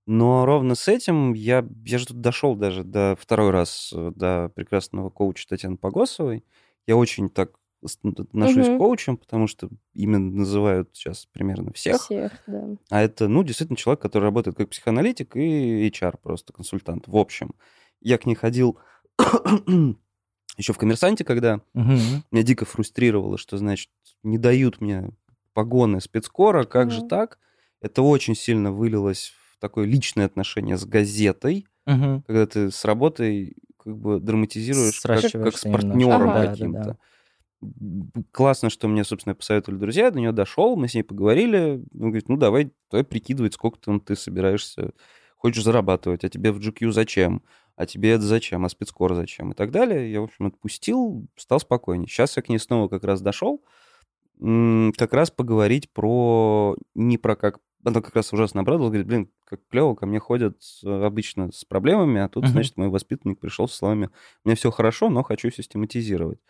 [0.09, 4.51] Но ровно с этим я, я же тут дошел даже до второй раз э, до
[4.55, 6.47] прекрасного коуча Татьяны Погосовой.
[6.87, 8.77] Я очень так отношусь Мгм.
[8.77, 12.01] к коучам, потому что именно называют сейчас примерно всех.
[12.01, 12.71] Всех, да.
[12.89, 17.07] А это, ну, действительно человек, который работает как психоаналитик и HR просто, консультант.
[17.07, 17.51] В общем,
[18.01, 18.79] я к ней ходил
[20.57, 22.25] еще в «Коммерсанте», когда Мгм.
[22.31, 23.91] меня дико фрустрировало, что, значит,
[24.23, 25.11] не дают мне
[25.53, 27.09] погоны спецкора, как же Мгм.
[27.11, 27.39] так?
[27.83, 32.23] Это очень сильно вылилось в такое личное отношение с газетой, Мгм.
[32.27, 36.35] когда ты с работой как бы драматизируешь как, как с партнером Ага.
[36.35, 36.81] Да, да, каким-то.
[36.85, 36.97] да.
[37.63, 41.83] М, Классно, что мне, собственно, посоветовали друзья, я до нее дошел, мы с ней поговорили.
[41.95, 44.93] Он говорит, ну давай, давай прикидывать, сколько там ты собираешься,
[45.37, 47.43] хочешь зарабатывать, а тебе в GQ зачем,
[47.77, 50.13] а тебе это зачем, а спецкор зачем и так далее.
[50.13, 52.09] Я, в общем, отпустил, стал спокойнее.
[52.09, 53.63] Сейчас я к ней снова как раз дошел,
[54.41, 56.77] как раз поговорить про...
[56.95, 57.59] Не про как...
[57.85, 61.65] Она как раз ужасно обрадовалась, говорит, блин, как клево, ко мне ходят э, обычно с
[61.65, 62.53] проблемами, а тут, Мгм.
[62.53, 64.11] значит, мой воспитанник пришел со словами,
[64.45, 66.41] меня все хорошо, но хочу систематизировать.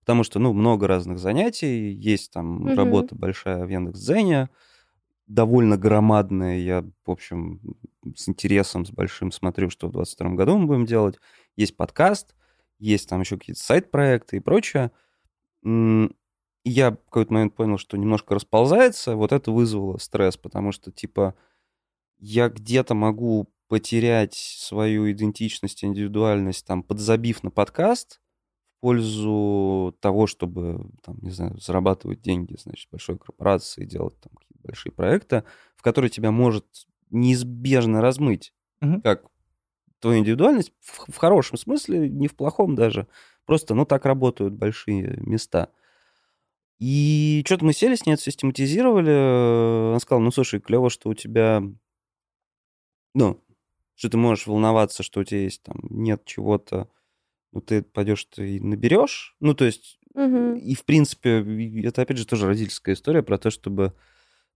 [0.00, 2.74] Потому что, ну, много разных занятий, есть там Мгм.
[2.74, 4.50] работа большая в Яндекс.Дзене,
[5.26, 6.58] довольно громадная.
[6.58, 7.60] Я, в общем,
[8.16, 11.18] с интересом, с большим смотрю, что в 2022 году мы будем делать.
[11.56, 12.34] Есть подкаст,
[12.78, 14.90] есть там еще какие-то сайт-проекты и прочее.
[16.64, 19.16] И я в какой-то момент понял, что немножко расползается.
[19.16, 21.34] Вот это вызвало стресс, потому что, типа,
[22.18, 28.20] я где-то могу потерять свою идентичность, индивидуальность, там, подзабив на подкаст
[28.78, 34.62] в пользу того, чтобы, там, не знаю, зарабатывать деньги, значит, большой корпорации, делать там какие-то
[34.68, 35.44] большие проекты,
[35.76, 36.66] в которые тебя может
[37.10, 39.00] неизбежно размыть, Мгм.
[39.02, 39.26] как
[40.00, 43.06] твою индивидуальность, в, в хорошем смысле, не в плохом даже.
[43.46, 45.70] Просто, ну, так работают большие места.
[46.80, 49.90] И что-то мы сели с ней, это систематизировали.
[49.90, 51.62] Она сказала, ну, слушай, клево, что у тебя,
[53.14, 53.40] ну,
[53.94, 56.88] что ты можешь волноваться, что у тебя есть там, нет чего-то,
[57.52, 59.36] ну, ты пойдешь, ты и наберешь.
[59.40, 60.54] Ну, то есть, Мгм.
[60.56, 61.40] и, в принципе,
[61.84, 63.94] это, опять же, тоже родительская история про то, чтобы,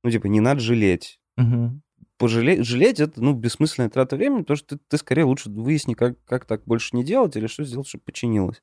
[0.04, 1.20] ну, типа, не надо жалеть.
[1.36, 1.82] Мгм.
[2.18, 6.22] Пожалеть, жалеть это, ну, бессмысленная трата времени, потому что ты, ты скорее лучше выясни, как,
[6.24, 8.62] как так больше не делать или что сделать, чтобы починилось.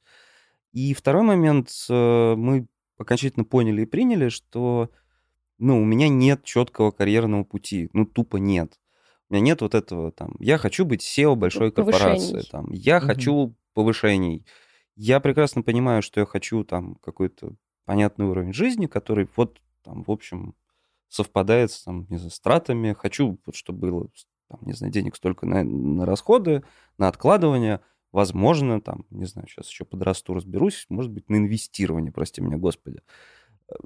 [0.74, 2.68] И второй момент, э, мы
[3.02, 4.90] окончательно поняли и приняли, что,
[5.58, 8.80] ну, у меня нет четкого карьерного пути, ну, тупо нет.
[9.30, 13.08] У меня нет вот этого, там, я хочу быть SEO большой корпорации, там, я Мгм.
[13.08, 14.46] хочу повышений.
[14.96, 17.56] Я прекрасно понимаю, что я хочу там какой-то
[17.86, 20.54] понятный уровень жизни, который вот там, в общем,
[21.08, 22.94] совпадает с, там, не знаю, с тратами.
[22.94, 24.08] Хочу, вот, чтобы было,
[24.48, 26.64] там, не знаю, денег столько на, на расходы,
[26.98, 27.82] на откладывание.
[28.12, 33.00] Возможно, там, не знаю, сейчас еще подрасту, разберусь, может быть, на инвестирование, прости меня, Господи.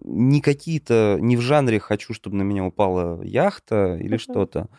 [0.04, 4.18] Не какие-то, не в жанре хочу, чтобы на меня упала яхта или Мгм.
[4.18, 4.70] что-то.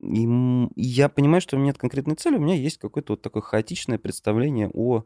[0.00, 0.28] И
[0.76, 3.98] я понимаю, что у меня нет конкретной цели, у меня есть какое-то вот такое хаотичное
[3.98, 5.04] представление о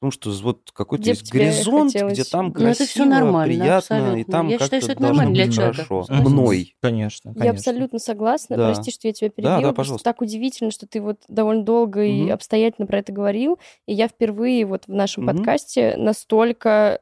[0.00, 3.94] том, что вот какой-то есть горизонт, хотелось- где там Ну, красиво, это всё нормально, приятно,
[3.94, 4.32] и абсолютно.
[4.32, 5.84] там Я как-то считаю, что это должно нормально для быть человека.
[5.84, 6.06] хорошо.
[6.30, 6.74] Мной.
[6.82, 7.50] Конечно, Я конечно.
[7.58, 8.56] абсолютно согласна.
[8.56, 8.66] Да.
[8.72, 9.54] Прости, что я тебя Да, перебила.
[9.56, 10.04] да, Просто пожалуйста.
[10.04, 12.32] так удивительно, что ты вот довольно долго и Мгм.
[12.32, 13.58] обстоятельно про это говорил.
[13.86, 15.36] И я впервые вот в нашем Мгм.
[15.36, 16.98] подкасте настолько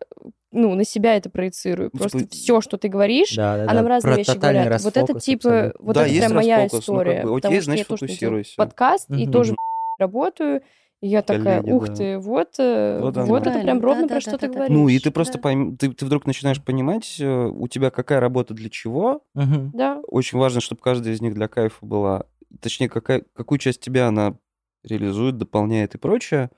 [0.55, 1.89] ну, на себя это проецирую.
[1.95, 3.73] Ну, Просто типа, все, что ты говоришь, Да, да, а да.
[3.73, 4.83] нам разные Про вещи говорят.
[4.83, 5.85] Вот это расфокус типа, абсолютно.
[5.87, 7.23] вот Да, это прям моя расфокус, ну, как история.
[7.23, 8.55] бы, окей, потому что значит, я тоже фокусируйся.
[8.59, 9.33] подкаст и Мгм.
[9.33, 9.57] тоже
[9.99, 10.61] работаю.
[11.03, 11.95] И я такая, Коллеги, ух да.
[11.95, 14.53] ты, вот, э, Вот вот, это прям ровно да, про да, что да, ты да,
[14.55, 14.77] говоришь.
[14.77, 15.41] Ну, и ты просто Да.
[15.41, 15.77] пойм...
[15.77, 19.25] ты, ты вдруг начинаешь понимать, э, у тебя какая работа для чего.
[19.35, 19.73] Мгм.
[19.75, 20.01] Да.
[20.07, 22.27] Очень важно, чтобы каждая из них для кайфа была.
[22.61, 23.25] Точнее, какая...
[23.35, 24.37] какую часть тебя она
[24.85, 26.51] реализует, дополняет и прочее.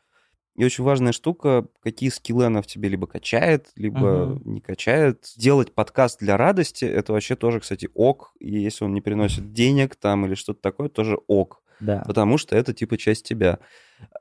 [0.56, 4.52] И очень важная штука, какие скиллы она в тебе либо качает, либо Мгм.
[4.52, 5.24] не качает.
[5.38, 8.34] Делать подкаст для радости, это вообще тоже, кстати, ок.
[8.40, 11.62] И если он не приносит денег там или что-то такое, тоже ок.
[11.80, 12.04] Да.
[12.06, 13.58] потому что это типа часть тебя.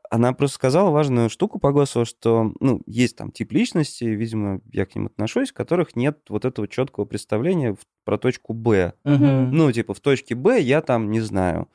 [0.10, 4.94] Она просто сказала важную штуку Погосова, что, ну, есть там тип личности, видимо, я к
[4.96, 7.76] ним отношусь, в которых нет вот этого четкого представления
[8.06, 8.94] про точку Б.
[9.04, 9.52] Мгм.
[9.52, 11.68] Ну, типа, в точке Б я там, не знаю,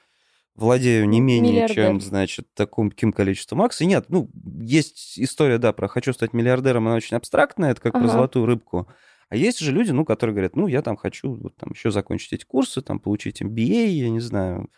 [0.55, 1.75] владею не менее миллиардер.
[1.75, 3.87] чем, значит, таким каким количеством акций.
[3.87, 4.31] Нет, ну,
[4.61, 8.09] есть история, да, про «хочу стать миллиардером», она очень абстрактная, это как про Ага.
[8.09, 8.89] золотую рыбку.
[9.31, 12.33] А есть же люди, ну, которые говорят, ну, я там хочу вот там еще закончить
[12.33, 14.71] эти курсы, там, получить MBA, я не знаю,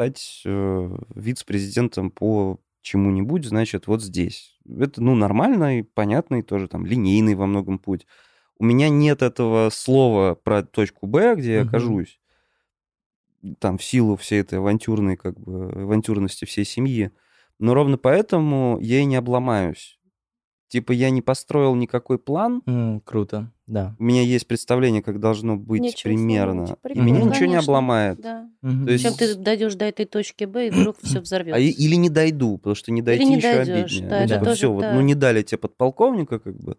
[0.00, 4.58] стать э, вице-президентом по чему-нибудь, значит, вот здесь.
[4.66, 8.06] Это, ну, нормальный, понятный, тоже там линейный во многом путь.
[8.58, 12.18] У меня нет этого слова про точку Б, где я окажусь.
[13.58, 17.10] Там в силу всей этой авантюрной, как бы, авантюрности всей семьи.
[17.58, 19.99] Но ровно поэтому я и не обломаюсь.
[20.70, 23.96] Типа я не построил никакой план, М, Круто, да.
[23.98, 26.66] у меня есть представление, как должно быть Нечего примерно.
[26.66, 26.78] сломать.
[26.96, 28.20] И меня ничего не Конечно, обломает.
[28.20, 28.48] Да.
[28.62, 28.86] Мгм.
[28.86, 31.56] То есть- Чем ты дойдешь до этой точки Б, и вдруг все взорвется.
[31.56, 34.10] А или не дойду, потому что не дойти не еще дойдёшь, обиднее.
[34.10, 34.94] да, Ну, типа, тоже всё, вот, так.
[34.94, 36.76] ну не дали тебе подполковника, как бы,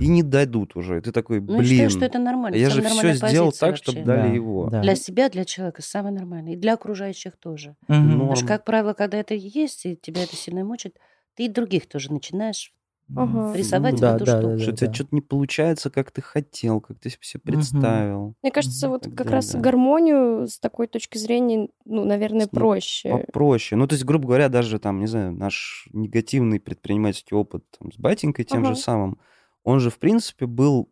[0.00, 0.98] и не дойдут уже.
[0.98, 2.56] И ты такой, Ну, я блин, считаю, что это нормально.
[2.56, 4.06] а я же все сделал так, чтобы вообще.
[4.06, 4.68] дали Да, его.
[4.70, 4.82] да.
[4.82, 6.52] Для себя, для человека самое нормальное.
[6.52, 7.74] И для окружающих тоже.
[7.88, 8.12] Норм.
[8.12, 10.96] Потому что, как правило, когда это есть, и тебя это сильно мучает,
[11.34, 12.72] ты и других тоже начинаешь
[13.14, 13.52] Ага.
[13.56, 14.52] Рисовать Да, в эту да, штуку.
[14.56, 18.34] да, что у тебя что-то не получается, как ты хотел, как ты себе представил.
[18.42, 19.32] Мне кажется, вот как далее.
[19.32, 23.10] раз гармонию с такой точки зрения, ну, наверное, С проще.
[23.10, 23.78] Попроще.
[23.78, 27.98] Ну, то есть, грубо говоря, даже там, не знаю, наш негативный предпринимательский опыт там, с
[27.98, 28.74] батенькой тем Ага.
[28.74, 29.18] же самым,
[29.64, 30.90] он же, в принципе, был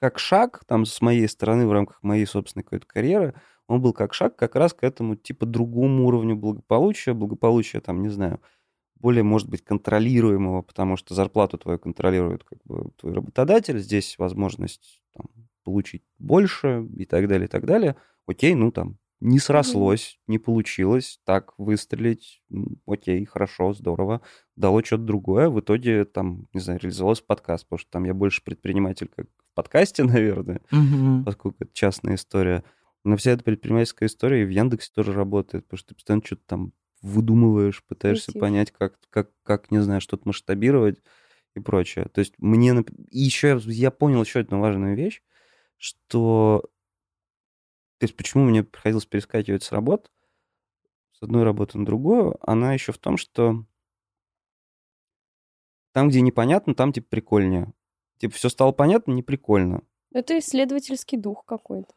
[0.00, 3.34] как шаг, там, с моей стороны, в рамках моей собственной какой-то карьеры,
[3.66, 8.08] он был как шаг как раз к этому, типа, другому уровню благополучия, благополучия, там, не
[8.08, 8.40] знаю,
[9.00, 15.02] более, может быть, контролируемого, потому что зарплату твою контролирует как бы твой работодатель, здесь возможность
[15.14, 15.26] там,
[15.64, 17.96] получить больше и так далее, и так далее.
[18.26, 22.40] Окей, ну там не срослось, не получилось так выстрелить,
[22.86, 24.20] окей, хорошо, здорово,
[24.54, 28.42] дало что-то другое, в итоге там, не знаю, реализовался подкаст, потому что там я больше
[28.44, 31.24] предприниматель как в подкасте, наверное, Мгм.
[31.24, 32.62] поскольку это частная история.
[33.04, 36.42] Но вся эта предпринимательская история и в Яндексе тоже работает, потому что ты постоянно что-то
[36.46, 36.72] там
[37.08, 38.40] выдумываешь, пытаешься Крутишь.
[38.40, 41.02] понять, как, как, как, не знаю, что-то масштабировать
[41.54, 42.06] и прочее.
[42.12, 42.84] То есть мне...
[43.10, 45.22] И еще я- я понял еще одну важную вещь,
[45.76, 46.70] что...
[47.98, 50.12] То есть почему мне приходилось перескакивать с работ,
[51.12, 53.64] с одной работы на другую, она еще в том, что
[55.92, 57.72] там, где непонятно, там типа прикольнее.
[58.18, 59.82] Типа все стало понятно, не прикольно.
[60.12, 61.92] Это исследовательский дух какой-то.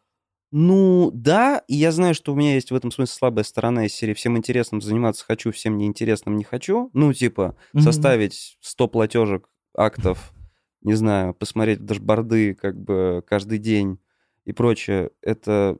[0.51, 3.93] Ну, да, и я знаю, что у меня есть в этом смысле слабая сторона из
[3.93, 6.89] серии «Всем интересным заниматься хочу, всем неинтересным не хочу».
[6.93, 10.33] Ну, типа, составить 100 платежек, актов,
[10.81, 13.99] не знаю, посмотреть дашборды как бы каждый день
[14.45, 15.11] и прочее.
[15.21, 15.77] Это...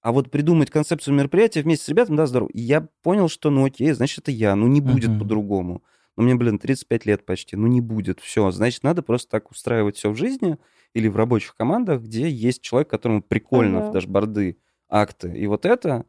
[0.00, 2.48] А вот придумать концепцию мероприятия вместе с ребятами, да, здорово.
[2.50, 4.54] И я понял, что, ну, окей, значит, это я.
[4.54, 5.18] Ну, не будет Мгм.
[5.18, 5.82] по-другому.
[6.18, 7.54] Ну, мне, блин, 35 лет почти.
[7.54, 8.18] Ну, не будет.
[8.18, 8.50] Все.
[8.50, 10.58] Значит, надо просто так устраивать все в жизни
[10.92, 13.90] или в рабочих командах, где есть человек, которому прикольно Ага.
[13.90, 14.58] в дашборды,
[14.88, 15.32] акты.
[15.38, 16.04] И вот это,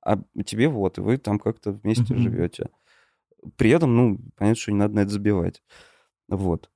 [0.00, 2.70] а тебе вот, и вы там как-то вместе живете.
[3.56, 5.62] При этом, ну, понятно, что не надо на это забивать.
[6.28, 6.70] Вот.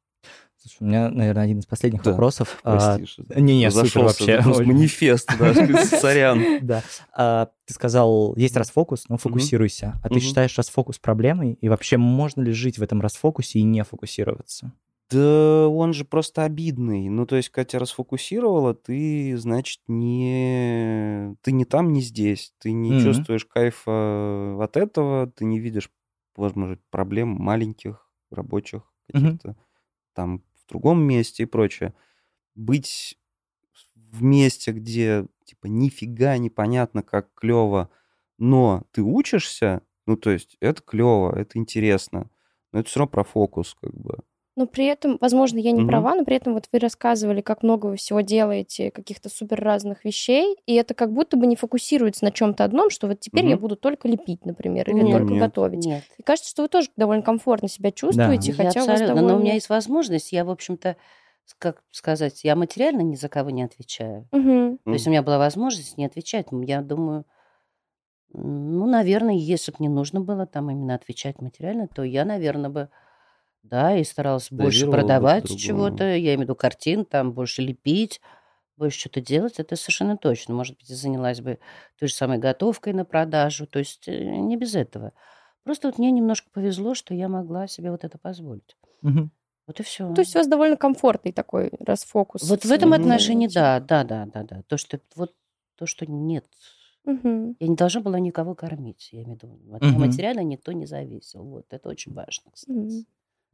[0.66, 2.10] Слушай, у меня, наверное, один из последних Да.
[2.10, 2.58] вопросов.
[2.64, 4.40] А, Прости, что Не-не, супер вообще.
[4.64, 5.54] манифест, да,
[6.00, 6.44] сорян.
[6.60, 6.82] Да.
[7.12, 10.00] А, ты сказал, есть расфокус, но фокусируйся.
[10.02, 11.52] А ты считаешь расфокус проблемой?
[11.60, 14.72] И вообще, можно ли жить в этом расфокусе и не фокусироваться?
[15.08, 17.08] Да он же просто обидный.
[17.08, 21.36] Ну, то есть, когда тебя расфокусировало, ты, значит, не...
[21.42, 22.52] Ты не там, не здесь.
[22.58, 23.02] Ты не Мгм.
[23.02, 25.90] чувствуешь кайфа от этого, ты не видишь,
[26.34, 28.82] возможно, проблем маленьких, рабочих
[29.12, 29.54] каких-то
[30.14, 31.94] там в другом месте и прочее.
[32.56, 33.18] Быть
[33.96, 37.90] в месте, где, типа, нифига непонятно, как клево,
[38.38, 42.30] но ты учишься, ну, то есть, это клево, это интересно.
[42.72, 44.18] Но это все равно про фокус, как бы.
[44.56, 45.82] Но при этом, возможно, я не Мгм.
[45.82, 50.02] права, но при этом вот вы рассказывали, как много вы всего делаете, каких-то супер разных
[50.04, 53.56] вещей, и это как будто бы не фокусируется на чем-то одном, что вот теперь я
[53.56, 53.60] Мгм.
[53.60, 55.40] буду только лепить, например, или Нет, только нет.
[55.40, 55.84] готовить.
[55.84, 56.04] Нет.
[56.16, 59.28] И кажется, что вы тоже довольно комфортно себя чувствуете, Я хотя у вас довольно...
[59.32, 60.96] но у меня есть возможность, я, в общем-то,
[61.58, 64.28] как сказать, я материально ни за кого не отвечаю.
[64.32, 64.78] Мгм.
[64.84, 66.46] То есть у меня была возможность не отвечать.
[66.52, 67.26] Я думаю,
[68.32, 72.90] ну, наверное, если бы не нужно было там именно отвечать материально, то я, наверное, бы,
[73.68, 78.20] да, и старалась больше Дозировала продавать чего-то, я имею в виду картин, там, больше лепить,
[78.76, 80.54] больше что-то делать, это совершенно точно.
[80.54, 81.58] Может быть, и занялась бы
[81.98, 85.12] той же самой готовкой на продажу, то есть э, не без этого.
[85.64, 88.76] Просто вот мне немножко повезло, что я могла себе вот это позволить.
[89.02, 89.30] Мгм.
[89.66, 90.12] Вот и все.
[90.14, 92.42] То есть у вас довольно комфортный такой расфокус.
[92.42, 94.62] Вот в этом отношении, да, да, да, да, да.
[94.68, 95.34] То, что вот
[95.76, 96.46] то, что нет
[97.04, 97.56] Мгм.
[97.60, 99.74] я не должна была никого кормить, я имею в виду.
[99.74, 100.00] От Мгм.
[100.00, 101.44] материально никто не зависел.
[101.44, 102.72] Вот, это очень важно, кстати.
[102.78, 103.06] Мгм.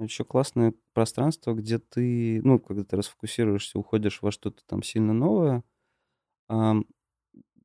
[0.03, 5.63] Еще классное пространство, где ты, ну, когда ты расфокусируешься, уходишь во что-то там сильно новое.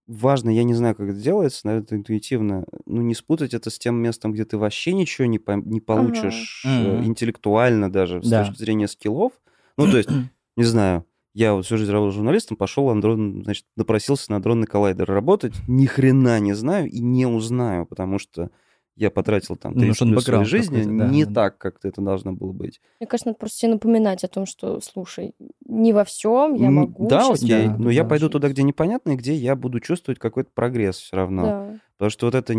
[0.07, 3.77] Важно, я не знаю, как это делается, наверное, это интуитивно, ну, не спутать это с
[3.77, 7.03] тем местом, где ты вообще ничего не, пойм- не получишь э, Мгм.
[7.07, 8.45] интеллектуально даже с Да.
[8.45, 9.33] точки зрения скиллов.
[9.75, 10.07] Ну, то есть,
[10.55, 15.05] не знаю, я вот всю жизнь работал журналистом, пошел, андрон, значит, напросился на дронный коллайдер
[15.09, 18.49] работать, ни хрена не знаю и не узнаю, потому что
[18.97, 21.33] я потратил там Ну, 30 нужен плюс своей жизни да, не да.
[21.33, 22.81] так, как это должно было быть.
[22.99, 27.07] Мне кажется, надо просто себе напоминать о том, что, слушай, не во всем я могу
[27.07, 28.09] Да, окей, да, но я да.
[28.09, 31.43] пойду туда, где непонятно, и где я буду чувствовать какой-то прогресс все равно.
[31.43, 31.79] Да.
[31.97, 32.53] Потому что вот это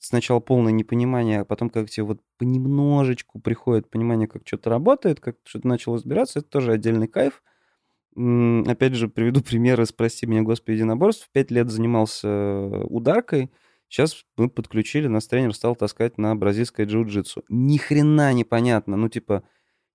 [0.00, 5.36] сначала полное непонимание, а потом как тебе вот понемножечку приходит понимание, как что-то работает, как
[5.44, 7.42] что-то начало разбираться, это тоже отдельный кайф.
[8.14, 11.28] Опять же, приведу примеры, прости меня, Господи, единоборств.
[11.32, 13.50] Пять лет занимался э, ударкой,
[13.92, 17.44] сейчас мы подключили, нас тренер стал таскать на бразильское джиу-джитсу.
[17.50, 19.44] Ни хрена непонятно, ну типа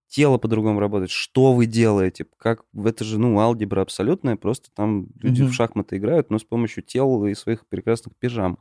[0.08, 5.42] тело по-другому работает, что вы делаете, как, это же, ну, алгебра абсолютная, просто там люди
[5.44, 5.52] Мгм.
[5.52, 8.60] в шахматы играют, но с помощью тел и своих прекрасных пижам.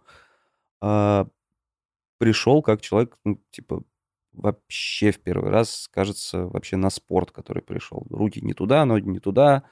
[0.81, 1.29] А,
[2.19, 3.83] пришел как человек, ну, типа,
[4.33, 8.07] вообще в первый раз, кажется, вообще на спорт, который пришел.
[8.11, 9.65] Руки не туда, ноги не туда,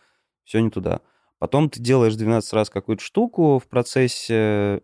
[0.45, 1.01] все не туда.
[1.39, 4.81] Потом ты делаешь 12 раз какую-то штуку в процессе,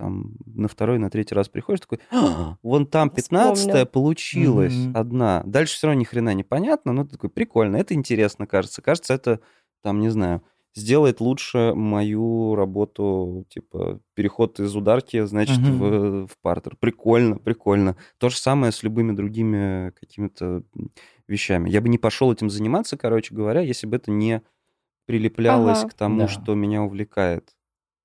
[0.00, 3.86] там, на второй, на третий раз приходишь, такой, «А, вон там 15 Вспомнил.
[3.86, 4.96] получилась Мгм.
[4.96, 5.42] одна.
[5.46, 8.82] Дальше все равно ни хрена непонятно, но ты такой, прикольно, это интересно, кажется.
[8.82, 9.40] Кажется, это,
[9.82, 10.42] там, не знаю,
[10.74, 15.78] сделает лучше мою работу, типа, переход из ударки, значит, Мгм.
[15.78, 16.76] в, в партер.
[16.76, 17.96] Прикольно, прикольно.
[18.18, 20.62] То же самое с любыми другими какими-то
[21.26, 21.68] вещами.
[21.70, 24.42] Я бы не пошел этим заниматься, короче говоря, если бы это не
[25.06, 25.88] прилеплялось Ага.
[25.90, 26.28] к тому, Да.
[26.28, 27.50] что меня увлекает.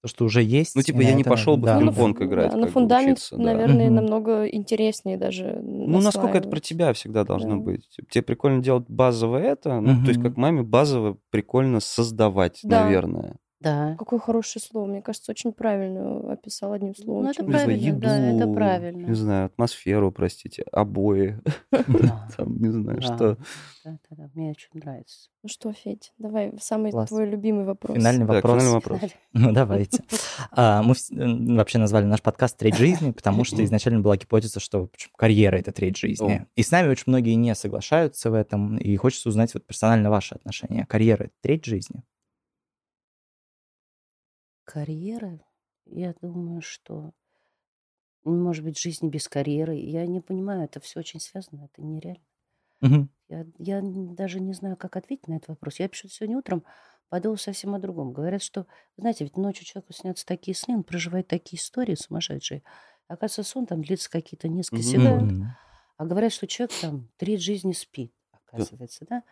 [0.06, 0.76] То, что уже есть.
[0.76, 1.80] Ну, типа, я не это- пошел бы да.
[1.80, 3.44] в Ну, пинг-понг фу- играть, да, на фундамент, учиться, да.
[3.44, 7.64] наверное, намного интереснее даже Ну, насколько это про тебя всегда должно Да.
[7.64, 7.90] быть.
[7.90, 12.84] Типа, Тебе прикольно делать базовое это, ну, то есть как маме базово прикольно создавать, Да.
[12.84, 13.38] наверное.
[13.62, 13.96] Да.
[13.98, 14.86] Какое хорошее слово.
[14.86, 17.24] Мне кажется, очень правильно описал одним словом.
[17.24, 19.08] Ну, это Не знаю, правильно, еду, да, это правильно.
[19.08, 21.40] Не знаю, атмосферу, простите, обои,
[21.72, 22.30] Да.
[22.38, 23.38] там, не знаю, что.
[23.84, 25.30] Да, да, да, мне очень нравится.
[25.44, 27.98] Ну что, Федь, давай самый твой любимый вопрос.
[27.98, 28.54] Финальный вопрос.
[28.54, 29.00] финальный вопрос.
[29.34, 30.04] Ну, давайте.
[30.52, 30.96] А, Мы
[31.56, 35.98] вообще назвали наш подкаст «Треть жизни», потому что изначально была гипотеза, что карьера— это треть
[35.98, 36.46] жизни.
[36.56, 40.36] И с нами очень многие не соглашаются в этом, и хочется узнать вот персонально ваши
[40.36, 40.86] отношения.
[40.86, 42.04] Карьера— это треть жизни?
[44.66, 45.40] Карьера,
[45.86, 47.14] я думаю, что
[48.26, 49.76] не может быть жизни без карьеры.
[49.76, 52.26] Я не понимаю, это все очень связано, это нереально.
[52.82, 53.10] Мгм.
[53.28, 55.80] Я, я даже не знаю, как ответить на этот вопрос.
[55.80, 56.64] Я почему-то сегодня утром
[57.10, 58.14] подумала совсем о другом.
[58.14, 58.68] Говорят, что,
[58.98, 62.64] знаете, ведь ночью человеку снятся такие сны, он проживает такие истории сумасшедшие.
[63.08, 65.32] Оказывается, сон там длится какие-то несколько секунд.
[65.32, 65.56] Мгм.
[65.98, 69.24] А говорят, что человек там треть жизни спит, оказывается, да?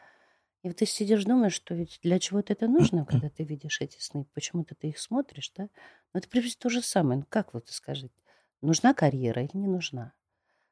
[0.63, 3.99] И вот ты сидишь, думаешь, что ведь для чего-то это нужно, когда ты видишь эти
[3.99, 5.63] сны, почему-то ты их смотришь, да?
[6.13, 7.19] Но это приблизительно то же самое.
[7.19, 8.13] Ну, как вот скажите,
[8.61, 10.13] нужна карьера или не нужна?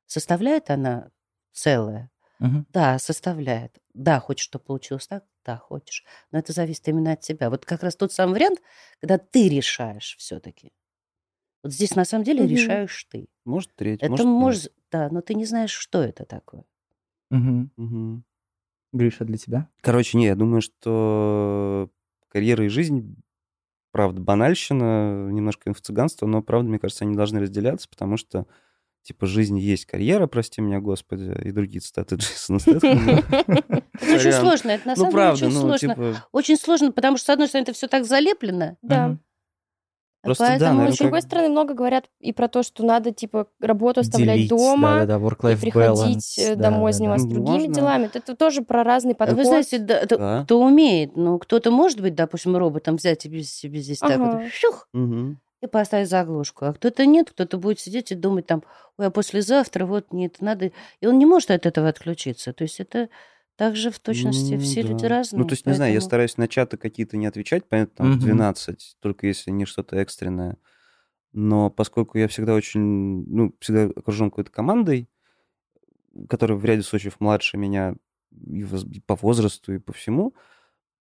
[0.07, 1.11] Составляет она
[1.51, 2.11] целое?
[2.39, 2.65] Мгм.
[2.69, 3.80] Да, составляет.
[3.93, 5.26] Да, хочешь, чтобы получилось так?
[5.45, 6.05] Да, хочешь.
[6.31, 7.49] Но это зависит именно от тебя.
[7.49, 8.61] Вот как раз тот самый вариант,
[9.01, 10.73] когда ты решаешь все-таки.
[11.63, 12.47] Вот здесь на самом деле Мгм.
[12.47, 13.27] решаешь ты.
[13.45, 16.65] Может, треть, Это может, может, да, но ты не знаешь, что это такое.
[17.31, 17.72] Мгм.
[17.77, 18.23] Мгм.
[18.93, 19.68] Гриша, для тебя?
[19.81, 21.89] Короче, не, я думаю, что
[22.30, 23.15] карьера и жизнь,
[23.91, 28.47] правда, банальщина, немножко инфо-цыганство, но, правда, мне кажется, они должны разделяться, потому что,
[29.03, 33.23] типа, жизнь есть карьера, прости меня, Господи, и другие цитаты Джейсона Стэтхэма.
[34.01, 35.95] Это очень сложно, это на Ну, самом деле правда, очень ну, сложно.
[35.95, 38.77] типа, Очень сложно, потому что, с одной стороны, это все так залеплено.
[38.81, 39.18] Да.
[40.23, 43.11] Просто да, поэтому наверное, с другой как- стороны, много говорят и про то, что надо,
[43.11, 46.91] типа, работу оставлять Делить, дома, да-да-да, и work-life приходить balance, э, домой, да-да-да.
[46.93, 47.73] заниматься Ну, другими можно.
[47.73, 48.06] делами.
[48.06, 49.38] Это, это тоже про разный А подход.
[49.38, 50.43] Вы знаете, да, Да.
[50.43, 54.41] кто умеет, ну, кто-то может быть, допустим, роботом взять и себе здесь так Ага.
[54.43, 55.39] вот, щух, Мгм.
[55.64, 56.65] и поставить заглушку.
[56.65, 58.64] А кто-то нет, кто-то будет сидеть и думать там,
[58.99, 60.72] ой, а послезавтра вот мне это надо.
[60.99, 62.53] И он не может от этого отключиться.
[62.53, 63.10] То есть это
[63.62, 64.90] также в точности Ну, все да.
[64.90, 65.40] люди разные.
[65.40, 68.10] Ну, то есть, не знаю, я поэтому- стараюсь на чаты какие-то не отвечать, понятно, там
[68.14, 68.20] Мгм.
[68.20, 70.58] 12, только если не что-то экстренное.
[71.32, 75.08] Но поскольку я всегда очень, ну, всегда окружен какой-то командой,
[76.28, 77.94] которая в ряде случаев младше меня
[78.48, 78.66] и
[79.06, 80.34] по возрасту, и по всему,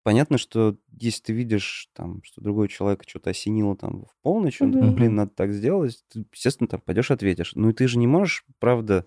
[0.04, 4.72] понятно, что если ты видишь, там, что другой человек что-то осенило там в полночь, он
[4.96, 7.54] блин, надо так сделать, ты, естественно, там пойдешь ответишь.
[7.56, 9.06] Ну, и ты же не можешь, правда,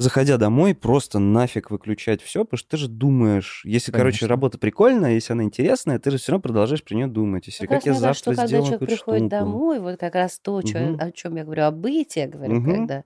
[0.00, 4.26] заходя домой, просто нафиг выключать все, потому что ты же думаешь, если, короче, Конечно.
[4.26, 7.46] работа прикольная, если она интересная, ты же все равно продолжаешь про нее думать.
[7.46, 9.28] Если Как как, я завтра что когда сделаю человек какую-то приходит штуку.
[9.28, 10.98] домой, вот как раз то, Мгм.
[10.98, 12.60] о чем я говорю, о быте, я говорю, Мгм.
[12.62, 13.04] когда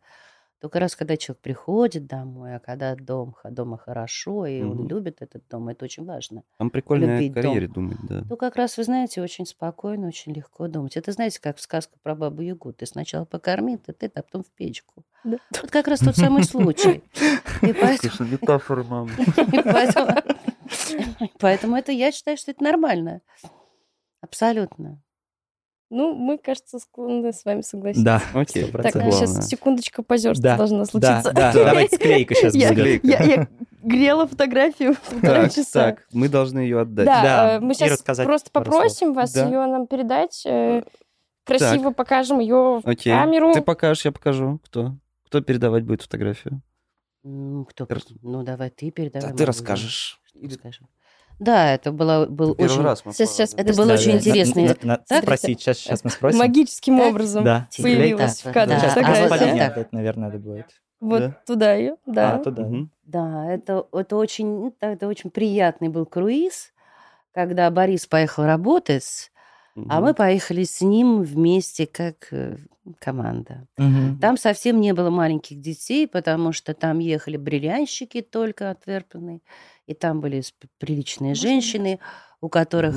[0.64, 4.88] только раз, когда человек приходит домой, а когда дом, дома хорошо, и он Мгм.
[4.88, 6.42] любит этот дом, это очень важно.
[6.56, 7.42] Там прикольно о любить дом.
[7.42, 8.22] карьере думать, да.
[8.22, 10.96] То как раз, вы знаете, очень спокойно, очень легко думать.
[10.96, 12.72] Это, знаете, как сказка про бабу Ягу.
[12.72, 15.04] Ты сначала покорми, ты, ты, а потом в печку.
[15.22, 15.36] Да.
[15.60, 17.02] Вот как раз тот самый случай.
[17.60, 18.14] И поэтому,
[19.64, 20.22] поэтому,
[21.40, 23.20] поэтому это, я считаю, что это нормально.
[24.22, 25.02] Абсолютно.
[25.90, 28.04] Ну, мы, кажется, склонны с вами согласиться.
[28.04, 28.64] Да, Окей.
[28.64, 28.82] 100%.
[28.82, 29.12] Так, Главное.
[29.12, 31.32] сейчас секундочка позерства Да, должна Да, случиться.
[31.32, 33.04] да, давайте склейка сейчас Я, будет.
[33.04, 33.48] я- я
[33.82, 35.80] грела фотографию полтора Так, часа.
[35.90, 37.06] так, мы должны ее отдать.
[37.06, 39.44] Да, Да, э, мы сейчас рассказать просто попросим вас Да.
[39.44, 40.42] ее нам передать.
[40.46, 40.82] э,
[41.44, 43.12] Красиво покажем ее в Окей.
[43.12, 43.52] камеру.
[43.52, 44.60] Ты покажешь, я покажу.
[44.64, 44.96] Кто?
[45.26, 46.62] Кто передавать будет фотографию?
[47.22, 47.86] Ну, кто?
[48.22, 49.26] Ну, давай ты передавай.
[49.26, 50.20] А могу ты расскажешь.
[50.42, 50.80] Расскажи.
[51.38, 52.82] Да, это было, был Первый очень...
[52.84, 53.54] раз мы Сейчас- сейчас.
[53.54, 54.62] Это было Да, очень да, интересно.
[54.62, 55.22] на- на- на- Так?
[55.24, 56.38] Спросить, сейчас, сейчас мы спросим.
[56.38, 57.08] Магическим Так?
[57.10, 57.68] образом Да.
[57.76, 58.80] появилась Так, в кадре да.
[58.80, 59.58] Сейчас А вот фотография.
[59.58, 59.72] так.
[59.72, 60.66] отдать, наверное, надо будет.
[61.00, 61.36] Вот Да.
[61.46, 62.34] туда ее, да.
[62.36, 62.62] А, туда.
[62.62, 62.90] Мгм.
[63.04, 66.72] Да, это, это, очень, ну, да, это очень приятный был круиз,
[67.32, 69.30] когда Борис поехал работать,
[69.76, 70.02] а Мгм.
[70.04, 72.56] мы поехали с ним вместе как э,
[72.98, 73.66] команда.
[73.76, 74.18] Мгм.
[74.18, 79.40] Там совсем не было маленьких детей, потому что там ехали бриллианщики только отверпленные,
[79.86, 80.42] и там были
[80.78, 81.98] приличные женщины,
[82.40, 82.96] у которых...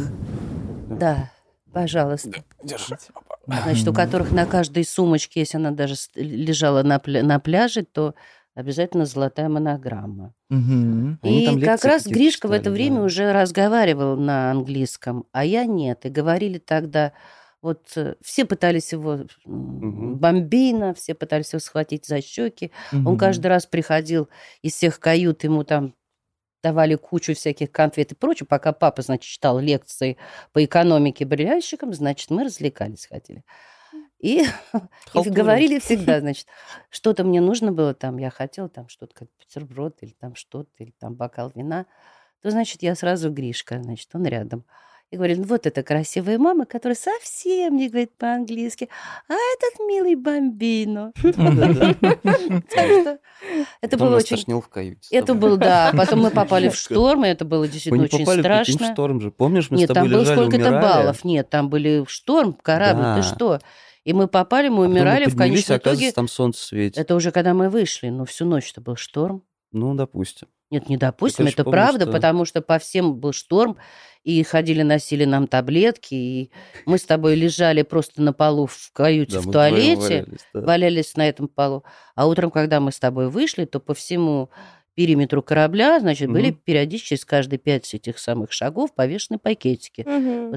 [0.89, 1.31] Да,
[1.71, 2.43] пожалуйста.
[2.63, 3.11] Держите.
[3.45, 8.13] Значит, у которых на каждой сумочке, если она даже лежала на, пля- на пляже, то
[8.55, 10.33] обязательно золотая монограмма.
[10.49, 13.01] Они и как раз Гришка в это время да.
[13.03, 16.05] уже разговаривал на английском, а я нет.
[16.05, 17.13] И говорили тогда,
[17.67, 20.19] вот э, все пытались его Мгм.
[20.19, 22.71] бомбина, все пытались его схватить за щеки.
[23.03, 23.17] Он Мгм.
[23.17, 24.29] каждый раз приходил
[24.61, 25.95] из всех кают, ему там
[26.63, 30.17] давали кучу всяких конфет и прочего, пока папа, значит, читал лекции
[30.53, 33.43] по экономике бриллианщикам, значит, мы развлекались хотели.
[34.19, 34.43] И,
[35.13, 36.47] и говорили всегда, значит,
[36.89, 40.91] что-то мне нужно было там, я хотела там что-то, как бутерброд или там что-то, или
[40.99, 41.85] там бокал вина,
[42.41, 44.65] то, значит, я сразу Гришка, значит, он рядом.
[45.09, 48.89] И говорит, ну вот эта красивая мама, которая совсем не говорит по-английски,
[49.29, 51.13] а этот милый бомбино.
[51.23, 53.19] Так что
[53.81, 54.35] это Потом было очень...
[54.35, 55.15] тошнило в каюте.
[55.15, 55.93] Это был, да.
[55.97, 58.91] Потом мы попали в шторм, и это было действительно очень страшно.
[58.91, 59.31] шторм же.
[59.31, 61.23] Помнишь, мы Нет, с тобой там было сколько-то баллов.
[61.23, 63.59] Нет, там были шторм, корабль, ты что?
[64.03, 66.11] И мы попали, мы А потом умирали, в конечном итоге...
[66.11, 66.97] там солнце светит.
[66.97, 69.43] Это уже когда мы вышли, но всю ночь это был шторм.
[69.71, 70.47] Ну, допустим.
[70.69, 73.77] Нет, не допустим, конечно, это помню, правда, что- потому что по всем был шторм,
[74.23, 76.51] и ходили, носили нам таблетки, и
[76.85, 80.61] мы с тобой лежали просто на полу в каюте, Да, в туалете, валялись, да.
[80.61, 81.83] валялись на этом полу.
[82.15, 84.49] А утром, когда мы с тобой вышли, то по всему
[84.95, 90.01] периметру корабля, значит, были периодически через каждые пять этих самых шагов повешены пакетики.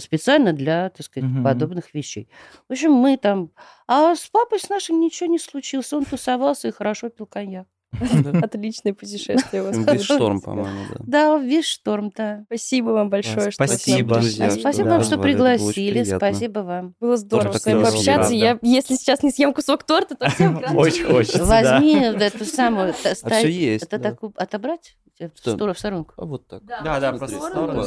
[0.00, 2.28] Специально для, так сказать, подобных вещей.
[2.68, 3.50] В общем, мы там...
[3.86, 5.92] А с папой с нашим ничего не случилось.
[5.92, 7.66] Он тусовался и хорошо пил коньяк.
[8.42, 9.76] Отличное путешествие у вас.
[9.76, 10.96] Весь шторм, по-моему, да.
[11.06, 12.42] Да, весь шторм, да.
[12.46, 14.20] Спасибо вам большое, что Спасибо.
[14.20, 16.04] спасибо вам, что пригласили.
[16.04, 16.94] Спасибо вам.
[17.00, 18.34] Было здорово так с вами пообщаться.
[18.34, 20.62] Я, если сейчас не съем кусок торта, то всем.
[20.76, 21.74] Очень хочется, да.
[21.74, 22.94] Возьми эту самую...
[23.04, 23.84] А все есть.
[23.84, 24.96] Это такую отобрать?
[25.34, 25.52] Что?
[25.52, 26.14] сторону, в сторонку.
[26.16, 26.64] А вот так.
[26.64, 27.84] Да, да, просто в сторону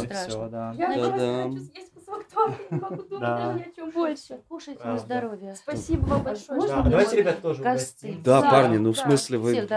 [0.52, 0.74] да.
[0.78, 3.38] Я просто хочу съесть кусок торта, не могу думать Да.
[3.38, 4.40] даже ни о чем больше.
[4.48, 5.56] Кушайте на здоровье.
[5.56, 6.62] Спасибо вам большое.
[6.62, 8.22] Давайте, ребят, тоже угостим.
[8.24, 9.68] Да, парни, ну в смысле вы.